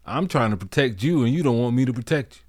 [0.05, 2.43] I'm trying to protect you, and you don't want me to protect you.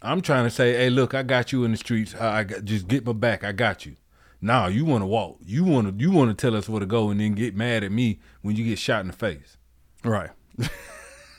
[0.00, 2.14] I'm trying to say, hey, look, I got you in the streets.
[2.14, 3.44] I, I got, just get my back.
[3.44, 3.96] I got you.
[4.40, 5.38] Now you want to walk.
[5.44, 6.02] You want to.
[6.02, 8.56] You want to tell us where to go, and then get mad at me when
[8.56, 9.56] you get shot in the face.
[10.02, 10.30] Right.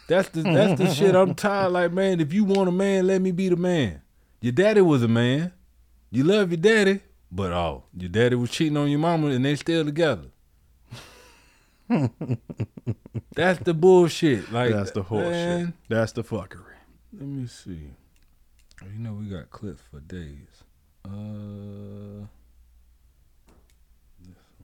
[0.09, 1.13] That's the mm-hmm, that's the mm-hmm, shit.
[1.15, 1.33] I'm mm-hmm.
[1.35, 1.71] tired.
[1.71, 4.01] Like man, if you want a man, let me be the man.
[4.41, 5.53] Your daddy was a man.
[6.09, 9.55] You love your daddy, but oh, your daddy was cheating on your mama, and they
[9.55, 10.25] still together.
[13.35, 14.51] That's the bullshit.
[14.51, 15.31] Like That's the horseshit.
[15.31, 16.73] man, That's the fuckery.
[17.13, 17.91] Let me see.
[18.81, 20.63] You know we got clips for days.
[21.05, 22.25] Uh,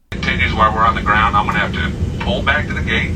[0.09, 2.81] continues while we're on the ground, I'm going to have to pull back to the
[2.81, 3.11] gate.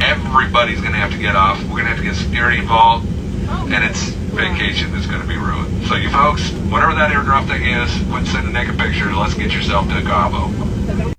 [0.00, 1.62] Everybody's going to have to get off.
[1.64, 3.08] We're going to have to get security involved.
[3.48, 5.86] And it's vacation that's going to be ruined.
[5.86, 9.14] So you folks, whatever that airdrop thing is, quit sending a naked pictures.
[9.16, 11.14] Let's get yourself to a Cabo.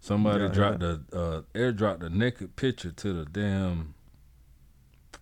[0.00, 3.94] somebody Yeah, dropped the uh, airdropped a naked picture to the damn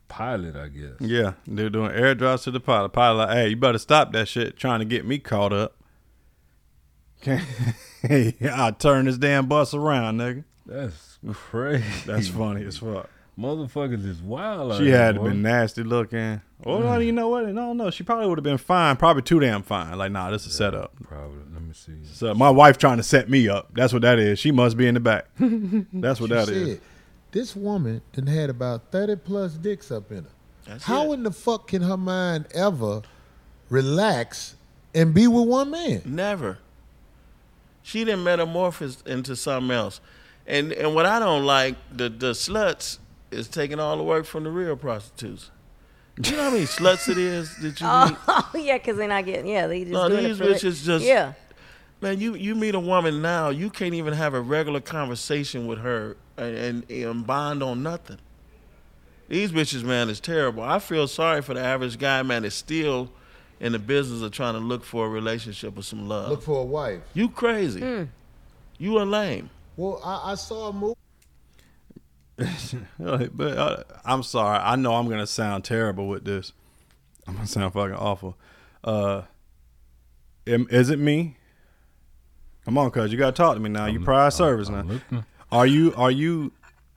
[0.08, 0.56] pilot.
[0.56, 1.00] I guess.
[1.00, 2.90] Yeah, they're doing airdrops to the pilot.
[2.90, 5.76] Pilot, hey, you better stop that shit trying to get me caught up.
[8.02, 10.44] hey, I'll turn this damn bus around, nigga.
[10.66, 11.84] That's crazy.
[12.06, 13.08] That's funny as fuck.
[13.38, 14.76] Motherfuckers is wild.
[14.78, 16.40] She here, had to been nasty looking.
[16.64, 17.06] Oh, no, Mm.
[17.06, 17.46] you know what?
[17.48, 18.96] No, no, she probably would have been fine.
[18.96, 19.98] Probably too damn fine.
[19.98, 20.92] Like, nah, this is set up.
[21.02, 21.38] Probably.
[21.52, 21.92] Let me see.
[22.04, 23.70] So my wife trying to set me up.
[23.74, 24.38] That's what that is.
[24.38, 25.26] She must be in the back.
[25.92, 26.68] That's what She that is.
[26.74, 26.80] said,
[27.32, 30.26] This woman done had about 30 plus dicks up in
[30.68, 30.78] her.
[30.82, 33.02] How in the fuck can her mind ever
[33.68, 34.54] relax,
[34.94, 36.02] and be with one man?
[36.04, 36.58] Never.
[37.82, 40.00] She didn't metamorphose into something else.
[40.46, 42.98] And and what I don't like, the the sluts
[43.30, 45.50] is taking all the work from the real prostitutes.
[46.20, 48.18] Do You know how many sluts it is that you meet?
[48.28, 49.46] Oh yeah, because they're not getting.
[49.46, 51.32] Yeah, they just No, doing these it for bitches just Yeah.
[52.00, 55.78] Man, you you meet a woman now, you can't even have a regular conversation with
[55.78, 58.18] her and, and, and bond on nothing.
[59.28, 60.62] These bitches, man, is terrible.
[60.62, 63.10] I feel sorry for the average guy, man, that's still
[63.58, 66.28] in the business of trying to look for a relationship with some love.
[66.28, 67.00] Look for a wife.
[67.14, 67.80] You crazy.
[67.80, 68.04] Hmm.
[68.76, 69.48] You are lame.
[69.76, 70.94] Well, I, I saw a movie.
[72.98, 74.58] but uh, I'm sorry.
[74.58, 76.52] I know I'm gonna sound terrible with this.
[77.26, 78.36] I'm gonna sound fucking awful.
[78.82, 79.22] Uh,
[80.46, 81.36] am- is it me?
[82.64, 83.86] Come on, cuz you gotta talk to me now.
[83.86, 84.84] you prize service now.
[85.52, 86.52] Are you are you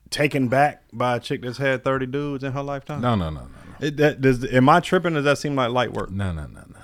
[0.10, 3.02] taken back by a chick that's had 30 dudes in her lifetime?
[3.02, 3.50] No, no, no, no.
[3.80, 5.14] It, that, does am I tripping?
[5.14, 6.10] Does that seem like light work?
[6.10, 6.76] No, no, no, no, no.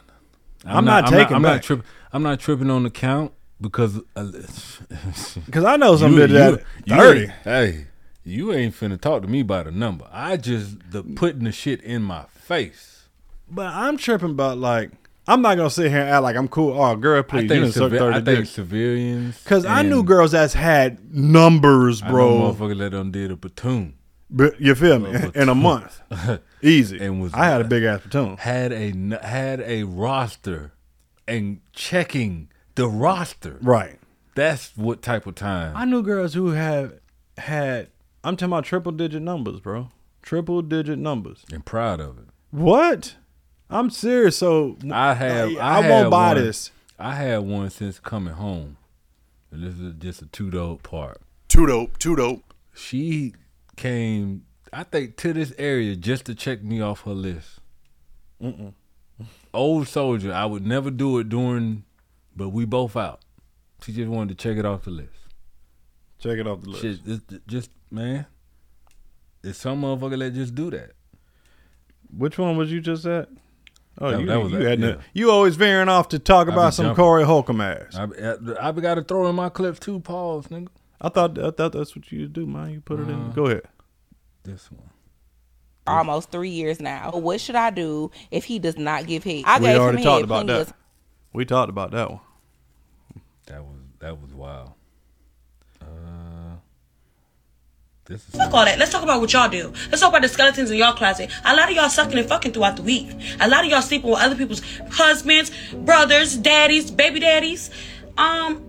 [0.65, 1.55] I'm, not, taking I'm back.
[1.55, 1.85] not tripping.
[2.11, 3.33] I'm not tripping on the count
[3.63, 4.23] because uh,
[5.45, 7.19] because I know some you, bitch that you 30.
[7.21, 7.87] ain't- Hey,
[8.23, 10.05] you ain't finna talk to me about a number.
[10.11, 13.07] I just the putting the shit in my face.
[13.49, 14.91] But I'm tripping about like
[15.27, 16.79] I'm not gonna sit here and act like I'm cool.
[16.79, 19.41] Oh, girl, please, I you think, civi- 30 I think civilians.
[19.45, 22.29] Cause I knew girls that's had numbers, I bro.
[22.53, 23.95] motherfucker that done did a platoon.
[24.29, 25.11] But you feel me?
[25.13, 26.01] A In a month,
[26.61, 26.97] easy.
[26.99, 28.37] and was I had a big ass platoon.
[28.37, 28.91] Had a
[29.25, 30.73] had a roster
[31.27, 33.57] and checking the roster.
[33.61, 33.99] Right.
[34.35, 35.75] That's what type of time.
[35.75, 36.99] I knew girls who had
[37.37, 37.89] had.
[38.23, 39.89] I'm talking about triple digit numbers, bro.
[40.21, 41.43] Triple digit numbers.
[41.51, 42.25] And proud of it.
[42.51, 43.15] What?
[43.69, 44.37] I'm serious.
[44.37, 45.49] So I have.
[45.57, 46.71] I, I, won't buy one- this.
[46.97, 48.77] I had one since coming home.
[49.51, 51.21] And this is just a two dope part.
[51.47, 51.99] Too dope.
[51.99, 52.53] Too dope.
[52.73, 53.33] She
[53.75, 57.59] came, I think, to this area just to check me off her list.
[58.41, 58.73] Mm-mm.
[59.53, 60.33] Old soldier.
[60.33, 61.83] I would never do it during,
[62.35, 63.21] but we both out.
[63.83, 65.09] She just wanted to check it off the list.
[66.19, 66.81] Check it off the list.
[66.81, 68.25] Shit, just, just man.
[69.43, 70.91] It's some motherfucker that just do that.
[72.15, 73.27] Which one was you just at?
[73.99, 74.87] Oh, That- you, that was you, it, had yeah.
[74.93, 77.03] no- you always veering off to talk I about some jumping.
[77.03, 77.95] Corey Holcomb ass.
[77.95, 79.99] I, I, I got to throw in my clips too.
[79.99, 80.67] Pause, nigga.
[81.01, 82.69] I thought I thought that's what you do, man.
[82.71, 83.29] You put it in.
[83.29, 83.63] Uh, Go ahead.
[84.43, 84.89] This one.
[85.85, 87.11] almost three years now.
[87.11, 89.43] What should I do if he does not give head?
[89.45, 90.75] I we gave already him talked head about plenty that.
[91.33, 92.19] Of We talked about that one.
[93.47, 94.71] That was that was wild.
[95.81, 95.85] Uh,
[98.05, 98.77] this is Fuck all that.
[98.79, 99.73] Let's talk about what y'all do.
[99.89, 101.29] Let's talk about the skeletons in y'all closet.
[101.45, 103.07] A lot of y'all sucking and fucking throughout the week.
[103.39, 104.61] A lot of y'all sleeping with other people's
[104.91, 107.69] husbands, brothers, daddies, baby daddies.
[108.17, 108.63] Um,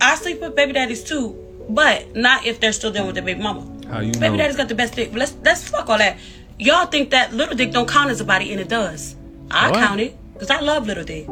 [0.00, 1.36] I sleep with baby daddies too,
[1.68, 3.68] but not if they're still dealing with their baby mama.
[3.88, 4.36] How you Baby know?
[4.38, 5.10] daddy's got the best dick.
[5.10, 6.16] But let's let's fuck all that.
[6.58, 9.16] Y'all think that little dick don't count as a body, and it does.
[9.50, 9.78] I What?
[9.80, 11.26] count it because I love little dick.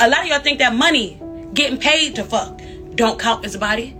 [0.00, 1.20] A lot of y'all think that money,
[1.54, 2.60] getting paid to fuck,
[2.94, 3.96] don't count as a body.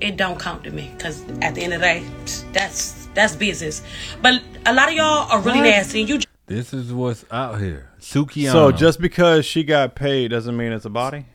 [0.00, 2.04] It don't count to me because at the end of the day,
[2.52, 3.82] that's that's business.
[4.22, 5.64] But a lot of y'all are really What?
[5.64, 6.00] nasty.
[6.00, 7.90] And you This is what's out here.
[8.00, 8.52] Sukihana.
[8.52, 11.26] So just because she got paid doesn't mean it's a body.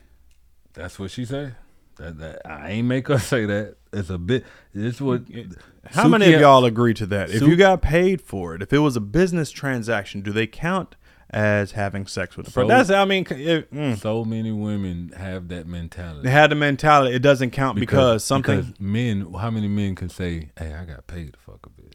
[0.74, 1.54] That's what she said.
[1.96, 3.76] That, that I ain't make her say that.
[3.92, 4.44] It's a bit.
[4.74, 5.22] This what.
[5.86, 7.30] How many of y'all agree to that?
[7.30, 10.46] If Su- you got paid for it, if it was a business transaction, do they
[10.46, 10.94] count
[11.30, 12.68] as having sex with a person?
[12.68, 13.98] That's I mean, it, mm.
[13.98, 16.22] so many women have that mentality.
[16.24, 17.14] they had the mentality.
[17.14, 18.60] It doesn't count because, something.
[18.60, 19.32] because men.
[19.34, 21.94] How many men can say, "Hey, I got paid to fuck a bitch"?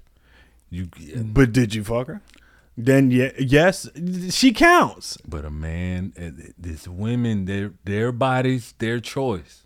[0.70, 0.90] You.
[1.24, 2.22] but did you fuck her?
[2.78, 3.90] Then yeah, yes,
[4.32, 5.18] she counts.
[5.26, 9.62] But a man, uh, this women, their their bodies, their choice.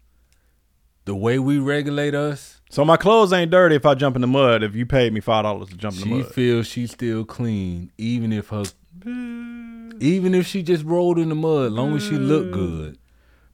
[1.06, 4.28] The way we regulate us, So my clothes ain't dirty if I jump in the
[4.28, 4.62] mud.
[4.62, 7.26] If you paid me five dollars to jump in the mud, she feels she's still
[7.26, 8.66] clean, even if her,
[9.06, 11.72] even if she just rolled in the mud.
[11.72, 12.53] Long as she looked mm.
[12.53, 12.98] good,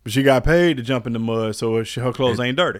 [0.03, 2.57] but she got paid to jump in the mud, so she, her clothes It- ain't
[2.57, 2.79] dirty.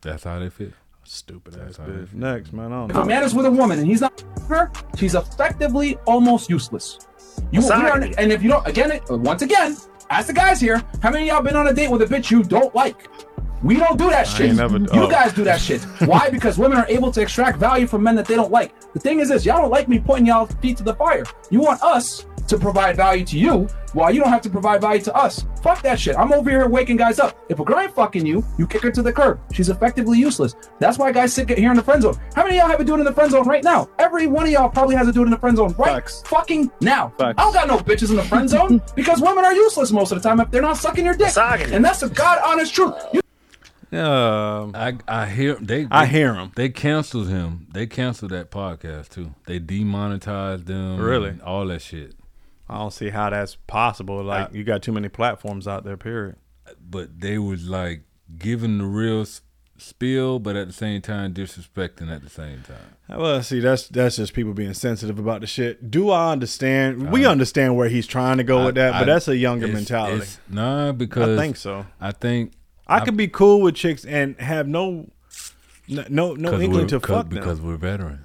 [0.00, 0.72] that's how they feel.
[1.04, 2.12] Stupid ass bitch.
[2.12, 2.72] Next, man.
[2.72, 3.04] I don't If a know.
[3.04, 6.98] man is with a woman and he's not her, she's effectively almost useless.
[7.52, 9.76] You we are, and if you don't, again, it- once again,
[10.10, 12.30] ask the guys here, how many of y'all been on a date with a bitch
[12.32, 13.08] you don't like?
[13.62, 14.54] We don't do that shit.
[14.54, 15.10] never- you oh.
[15.10, 15.82] guys do that shit.
[16.04, 16.30] Why?
[16.30, 18.72] Because women are able to extract value from men that they don't like.
[18.92, 21.24] The thing is this, y'all don't like me pointing y'all feet to the fire.
[21.50, 25.02] You want us to provide value to you while you don't have to provide value
[25.02, 25.44] to us.
[25.62, 26.16] Fuck that shit.
[26.16, 27.36] I'm over here waking guys up.
[27.48, 29.40] If a girl ain't fucking you, you kick her to the curb.
[29.52, 30.54] She's effectively useless.
[30.78, 32.16] That's why guys sit here in the friend zone.
[32.34, 33.88] How many of y'all have a dude in the friend zone right now?
[33.98, 37.12] Every one of y'all probably has a dude in the friend zone right fucking now.
[37.18, 40.22] I don't got no bitches in the friend zone because women are useless most of
[40.22, 41.28] the time if they're not sucking your dick.
[41.72, 42.94] And that's the god honest truth.
[43.12, 43.20] You
[43.98, 45.86] Um, I I hear they.
[45.90, 46.52] I they- hear 'em.
[46.56, 47.66] They canceled him.
[47.72, 49.34] They canceled that podcast too.
[49.46, 50.98] They demonetized them.
[51.00, 51.30] Really?
[51.30, 52.14] and all that shit.
[52.68, 54.22] I don't see how that's possible.
[54.24, 55.96] Like I- you got too many platforms out there.
[55.96, 56.36] Period.
[56.88, 58.02] But they was like
[58.38, 59.24] giving the real
[59.78, 63.18] spill, but at the same time disrespecting at the same time.
[63.20, 65.90] Well, see, that's that's just people being sensitive about the shit.
[65.90, 67.12] Do I understand?
[67.12, 69.76] we understand where he's trying to go with that, I- but that's a younger it's-
[69.76, 70.16] mentality.
[70.16, 71.86] it's- Nah, because I think so.
[72.00, 72.52] I think
[72.86, 75.10] I could be cool with chicks and have no
[75.88, 77.38] no no, inkling to fuck them.
[77.38, 78.20] because we're veterans.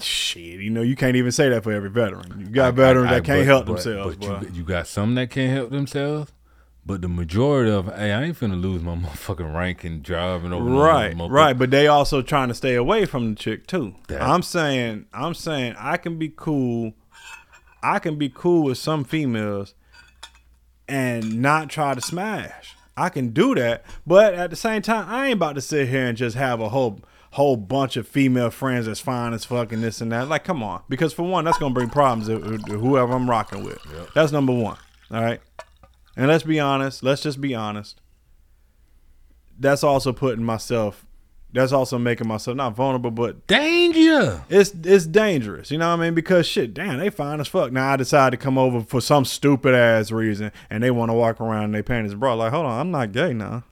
[0.00, 2.40] Shit, you know, you can't even say that for every veteran.
[2.40, 4.16] You got I- veterans I- that can't but- help but- themselves.
[4.16, 6.32] But you, you got some that can't help themselves.
[6.86, 10.64] But the majority of, hey, I ain't finna lose my motherfucking rank and driving over.
[10.68, 11.56] right, right.
[11.56, 13.94] But they also trying to stay away from the chick too.
[14.08, 16.92] That- I'm saying, I'm saying, I can be cool.
[17.82, 19.74] I can be cool with some females
[20.88, 22.73] and not try to smash.
[22.96, 26.06] I can do that, but at the same time, I ain't about to sit here
[26.06, 27.00] and just have a whole
[27.32, 30.28] whole bunch of female friends that's fine as fucking this and that.
[30.28, 33.64] Like, come on, because for one, that's gonna bring problems to to whoever I'm rocking
[33.64, 33.78] with.
[34.14, 34.78] That's number one.
[35.10, 35.40] All right,
[36.16, 37.02] and let's be honest.
[37.02, 38.00] Let's just be honest.
[39.58, 41.04] That's also putting myself.
[41.54, 44.44] That's also making myself not vulnerable, but danger.
[44.48, 46.14] It's it's dangerous, you know what I mean?
[46.14, 47.70] Because shit, damn, they fine as fuck.
[47.70, 51.14] Now I decide to come over for some stupid ass reason, and they want to
[51.14, 52.34] walk around in their panties, bro.
[52.34, 53.62] Like, hold on, I'm not gay now,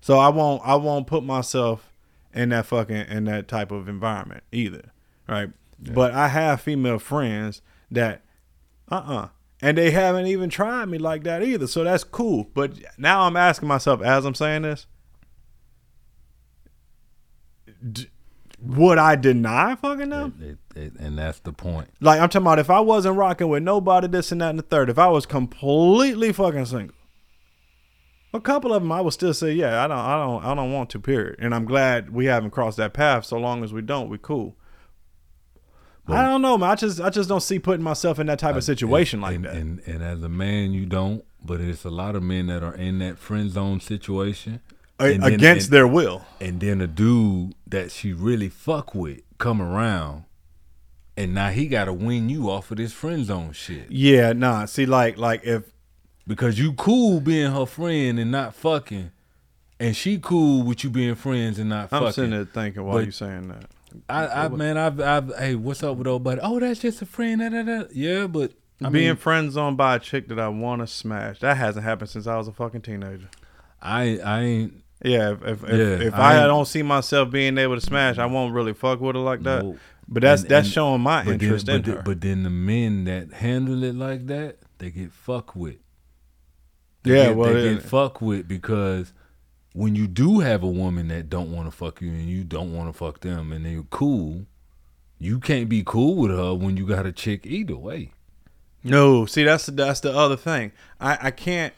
[0.00, 1.92] so I won't I won't put myself
[2.34, 4.90] in that fucking in that type of environment either,
[5.28, 5.50] right?
[5.78, 7.62] But I have female friends
[7.92, 8.22] that,
[8.90, 9.28] uh uh
[9.62, 12.48] and they haven't even tried me like that either, so that's cool.
[12.52, 14.88] But now I'm asking myself as I'm saying this,
[17.92, 18.08] d-
[18.62, 20.34] would I deny fucking them?
[20.40, 21.88] It- it- and that's the point.
[22.00, 24.62] Like I'm talking about if I wasn't rocking with nobody, this and that and the
[24.62, 24.90] third.
[24.90, 26.94] If I was completely fucking single,
[28.32, 30.72] a couple of them I would still say, yeah, I don't, I don't, I don't
[30.72, 31.00] want to.
[31.00, 31.36] Period.
[31.40, 33.24] And I'm glad we haven't crossed that path.
[33.24, 34.56] So long as we don't, we cool.
[36.08, 36.70] I don't know, man.
[36.70, 39.44] I just, I just don't see putting myself in that type of situation like and,
[39.44, 39.54] that.
[39.54, 41.24] And, and as a man, you don't.
[41.44, 44.60] But it's a lot of men that are in that friend zone situation
[45.00, 46.24] A- then- against and- their will.
[46.40, 50.24] And then a dude that she really fuck with come around,
[51.16, 53.90] and now he got to win you off of this friend zone shit.
[53.90, 54.64] Yeah, nah.
[54.66, 55.64] See, like, like if
[56.26, 59.10] because you cool being her friend and not fucking,
[59.78, 62.12] and she cool with you being friends and not I'm fucking.
[62.12, 63.66] sitting there thinking why But you saying that.
[64.08, 66.40] I, I man, I've, I've, hey, what's up with old buddy?
[66.42, 67.40] Oh, that's just a friend.
[67.40, 67.84] Da, da, da.
[67.92, 68.52] Yeah, but
[68.82, 71.84] I being mean, friend zoned by a chick that I want to smash, that hasn't
[71.84, 73.28] happened since I was a fucking teenager.
[73.82, 74.74] I, I ain't.
[75.02, 78.18] Yeah, if if, if, Yeah, if I I, don't see myself being able to smash,
[78.18, 79.64] I won't really fuck with her like that.
[79.64, 79.78] Nope.
[80.08, 81.94] But that's And- that's and- showing my interest then, in but her.
[81.94, 85.76] then- but then the men that handle it like that, they get fucked with.
[87.02, 89.12] They Yeah, get, well, they get fucked with because
[89.72, 92.74] when you do have a woman that don't want to fuck you and you don't
[92.74, 94.44] want to fuck them and they're cool,
[95.18, 98.10] you can't be cool with her when you got a chick either way.
[98.82, 100.72] No, see that's the, that's the other thing.
[101.00, 101.72] I I can't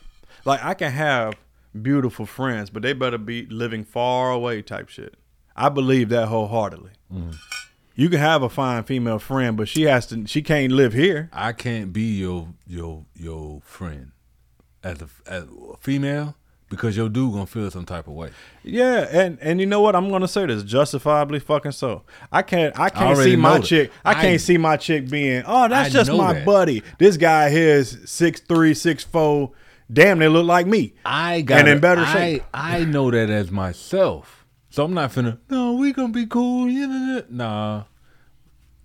[0.45, 1.35] like I can have
[1.81, 5.15] beautiful friends, but they better be living far away type shit.
[5.57, 6.93] I believe that wholeheartedly.
[7.13, 7.37] Mm.
[7.95, 10.27] You can have a fine female friend, but she has to.
[10.27, 11.29] She can't live here.
[11.33, 14.13] I can't be your your your friend
[14.83, 16.37] as a, as a female
[16.71, 18.31] because your dude gonna feel some type of way.
[18.65, 19.95] Yeah, and and you know what?
[19.95, 22.03] I'm gonna say this justifiably fucking so.
[22.33, 23.67] I can't I can't already see my that.
[23.67, 23.91] chick.
[24.07, 25.43] I can't see my chick being.
[25.47, 26.47] Oh, that's I just my that.
[26.47, 26.83] buddy.
[26.99, 29.53] This guy here is six three, six four.
[29.93, 30.95] Damn, they look like me.
[31.05, 32.43] I got and in better I, shape.
[32.55, 35.39] I know that as myself, so I'm not finna.
[35.51, 36.67] No, we gonna be cool.
[36.67, 37.85] nah, nah."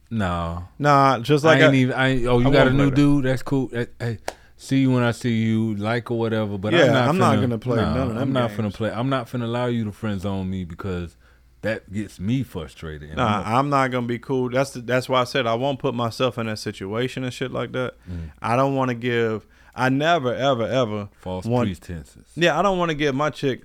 [0.09, 0.63] Nah, nah.
[0.79, 1.93] Nah, just like I ain't I- even.
[1.95, 2.95] I oh, you I got a new that.
[2.95, 3.25] dude?
[3.25, 3.69] That's cool.
[3.73, 4.17] Hey, hey,
[4.55, 6.57] see you when I see you, like or whatever.
[6.57, 7.09] But Yeah, I'm not.
[7.09, 8.59] I'm not gonna play nah, none of them I'm not games.
[8.61, 8.91] finna play.
[8.91, 11.17] I'm not finna allow you to friend zone me because
[11.61, 13.17] that gets me frustrated.
[13.17, 14.49] Nah, I'm I'm not gonna be cool.
[14.49, 17.51] That's the, that's why I said I won't put myself in that situation and shit
[17.51, 17.95] like that.
[18.09, 18.31] Mm.
[18.41, 19.45] I don't want to give.
[19.77, 22.25] I never, ever, ever False want, pretenses.
[22.35, 23.61] Yeah, I don't want to give my chick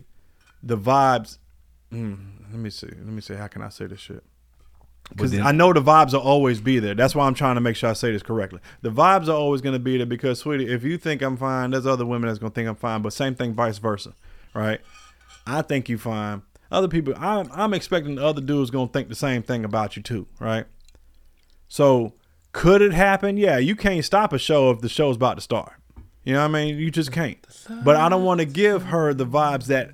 [0.63, 1.39] the vibes.
[1.91, 2.89] Mm, let me see.
[2.89, 3.35] Let me see.
[3.35, 4.23] How can I say this shit?
[5.09, 6.95] Because I know the vibes will always be there.
[6.95, 8.61] That's why I'm trying to make sure I say this correctly.
[8.83, 11.71] The vibes are always going to be there because, sweetie, if you think I'm fine,
[11.71, 13.03] there's other women that's going to think I'm fine.
[13.03, 14.15] But same thing, vice versa,
[14.55, 14.81] right?
[15.47, 16.43] I think you fine.
[16.71, 19.97] Other people, I'm, I'm expecting the other dudes going to think the same thing about
[19.97, 20.67] you too, right?
[21.69, 22.15] So
[22.53, 23.37] could it happen?
[23.37, 25.73] Yeah, you can't stop a show if the show's about to start.
[26.25, 26.77] You know what I mean?
[26.77, 27.39] You just can't.
[27.85, 29.91] But I don't want to give her the vibes that,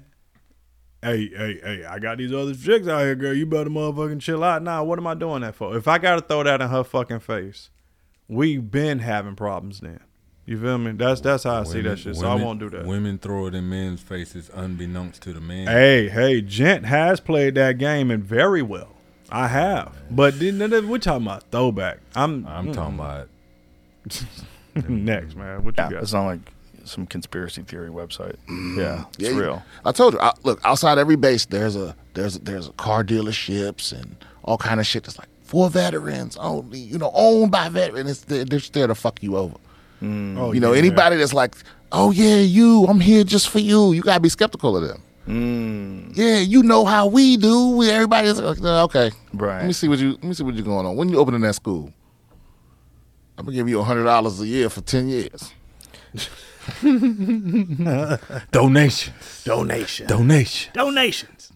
[1.02, 3.34] hey, hey, hey, I got these other chicks out here, girl.
[3.34, 4.62] You better motherfucking chill out.
[4.62, 5.76] Nah, what am I doing that for?
[5.76, 7.70] If I got to throw that in her fucking face,
[8.28, 10.00] we've been having problems then.
[10.44, 10.92] You feel me?
[10.92, 12.16] That's that's how I see that shit.
[12.16, 12.86] So I won't do that.
[12.86, 15.66] Women throw it in men's faces unbeknownst to the man.
[15.66, 18.88] Hey, hey, Gent has played that game and very well.
[19.30, 21.98] I have, but then- then we're talking about throwback.
[22.14, 22.72] I'm I'm mm.
[22.72, 23.28] talking about
[24.88, 26.02] Next, man, what you yeah, got?
[26.02, 26.40] It's not like
[26.84, 28.36] some conspiracy theory website.
[28.48, 28.78] Mm-hmm.
[28.80, 29.62] Yeah, it's Yeah, you- real.
[29.84, 30.20] I told you.
[30.20, 34.58] I, look, outside every base, there's a there's a, there's a car dealerships and all
[34.58, 36.78] kind of shit that's like for veterans only.
[36.78, 38.10] You know, owned by veterans.
[38.10, 39.56] It's, they're, they're just there to fuck you over.
[40.00, 41.56] Oh, you know, yeah, anybody that's like,
[41.92, 43.92] oh yeah, you, I'm here just for you.
[43.92, 45.02] You gotta be skeptical of them.
[45.26, 46.16] Mm.
[46.16, 47.70] Yeah, you know how we do.
[47.70, 49.10] We everybody's like, "Uh, okay.
[49.34, 49.58] Right.
[49.58, 50.96] Let me see what you let me see what you're going on.
[50.96, 51.92] When you opening that school?
[53.38, 55.52] I'm gonna give you hundred dollars a year for ten years.
[58.50, 59.44] Donations.
[59.44, 60.06] Donation.
[60.08, 60.72] Donation.
[60.74, 61.52] Donations.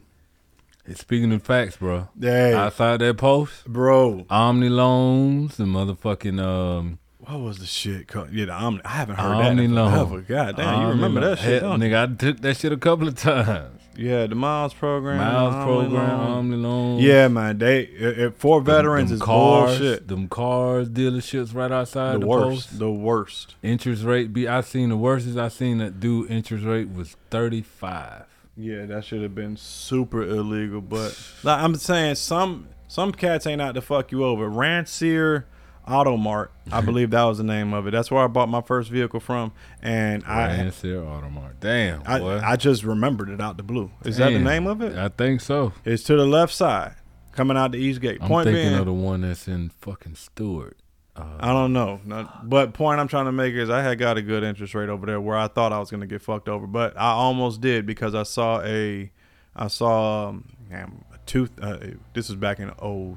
[0.86, 2.08] Hey, speaking of facts, bro.
[2.20, 2.54] Hey.
[2.54, 4.26] Outside that post, bro.
[4.30, 7.00] Omni loans and motherfucking um.
[7.18, 8.32] What was the shit called?
[8.32, 8.80] Yeah, the Omni.
[8.84, 9.90] I haven't heard Omni that in loan.
[9.92, 10.20] forever.
[10.22, 11.30] God damn, you remember loan.
[11.30, 11.62] that shit?
[11.62, 13.80] Hell, nigga, I took that shit a couple of times.
[13.96, 15.18] Yeah, the Miles program.
[15.18, 16.20] Miles program.
[16.20, 16.98] Omni loan.
[16.98, 17.58] Yeah, man.
[17.58, 20.08] They it, it- for veterans them is cars, bullshit.
[20.08, 22.48] Them cars dealerships right outside The the, worst.
[22.68, 22.78] post.
[22.78, 23.54] The worst.
[23.62, 27.16] Interest rate be I seen the worst is I seen that dude interest rate was
[27.30, 28.24] thirty five.
[28.56, 30.80] Yeah, that should have been super illegal.
[30.80, 34.48] But like I'm saying, some some cats ain't out to fuck you over.
[34.48, 35.44] Rancier
[35.86, 37.90] Auto Mart, I believe that was the name of it.
[37.90, 39.52] That's where I bought my first vehicle from,
[39.82, 41.54] and I Rancier Automart.
[41.60, 42.40] Damn, I, boy.
[42.42, 43.90] I just remembered it out the blue.
[44.04, 44.96] Is that the name of it?
[44.96, 45.72] I think so.
[45.84, 46.94] It's to the left side,
[47.32, 48.18] coming out the east gate.
[48.20, 50.76] I'm Point thinking being, of the one that's in fucking Stewart.
[51.14, 52.00] Uh, I don't know.
[52.04, 54.88] Not- but point I'm trying to make is I had got a good interest rate
[54.88, 57.86] over there where I thought I was gonna get fucked over, but I almost did
[57.86, 59.10] because I saw a,
[59.54, 61.48] I saw um, damn, a two.
[61.60, 61.78] Uh,
[62.14, 62.70] this was back in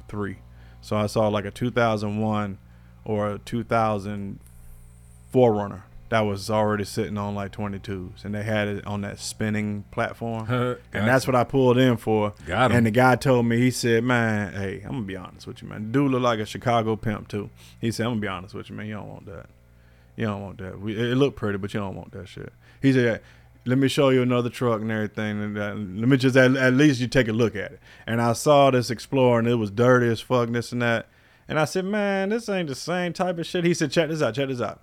[0.08, 0.38] 03.
[0.86, 2.60] So I saw like a 2001
[3.06, 4.40] or a 2000
[5.34, 9.84] 4Runner that was already sitting on like 22s, and they had it on that spinning
[9.90, 10.46] platform,
[10.94, 12.34] and that's what I pulled in for.
[12.46, 12.78] Got 'em.
[12.78, 15.68] And the guy told me, he said, "Man, hey, I'm gonna be honest with you,
[15.68, 15.92] man.
[15.92, 17.50] Dude look like a Chicago pimp too."
[17.82, 18.86] He said, "I'm gonna be honest with you, man.
[18.86, 19.48] You don't want that.
[20.16, 20.80] You don't want that.
[20.80, 23.22] We, it looked pretty, but you don't want that shit." He said,
[23.66, 26.74] "Let me show you another truck and everything, and that, let me just at, at
[26.74, 29.72] least you take a look at it." And I saw this Explorer, and it was
[29.72, 31.08] dirty as fuck, this and that.
[31.48, 34.22] And I said, "Man, this ain't the same type of shit." He said, "Check this
[34.22, 34.36] out.
[34.36, 34.82] Check this out."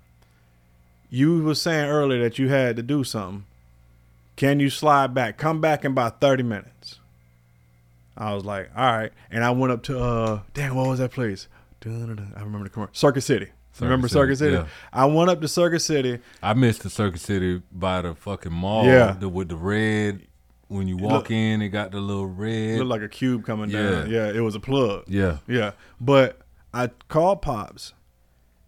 [1.11, 3.45] You was saying earlier that you had to do something.
[4.37, 5.37] Can you slide back?
[5.37, 7.01] Come back in about 30 minutes.
[8.17, 9.13] I was like, all right.
[9.31, 11.49] And I went up to uh damn, what was that place?
[11.85, 12.95] I remember the commercial.
[12.95, 13.49] Circuit City.
[13.81, 14.55] Remember Circus City?
[14.57, 14.67] yeah.
[14.93, 16.19] I went up to Circus City.
[16.43, 18.85] I missed the Circus City by the fucking mall.
[18.85, 19.17] Yeah.
[19.19, 20.27] the, with the red.
[20.69, 22.53] When you It walk look- in, it got the little red.
[22.71, 23.91] It looked like a cube coming Yeah.
[23.91, 24.11] down.
[24.11, 25.05] Yeah, it was a plug.
[25.07, 25.39] Yeah.
[25.47, 25.73] Yeah.
[26.01, 26.41] But
[26.73, 27.93] I called Pops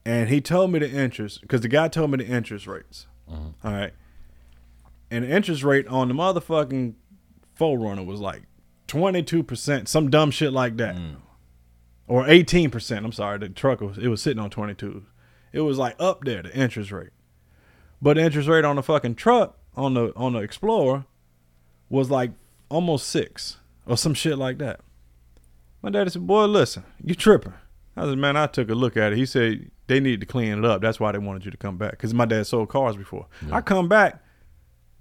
[0.05, 3.06] and he told me the interest because the guy told me the interest rates.
[3.31, 3.40] Uh-huh.
[3.64, 3.93] All right.
[5.10, 6.94] And the interest rate on the motherfucking
[7.59, 8.43] 4Runner was like
[8.89, 10.97] 22%, some dumb shit like that.
[10.97, 11.16] Mm.
[12.06, 13.05] Or 18%.
[13.05, 13.39] I'm sorry.
[13.39, 15.05] The truck was, it was sitting on 22.
[15.52, 17.10] It was like up there, the interest rate.
[18.02, 21.06] But the interest rate on the fucking truck, on the on the Explorer,
[21.89, 22.32] was like
[22.68, 24.81] almost six or some shit like that.
[25.81, 27.55] My daddy said, "Boy, listen, you tripping."
[27.97, 30.59] I said, "Man, I took a look at it." He said they needed to clean
[30.59, 30.82] it up.
[30.82, 33.26] That's why they wanted you to come back because my dad sold cars before.
[33.51, 34.22] I come back,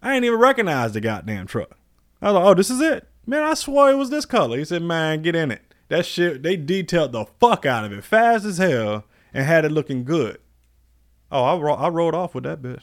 [0.01, 1.77] I ain't even recognize the goddamn truck.
[2.21, 4.57] I was like, "Oh, this is it, man." I swore it was this color.
[4.57, 8.03] He said, "Man, get in it." That shit, they detailed the fuck out of it,
[8.03, 9.03] fast as hell,
[9.33, 10.39] and had it looking good.
[11.31, 12.81] Oh, I ro- I rode off with that bitch.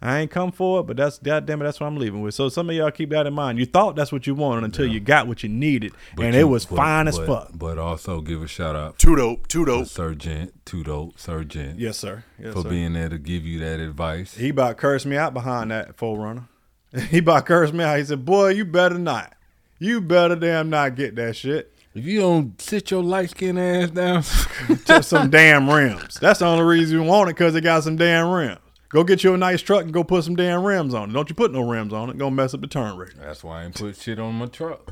[0.00, 2.32] I ain't come for it, but that's goddamn it, that's what I'm leaving with.
[2.32, 3.58] So some of y'all keep that in mind.
[3.58, 6.40] You thought that's what you wanted until you got what you needed, But and you-
[6.42, 7.50] it was but- fine as fuck.
[7.52, 8.96] But also give a shout out.
[8.98, 9.86] Too dope, too to dope.
[9.88, 11.80] Sergeant, too dope, Sergeant.
[11.80, 12.22] Yes, sir.
[12.40, 12.68] Yes, for sir.
[12.70, 14.34] being there to give you that advice.
[14.36, 16.44] He about cursed me out behind that 4Runner.
[17.10, 17.98] he about cursed me out.
[17.98, 19.34] He said, "Boy, you better not.
[19.80, 21.72] You better damn not get that shit.
[21.94, 24.22] If you don't sit your light skinned ass down,
[24.84, 26.14] Just some damn rims.
[26.20, 28.60] That's the only reason you want it because it got some damn rims.
[28.90, 31.12] Go get you a nice truck and go put some damn rims on it.
[31.12, 32.16] Don't you put no rims on it.
[32.16, 33.14] Gonna mess up the turn rate.
[33.18, 34.90] That's why I ain't put shit on my truck.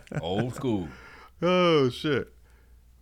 [0.20, 0.88] Old school.
[1.40, 2.32] Oh shit.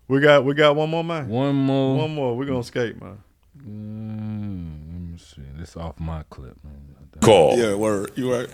[0.07, 1.29] We got we got one more man.
[1.29, 1.97] One more.
[1.97, 2.37] One more.
[2.37, 3.19] We're gonna skate, man.
[3.59, 5.43] Mm, let me see.
[5.59, 6.57] This off my clip.
[6.63, 6.90] Man.
[7.21, 7.59] Call.
[7.59, 8.13] Yeah, word.
[8.17, 8.49] You right.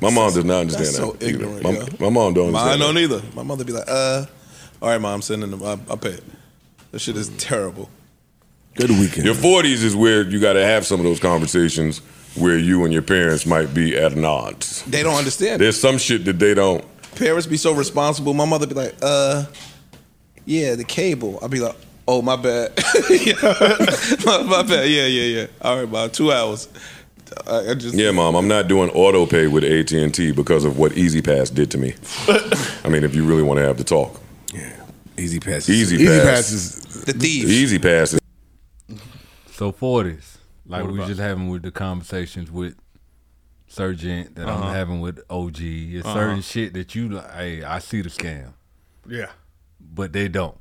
[0.00, 1.02] My mom does not understand That's that.
[1.02, 1.62] so ignorant.
[1.62, 1.86] My, yo.
[2.00, 2.80] my mom don't Mine understand.
[2.80, 3.00] don't that.
[3.00, 3.36] either.
[3.36, 4.26] My mother be like, uh,
[4.82, 5.62] all right, mom, send them.
[5.62, 6.24] I, I pay it.
[6.90, 7.88] That shit is terrible.
[8.74, 9.24] Good weekend.
[9.24, 12.00] Your forties is where you got to have some of those conversations
[12.36, 14.82] where you and your parents might be at an odds.
[14.84, 15.60] They don't understand.
[15.62, 16.84] There's some shit that they don't.
[17.14, 18.34] Parents be so responsible.
[18.34, 19.46] My mother be like, uh,
[20.44, 21.38] yeah, the cable.
[21.40, 21.76] I'll be like,
[22.06, 22.72] oh, my bad.
[23.08, 24.88] my, my bad.
[24.90, 25.46] Yeah, yeah, yeah.
[25.62, 26.68] All right, about two hours.
[27.46, 30.64] I, I just Yeah, mom, I'm not doing auto pay with AT and T because
[30.64, 31.94] of what E-ZPass did to me.
[32.84, 34.20] I mean, if you really want to have the talk.
[34.52, 34.74] yeah,
[35.16, 35.68] E-ZPass.
[35.68, 36.22] Easy, E-ZPass.
[36.24, 37.50] Pass is- The thieves.
[37.50, 38.14] E-ZPass.
[38.14, 38.20] is-
[39.52, 41.08] So forties, like What we about?
[41.08, 42.74] just having with the conversations with
[43.68, 44.64] Sergeant that Uh-huh.
[44.64, 45.60] I'm having with OG.
[45.96, 46.14] It's Uh-huh.
[46.14, 47.32] certain shit that you like.
[47.34, 48.52] Hey, I see the scam,
[49.08, 49.30] Yeah.
[49.80, 50.56] but they don't.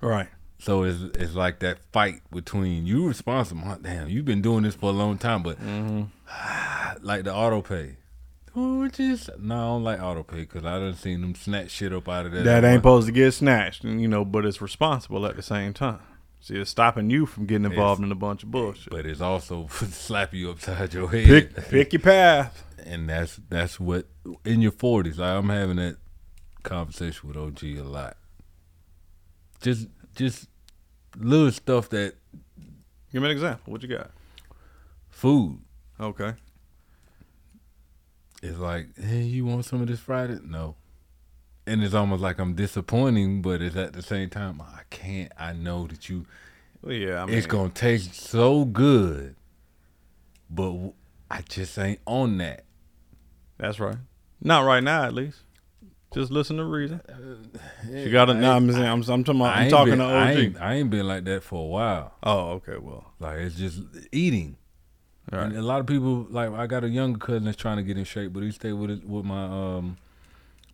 [0.00, 0.28] Right.
[0.62, 3.62] So it's it's like that fight between you responsible.
[3.62, 6.02] huh, Damn, you've been doing this for a long time, but Mm-hmm.
[7.04, 7.96] like the auto pay.
[8.54, 11.92] Oh, just no, I don't like auto pay because I done seen them snatch shit
[11.92, 12.44] up out of that.
[12.44, 15.98] That ain't supposed to get snatched, you know, but it's responsible at the same time.
[16.40, 18.90] See, it's stopping you from getting involved It's- in a bunch of bullshit.
[18.92, 21.26] but it's also slap you upside your head.
[21.26, 22.64] Pick, pick your path.
[22.86, 24.06] and that's that's what
[24.44, 25.18] in your forties.
[25.18, 25.96] Like I'm having that
[26.62, 28.16] conversation with OG a lot.
[29.60, 30.46] Just just
[31.16, 32.14] little stuff that
[33.12, 33.72] Give me an example.
[33.72, 34.10] What you got?
[35.22, 35.60] food.
[36.00, 36.34] Okay.
[38.42, 40.38] It's like, hey, you want some of this Friday?
[40.42, 40.74] No.
[41.64, 45.30] And it's almost like I'm disappointing, but it's at the same time I can't.
[45.38, 46.26] I know that you.
[46.82, 49.36] Well, yeah, I it's gonna taste so good,
[50.50, 50.74] but
[51.30, 52.64] I just ain't on that.
[53.58, 53.98] That's right.
[54.40, 55.42] Not right now, at least.
[56.14, 57.00] Just listen to reason.
[57.88, 58.32] Yeah, She got to.
[58.32, 59.40] I No, I'm, saying, I'm, I'm talking.
[59.40, 60.38] About, I I'm ain't talking been- to I OG.
[60.38, 62.14] ain't, I ain't been like that for a while.
[62.22, 62.76] Oh, okay.
[62.78, 63.80] Well, like it's just
[64.12, 64.56] eating.
[65.30, 65.44] Right.
[65.44, 67.96] And a lot of people like I got a younger cousin that's trying to get
[67.96, 69.96] in shape, but he stayed with his, with my um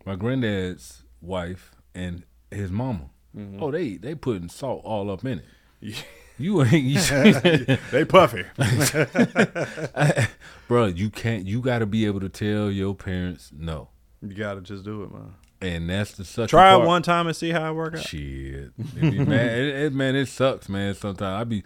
[0.05, 3.11] my granddad's wife and his mama.
[3.37, 3.61] Mhm.
[3.61, 5.39] Oh, they they putting salt all up in
[5.79, 5.95] it.
[6.37, 6.99] You ain't you,
[7.91, 8.43] They puffy.
[10.67, 10.85] bro.
[10.87, 11.45] You can't.
[11.47, 13.89] You got to be able to tell your parents no.
[14.21, 15.33] You got to just do it, man.
[15.61, 16.83] And that's the sucky Try part.
[16.83, 18.05] it one time and see how it works out.
[18.05, 19.17] Shit, It be.
[19.17, 20.93] It, it- man, it sucks, man.
[20.93, 21.63] Sometimes I be,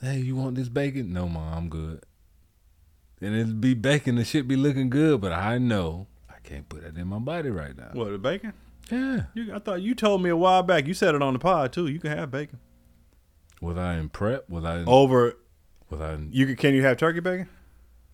[0.00, 1.12] hey, you want this bacon?
[1.12, 2.02] No, mom, I'm good.
[3.20, 4.16] And it be bacon.
[4.16, 7.50] The shit be looking good, but I know I can't put that in my body
[7.50, 7.90] right now.
[7.92, 8.52] What the bacon?
[8.90, 9.22] Yeah.
[9.34, 10.86] You, I thought you told me a while back.
[10.86, 11.86] You said it on the pod too.
[11.88, 12.58] You can have bacon
[13.60, 14.48] Was I in prep?
[14.50, 15.36] Was I in, over.
[15.90, 16.12] Was I?
[16.14, 17.48] In, You can, can you have turkey bacon?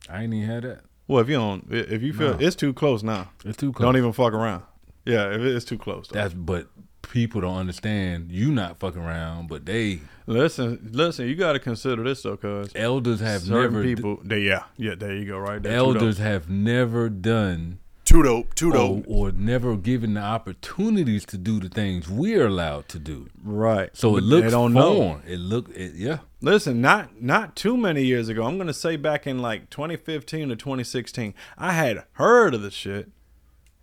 [0.08, 0.80] I ain't even had that.
[1.12, 2.38] Well, if you don't, if you feel No.
[2.46, 3.84] it's too close now, It's too close.
[3.86, 4.62] Don't even fuck around.
[5.04, 6.08] Yeah, if it's too close.
[6.08, 6.14] Though.
[6.20, 6.68] That's but
[7.02, 8.30] people don't understand.
[8.30, 11.26] You not fucking around, but they Listen, listen.
[11.26, 13.82] You got to consider this though, cause elders have certain never.
[13.82, 14.20] d- people.
[14.22, 14.94] They, yeah, yeah.
[14.94, 15.38] There you go.
[15.38, 15.72] Right there.
[15.76, 17.80] elders have never done
[18.12, 19.04] Too dope, too or, dope.
[19.08, 23.28] or never given the opportunities to do the things we're allowed to do.
[23.42, 23.88] Right.
[23.96, 24.94] So But it they looks don't know.
[24.96, 25.22] foreign.
[25.26, 26.18] It look it, yeah.
[26.42, 28.44] Listen, not not too many years ago.
[28.44, 33.08] I'm gonna say back in like 2015 to 2016, I had heard of the shit.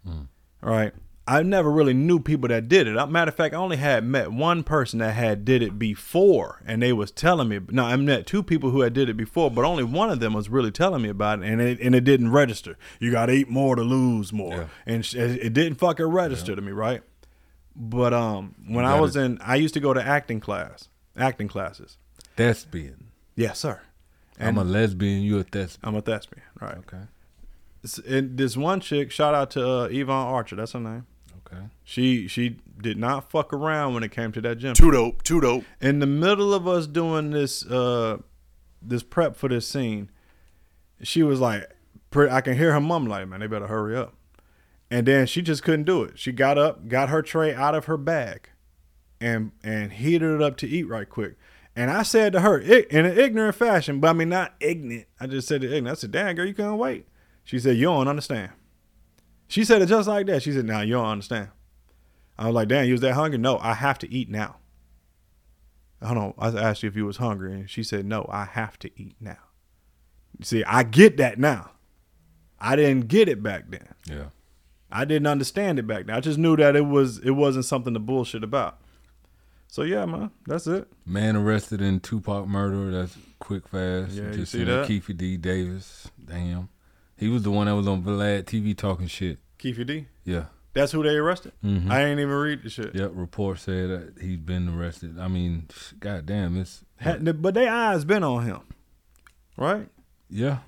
[0.07, 0.27] Mm.
[0.61, 0.93] Right.
[1.29, 3.07] I never really knew people that did it.
[3.07, 6.81] Matter of fact, I only had met one person that had did it before, and
[6.81, 7.59] they was telling me.
[7.69, 10.33] No, I met two people who had did it before, but only one of them
[10.33, 12.77] was really telling me about it, and it and it didn't register.
[12.99, 16.71] You got to eat more to lose more, and it didn't fucking register to me,
[16.71, 17.03] right?
[17.75, 21.97] But um, when I was in, I used to go to acting class, acting classes.
[22.37, 23.11] Thespian.
[23.35, 23.81] Yes, sir.
[24.39, 25.21] I'm a lesbian.
[25.21, 25.87] You a thespian.
[25.87, 26.77] I'm a thespian, right?
[26.79, 27.03] Okay.
[27.83, 30.55] This, and this one chick, shout out to uh, Yvonne Archer.
[30.55, 31.05] That's her name.
[31.51, 31.65] Okay.
[31.83, 34.73] She she did not fuck around when it came to that gym.
[34.73, 35.63] Too dope, too dope.
[35.81, 38.17] In the middle of us doing this uh
[38.81, 40.09] this prep for this scene,
[41.01, 41.69] she was like,
[42.11, 44.13] pre- I can hear her mom like, man, they better hurry up.
[44.91, 46.17] And then she just couldn't do it.
[46.17, 48.49] She got up, got her tray out of her bag,
[49.19, 51.35] and and heated it up to eat right quick.
[51.75, 55.07] And I said to her in an ignorant fashion, but I mean not ignorant.
[55.19, 55.97] I just said it ignorant.
[55.97, 57.07] I said, "Damn girl, you can't wait."
[57.43, 58.51] She said, "You don't understand."
[59.49, 60.43] She said it just like that.
[60.43, 61.49] She said, "Now you don't understand."
[62.37, 64.55] I was like, "Damn, you was that hungry?" No, I have to eat now.
[66.01, 66.33] Hold on.
[66.37, 69.15] I asked you if you was hungry, and she said, "No, I have to eat
[69.19, 69.39] now."
[70.41, 71.71] See, I get that now.
[72.59, 73.87] I didn't get it back then.
[74.05, 74.27] Yeah.
[74.91, 76.15] I didn't understand it back then.
[76.15, 78.79] I just knew that it was it wasn't something to bullshit about.
[79.67, 80.87] So yeah, man, that's it.
[81.05, 82.91] Man arrested in Tupac murder.
[82.91, 84.11] That's quick, fast.
[84.11, 84.87] Yeah, you see that?
[84.87, 85.37] Keffe D.
[85.37, 86.09] Davis.
[86.23, 86.69] Damn.
[87.19, 89.39] He was the one that was on Vlad TV talking shit.
[89.59, 90.05] Keffe D.
[90.23, 90.45] Yeah.
[90.73, 91.51] That's who they arrested.
[91.63, 91.89] Mhm.
[91.91, 92.95] I ain't even read the shit.
[92.95, 93.11] Yep.
[93.13, 95.19] Report said that he's been arrested.
[95.19, 95.67] I mean,
[95.99, 98.59] goddamn, it's Had- but they eyes been on him,
[99.57, 99.89] right?
[100.29, 100.59] Yeah,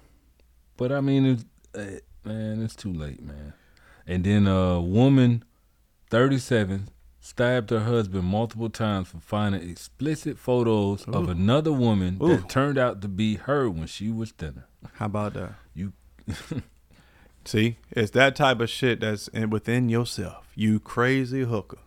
[0.76, 1.46] but I mean, it's,
[1.76, 3.54] uh, man, it's too late, man.
[4.08, 5.44] And then a woman,
[6.10, 12.30] thirty-seven, stabbed her husband multiple times for finding explicit photos of another woman Ooh.
[12.38, 14.66] that turned out to be her when she was thinner.
[14.94, 15.54] How about that?
[16.28, 16.62] You
[17.46, 20.52] See, it's that type of shit that's in, within yourself.
[20.56, 21.80] You crazy hooker.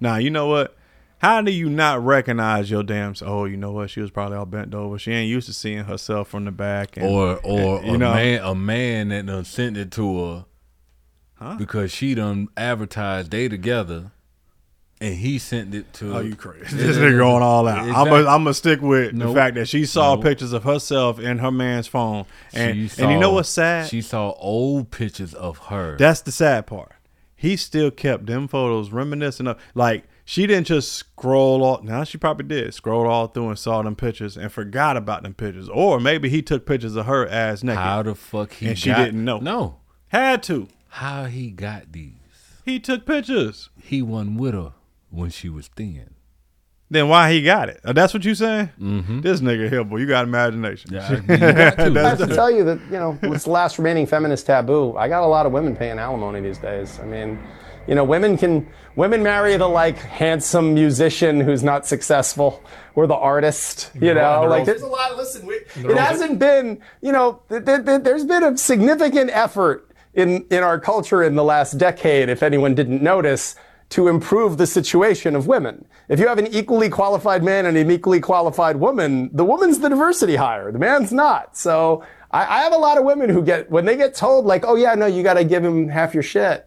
[0.00, 0.76] Now you know what?
[1.18, 3.14] How do you not recognize your damn?
[3.22, 3.88] Oh, you know what?
[3.88, 4.98] She was probably all bent over.
[4.98, 6.96] She ain't used to seeing herself from the back.
[6.96, 10.44] And, or or and, a man a man that done sent it to her
[11.38, 11.56] Huh?
[11.58, 14.10] because she done advertised they together
[15.00, 16.16] and he sent it to.
[16.16, 16.64] Oh, you crazy?
[16.76, 17.78] This nigga going all out.
[17.80, 18.10] I'm Exactly.
[18.10, 20.24] gonna I'm gonna stick with the fact that she saw Nope.
[20.24, 23.88] pictures of herself in her man's phone, and She and you know what's sad?
[23.88, 25.96] She saw old pictures of her.
[25.98, 26.92] That's the sad part.
[27.34, 32.16] He still kept them photos reminiscent of like she didn't just scroll all now she
[32.18, 35.68] probably did scroll all through and saw them pictures and forgot about them pictures.
[35.68, 37.78] Or maybe he took pictures of her ass naked.
[37.78, 39.38] How the fuck he and she got- didn't know.
[39.38, 39.76] No.
[40.08, 40.68] Had to.
[40.88, 42.12] How he got these?
[42.64, 43.68] He took pictures.
[43.82, 44.72] He wasn't with her
[45.16, 46.10] when she was thin.
[46.88, 47.80] Then why he got it?
[47.84, 48.70] Uh, that's what you saying?
[48.80, 49.20] Mm-hmm.
[49.20, 50.96] This nigga here, boy, you got imagination.
[50.96, 54.96] I have to tell you that, you know, it's the last remaining feminist taboo.
[54.96, 57.00] I got a lot of women paying alimony these days.
[57.00, 57.40] I mean,
[57.88, 62.62] you know, women can, women marry the like handsome musician who's not successful
[62.94, 66.80] or the artist, you know, They're like there's a lot, listen, we, it hasn't been,
[67.00, 71.34] you know, th- th- th- there's been a significant effort in, in our culture in
[71.34, 73.56] the last decade, if anyone didn't notice,
[73.90, 75.86] to improve the situation of women.
[76.08, 79.88] If you have an equally qualified man and an equally qualified woman, the woman's the
[79.88, 81.56] diversity hire, the man's not.
[81.56, 84.64] So I, I have a lot of women who get, when they get told, like,
[84.66, 86.66] oh yeah, no, you gotta give him half your shit.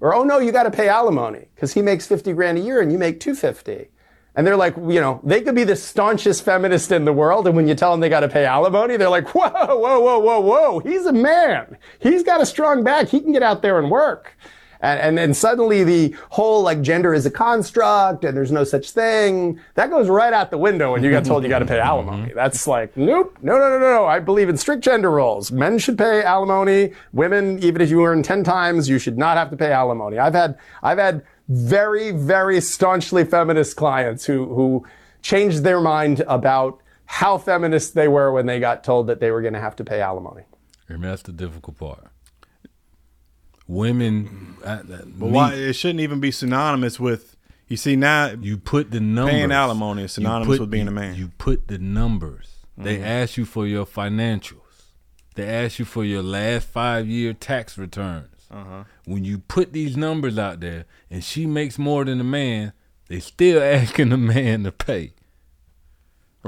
[0.00, 2.92] Or, oh no, you gotta pay alimony, because he makes 50 grand a year and
[2.92, 3.88] you make 250.
[4.36, 7.56] And they're like, you know, they could be the staunchest feminist in the world, and
[7.56, 10.40] when you tell them they got to pay alimony, they're like, whoa, whoa, whoa, whoa,
[10.40, 11.76] whoa, he's a man.
[11.98, 13.08] He's got a strong back.
[13.08, 14.36] He can get out there and work.
[14.80, 18.90] And, and then suddenly the whole like gender is a construct and there's no such
[18.90, 19.60] thing.
[19.74, 21.88] That goes right out the window when you get told you got to pay mm-hmm.
[21.88, 22.32] alimony.
[22.34, 24.06] That's like, nope, no, no, no, no, no.
[24.06, 25.50] I believe in strict gender roles.
[25.50, 26.92] Men should pay alimony.
[27.12, 30.18] Women, even if you earn 10 times, you should not have to pay alimony.
[30.18, 34.86] I've had, I've had very, very staunchly feminist clients who, who
[35.22, 39.40] changed their mind about how feminist they were when they got told that they were
[39.40, 40.42] going to have to pay alimony.
[40.88, 42.10] Mean, that's the difficult part.
[43.68, 47.36] Women, uh, But why it shouldn't even be synonymous with
[47.68, 50.90] you see now you put the numbers paying alimony is synonymous put- with being a
[50.90, 51.16] man.
[51.16, 52.46] You put the numbers.
[52.78, 53.04] They Mhm.
[53.04, 54.62] ask you for your financials.
[55.34, 58.28] They ask you for your last five year tax returns.
[58.50, 58.84] Uh-huh.
[59.04, 62.72] When you put these numbers out there, and she makes more than a man,
[63.08, 65.12] they still asking the man to pay.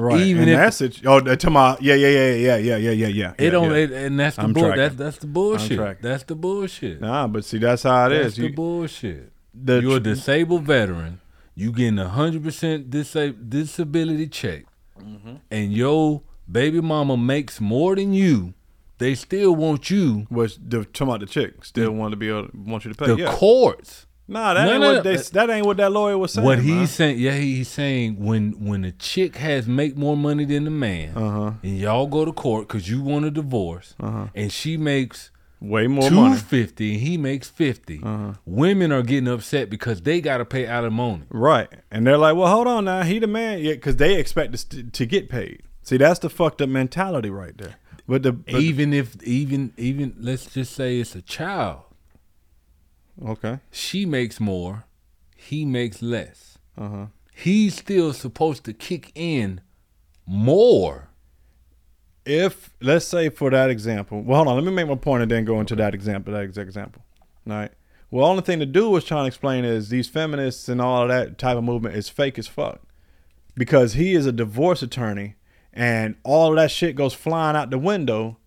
[0.00, 0.20] Right.
[0.20, 1.06] Even and if that's it.
[1.06, 3.32] Oh, they're talking yeah, yeah, yeah, yeah, yeah, yeah, yeah, yeah.
[3.38, 3.76] it yeah, don't, yeah.
[3.76, 4.78] it- and that's the I'm bull, tracking.
[4.82, 5.76] that's that's the I'm bullshit.
[5.78, 6.02] tracking.
[6.02, 7.00] That's the bullshit.
[7.00, 8.36] Nah, but see, that's how it That's is.
[8.36, 9.32] the You- bullshit.
[9.54, 11.20] the You're a disabled veteran.
[11.54, 14.64] You getting a hundred percent disa- disability check,
[15.00, 15.34] Mm-hmm.
[15.50, 18.54] and your baby mama makes more than you.
[18.98, 20.26] They still want you.
[20.30, 23.06] Was the talking about the chick still want to be able want you to pay?
[23.06, 23.32] The yeah.
[23.34, 24.06] courts.
[24.30, 26.44] Nah, that No, ain't no, what they, that ain't what that lawyer was saying.
[26.46, 26.86] what he's man.
[26.86, 31.16] saying, yeah, he's saying when when a chick has make more money than the man,
[31.16, 31.52] Uh-huh.
[31.62, 34.28] and y'all go to court because you want a divorce, Uh-huh.
[34.34, 35.30] and she makes
[35.60, 36.36] way more two money.
[36.36, 38.32] fifty, and he makes 50 Uh-huh.
[38.46, 41.24] Women are getting upset because they got to pay alimony.
[41.28, 41.68] Right.
[41.90, 43.02] And they're like, well, hold on now.
[43.02, 43.58] He the man.
[43.58, 45.62] Yeah, because they expect us to, to get paid.
[45.82, 47.74] See, that's the fucked up mentality right there.
[48.06, 51.80] But the but even if even even let's just say it's a child.
[53.24, 53.58] Okay.
[53.70, 54.84] She makes more,
[55.36, 56.58] he makes less.
[56.78, 57.06] Uh-huh.
[57.34, 59.60] He's still supposed to kick in
[60.26, 61.08] more.
[62.24, 65.30] if let's say for that example, well, hold on, let me make my point and
[65.30, 67.02] then go into that example, that exact example.
[67.48, 67.72] All right.
[68.10, 71.08] Well, only thing to do was trying to explain is these feminists and all of
[71.08, 72.80] that type of movement is fake as fuck,
[73.54, 75.36] because he is a divorce attorney,
[75.72, 78.38] and all of that shit goes flying out the window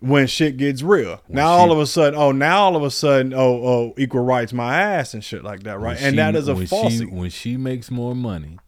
[0.00, 1.20] when shit gets real.
[1.28, 4.52] now all of a sudden, oh, now all of a sudden, oh, oh, equal rights,
[4.52, 6.00] my ass and shit like that, right?
[6.00, 6.98] And she- that is a when falsity.
[6.98, 8.58] She, when she makes more money,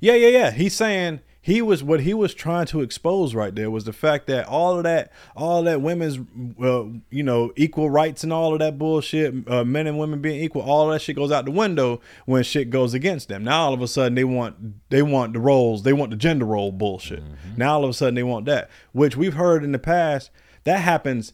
[0.00, 0.50] Yeah, yeah, yeah.
[0.50, 4.28] He's saying he was what he was trying to expose right there was the fact
[4.28, 6.18] that all of that, all of that women's,
[6.62, 10.40] uh, you know, equal rights and all of that bullshit, uh, men and women being
[10.40, 13.42] equal, all that shit goes out the window when shit goes against them.
[13.42, 16.44] Now all of a sudden they want they want the roles, they want the gender
[16.44, 17.24] role bullshit.
[17.56, 20.30] Now all of a sudden they want that, which we've heard in the past
[20.64, 21.32] that happens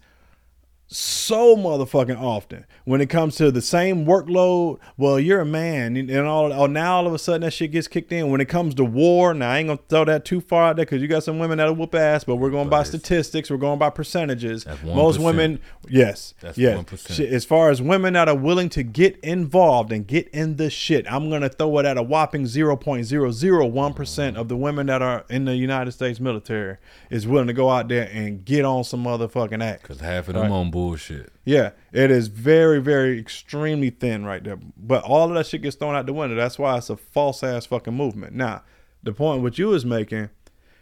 [0.90, 4.78] so motherfucking often when it comes to the same workload.
[4.96, 6.50] Well, you're a man, and all.
[6.52, 8.30] Oh, now all of a sudden that shit gets kicked in.
[8.30, 10.86] When it comes to war, now I ain't gonna throw that too far out there
[10.86, 12.24] because you got some women that'll whoop ass.
[12.24, 13.50] But we're going by statistics.
[13.50, 14.64] We're going by percentages.
[14.82, 16.78] Most women, yes, That's yes.
[16.78, 17.20] 1%.
[17.30, 21.10] As far as women that are willing to get involved and get in the shit,
[21.12, 24.56] I'm gonna throw it at a whopping zero point zero zero one percent of the
[24.56, 26.78] women that are in the United States military
[27.10, 29.82] is willing to go out there and get on some motherfucking act.
[29.82, 30.50] because half of them Right.
[30.50, 31.32] on bullshit.
[31.44, 34.58] Yeah, it is very, very extremely thin right there.
[34.76, 36.36] But all of that shit gets thrown out the window.
[36.36, 38.34] That's why it's a false ass fucking movement.
[38.34, 38.62] Now,
[39.02, 40.30] the point what you was making,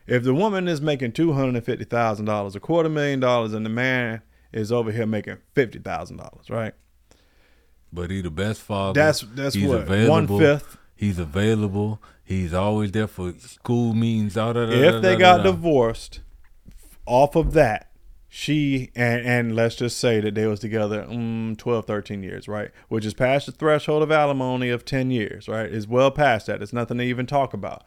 [0.06, 3.52] if the woman is making two hundred and fifty thousand dollars, a quarter million dollars,
[3.54, 6.74] and the man is over here making fifty thousand dollars, right?
[7.92, 8.92] But he the best father.
[8.94, 10.36] That's- that's He's what, available.
[10.36, 10.76] one-fifth?
[10.94, 12.02] He's available.
[12.24, 14.36] He's always there for school meetings.
[14.36, 14.70] All that.
[14.72, 16.20] if they got divorced
[17.06, 17.90] off of that
[18.38, 22.70] she and and let's just say that they was together mm, 12 13 years right
[22.88, 26.60] which is past the threshold of alimony of 10 years right is well past that
[26.60, 27.82] it's nothing to even talk about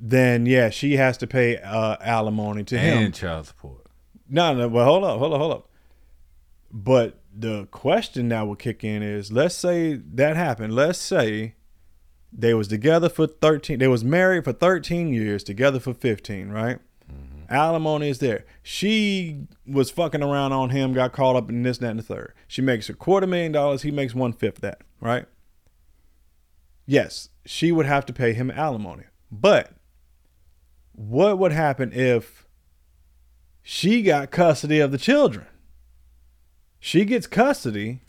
[0.00, 3.86] then yeah she has to pay uh, alimony to him and child support.
[4.28, 5.68] no, no, well, hold up, hold up, hold up.
[6.72, 10.74] But the question that would kick in is, let's say that happened.
[10.74, 11.54] Let's say
[12.32, 13.78] they was together for thirteen.
[13.78, 16.80] They was married for thirteen years, together for fifteen, right?
[17.54, 18.44] Alimony is there.
[18.62, 22.34] She was fucking around on him, got caught up in this, that, and the third.
[22.46, 23.82] She makes a quarter million dollars.
[23.82, 25.26] He makes one fifth that, right?
[26.86, 29.04] Yes, she would have to pay him alimony.
[29.30, 29.72] But
[30.92, 32.44] what would happen if
[33.66, 35.46] she got custody of the children.
[36.78, 38.02] She gets custody,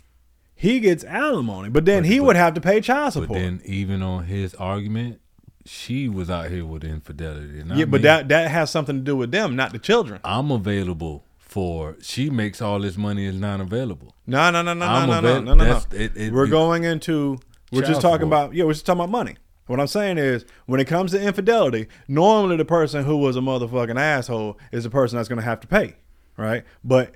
[0.53, 3.30] he gets alimony, but then he would have to pay child support.
[3.30, 5.22] But then, even on his argument,
[5.65, 7.63] she was out here with infidelity.
[7.73, 8.03] yeah, but me.
[8.03, 10.19] that that has something to do with them, not the children.
[10.23, 11.95] I'm available for.
[12.01, 14.13] She makes all this money is not available.
[14.27, 15.81] No, no, no, no, I'm no, no, no, no, no.
[15.91, 17.39] it- it- we're it- going into.
[17.71, 18.45] We're just talking support.
[18.47, 18.63] about yeah.
[18.65, 19.35] We're just talking about money.
[19.67, 23.39] What I'm saying is, when it comes to infidelity, normally the person who was a
[23.39, 25.95] motherfucking asshole is the person that's going to have to pay,
[26.37, 26.63] right?
[26.83, 27.15] But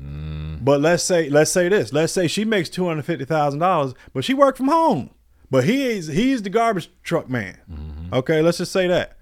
[0.00, 0.64] Mm.
[0.64, 1.92] but let's say let's say this.
[1.92, 5.10] Let's say she makes two hundred fifty thousand dollars, but she worked from home.
[5.50, 7.58] But he is he's the garbage truck man.
[7.70, 8.14] Mm-hmm.
[8.14, 9.16] Okay, let's just say that.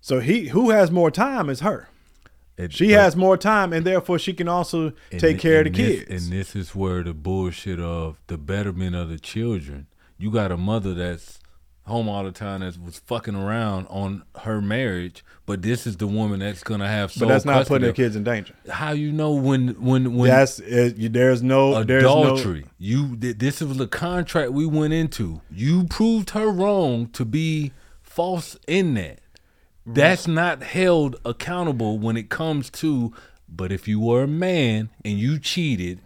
[0.00, 1.88] So he who has more time is her.
[2.56, 5.70] It- she but- has more time, and therefore she can also take care of the
[5.70, 6.24] this- kids.
[6.24, 9.86] and this is where the bullshit of the betterment of the children.
[10.18, 11.39] You got a mother that's
[11.90, 16.06] home all the time that was fucking around on her marriage, but this is the
[16.06, 17.12] woman that's gonna have.
[17.18, 18.54] But that's not putting the kids in danger.
[18.70, 22.64] How you know when when when That's it, you- there's no there's no- adultery.
[22.78, 25.42] You this was the contract we went into.
[25.50, 27.72] You proved her wrong to be
[28.02, 29.18] false in that.
[29.86, 33.12] That's not held accountable when it comes to.
[33.48, 36.00] But if you were a man and you cheated,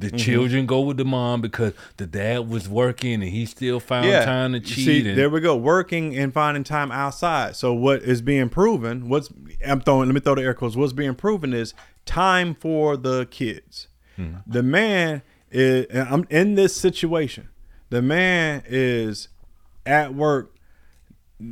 [0.00, 0.18] the Mhm.
[0.18, 4.52] children go with the mom because the dad was working and he still found time
[4.54, 4.84] to cheat.
[4.84, 5.56] See, and, there we go.
[5.56, 7.54] Working and finding time outside.
[7.56, 9.08] So what is being proven?
[9.08, 9.28] What's
[9.66, 10.08] I'm throwing?
[10.08, 10.74] Let me throw the air quotes.
[10.76, 11.74] What's being proven is
[12.06, 13.88] time for the kids.
[14.18, 14.42] Mhm.
[14.46, 15.86] The man is.
[15.92, 17.48] I'm in this situation.
[17.90, 19.28] The man is
[19.84, 20.54] at work.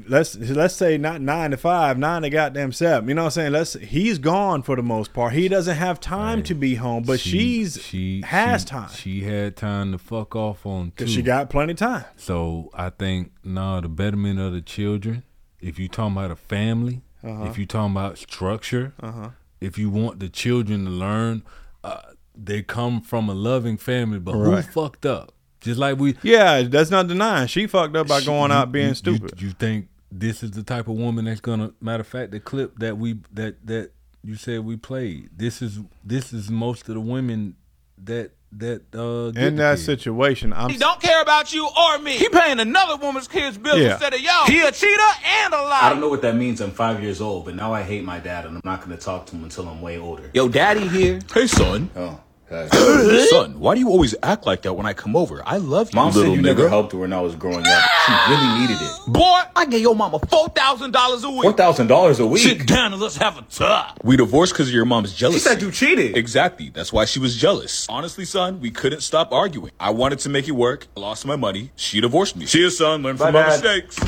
[0.06, 3.08] Let's let's say not nine to five, nine to goddamn seven.
[3.08, 3.52] You know what I'm saying?
[3.52, 5.32] Let's he's gone for the most part.
[5.32, 7.30] He doesn't have time to be home, but she-
[7.64, 11.48] she's she has she- time She had time to fuck off on because she got
[11.48, 12.04] plenty of time.
[12.16, 15.22] So I think no, the betterment of the children.
[15.60, 17.44] If you talking about a family, Uh-huh.
[17.46, 19.30] if you talking about structure, Uh-huh.
[19.60, 21.42] if you want the children to learn,
[21.82, 22.00] uh,
[22.36, 24.18] they come from a loving family.
[24.18, 24.64] But Right.
[24.64, 25.32] who fucked up?
[25.60, 26.16] Just like we.
[26.22, 29.40] Yeah, that's not denying she fucked up by She- going you- out being you- stupid.
[29.40, 31.72] You, you think this is the type of woman that's gonna?
[31.80, 33.90] Matter of fact, the clip that we that that
[34.24, 35.30] you said we played.
[35.36, 37.56] This is this is most of the women
[38.04, 39.84] that that uh in that kids.
[39.84, 42.12] situation, I'm He don't care about you or me.
[42.12, 43.90] He paying another woman's kids' bills Yeah.
[43.92, 44.46] instead of y'all.
[44.46, 45.02] He a cheater
[45.44, 45.82] and a liar.
[45.82, 46.60] I don't know what that means.
[46.62, 49.02] I'm five years old, but now I hate my dad, and I'm not going to
[49.04, 50.30] talk to him until I'm way older.
[50.32, 51.18] Yo, daddy here.
[51.34, 51.90] Hey, son.
[51.94, 52.18] Oh,
[53.30, 55.42] son, why do you always act like that when I come over?
[55.46, 55.96] I love you.
[55.96, 56.68] Mom said you never nigga.
[56.70, 57.82] helped her when I was growing up.
[58.06, 58.92] She really needed it.
[59.06, 61.42] Boy, I gave your mama four thousand dollars a week.
[61.42, 62.42] Four thousand dollars a week.
[62.42, 63.98] Sit down and let's have a talk.
[64.02, 65.40] We divorced because of your mom's jealousy.
[65.40, 66.16] She said you cheated.
[66.16, 66.70] Exactly.
[66.70, 67.86] That's why she was jealous.
[67.90, 69.72] Honestly, son, we couldn't stop arguing.
[69.78, 70.86] I wanted to make it work.
[70.96, 71.70] I lost my money.
[71.76, 72.46] She divorced me.
[72.46, 73.02] See you, son.
[73.02, 73.62] Learn from Bye, my Dad.
[73.62, 73.98] mistakes.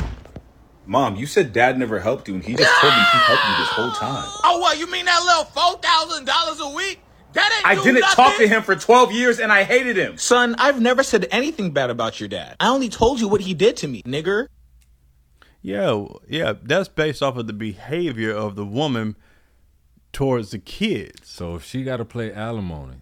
[0.87, 3.55] Mom, you said dad never helped you, and he just told me he helped you
[3.59, 4.27] this whole time.
[4.43, 4.79] Oh, what?
[4.79, 6.99] You mean that little four thousand dollars a week?
[7.33, 8.15] That ain't I didn't nothing.
[8.15, 10.17] talk to him for 12 years, and I hated him.
[10.17, 12.57] Son, I've never said anything bad about your dad.
[12.59, 14.47] I only told you what he did to me, nigger.
[15.61, 19.15] Yeah, yeah, that's based off of the behavior of the woman
[20.11, 21.29] towards the kids.
[21.29, 22.97] So if she got to play alimony,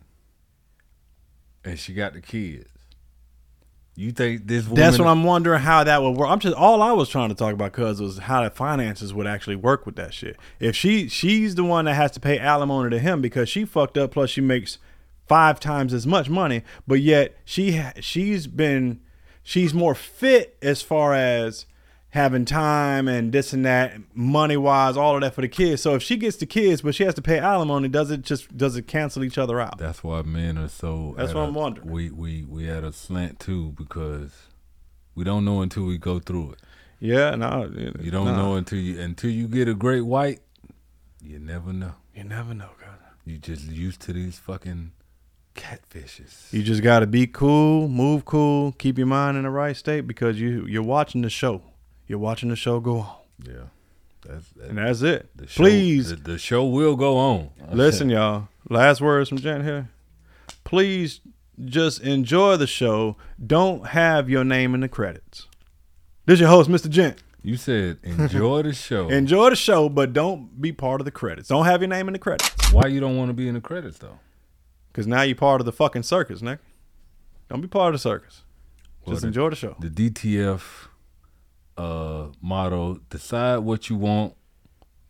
[1.63, 2.69] and she got the kids,
[3.99, 4.81] you think this woman?
[4.81, 6.29] That's what I'm wondering how that would work.
[6.29, 9.27] I'm just all I was trying to talk about, cuz was how the finances would
[9.27, 10.37] actually work with that shit.
[10.59, 13.97] If she she's the one that has to pay alimony to him because she fucked
[13.97, 14.77] up, plus she makes
[15.27, 18.99] five times as much money, but yet she she's been
[19.43, 21.65] she's more fit as far as
[22.11, 25.81] having time and this and that, money wise, all of that for the kids.
[25.81, 28.55] So if she gets the kids, but she has to pay alimony, does it just
[28.57, 29.77] does it cancel each other out?
[29.77, 31.13] That's why men are so.
[31.17, 31.89] That's at what I'm wondering.
[31.89, 34.31] We we we had a slant too because
[35.15, 36.59] we don't know until we go through it.
[37.01, 37.71] Yeah, no,
[38.01, 38.35] You don't no.
[38.35, 40.41] know until you until you get a great white.
[41.23, 41.93] You never know.
[42.15, 42.97] You never know, God.
[43.25, 44.91] You just used to these fucking
[45.55, 46.51] Catfishes.
[46.51, 50.07] You just got to be cool, move cool, keep your mind in the right state
[50.07, 51.61] because you you're watching the show.
[52.09, 53.15] You're watching the show go on.
[53.45, 53.53] Yeah.
[54.25, 55.29] That's, And that's it.
[55.35, 57.51] The show- Please the, the show will go on.
[57.71, 58.49] Listen, y'all.
[58.69, 59.89] Last words from Gent here.
[60.65, 61.21] Please
[61.63, 63.15] just enjoy the show.
[63.45, 65.47] Don't have your name in the credits.
[66.25, 66.89] This is your host, Mr.
[66.89, 67.21] Gent.
[67.41, 69.07] You said enjoy the show.
[69.09, 71.47] Enjoy the show, but don't be part of the credits.
[71.47, 72.51] Don't have your name in the credits.
[72.73, 74.19] Why you don't want to be in the credits though?
[74.91, 76.59] Because now you're part of the fucking circus, Nick.
[77.49, 78.41] Don't be part of the circus.
[79.05, 79.77] Well, Just the- enjoy the show.
[79.79, 80.88] The DTF
[81.79, 84.35] uh, motto: decide what you want,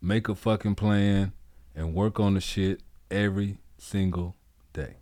[0.00, 1.32] make a fucking plan,
[1.74, 2.80] and work on the shit
[3.10, 4.36] every single
[4.72, 4.96] day.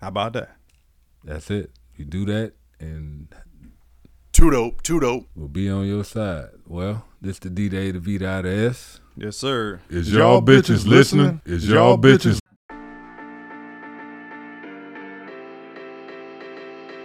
[0.00, 0.56] How about that?
[1.24, 1.70] That's it.
[1.96, 3.34] You do that, and
[4.32, 4.82] Too dope.
[4.82, 5.26] Too dope.
[5.34, 6.50] we'll be on your side.
[6.66, 9.00] Well, this the D Day, the V dot S.
[9.16, 9.80] Yes, sir.
[9.88, 11.40] Is y'all bitches listening?
[11.44, 12.38] Is y'all bitches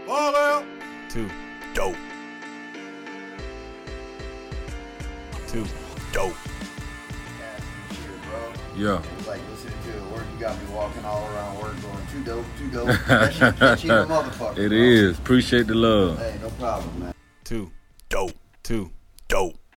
[0.06, 0.66] Ball out.
[1.10, 1.30] Two.
[1.74, 1.96] Dope.
[6.14, 6.35] Dope.
[8.76, 9.02] Yeah.
[9.18, 10.23] It's like listening to it work.
[10.34, 12.88] You got me walking all around work going too dope, too dope.
[13.07, 14.57] That shit catchy motherfucker.
[14.57, 14.77] It bro.
[14.77, 15.18] is.
[15.18, 16.19] Appreciate the love.
[16.19, 17.14] Hey, no problem, man.
[17.44, 17.72] Two.
[18.10, 18.34] Dope.
[18.61, 18.91] Two.
[19.27, 19.56] Dope.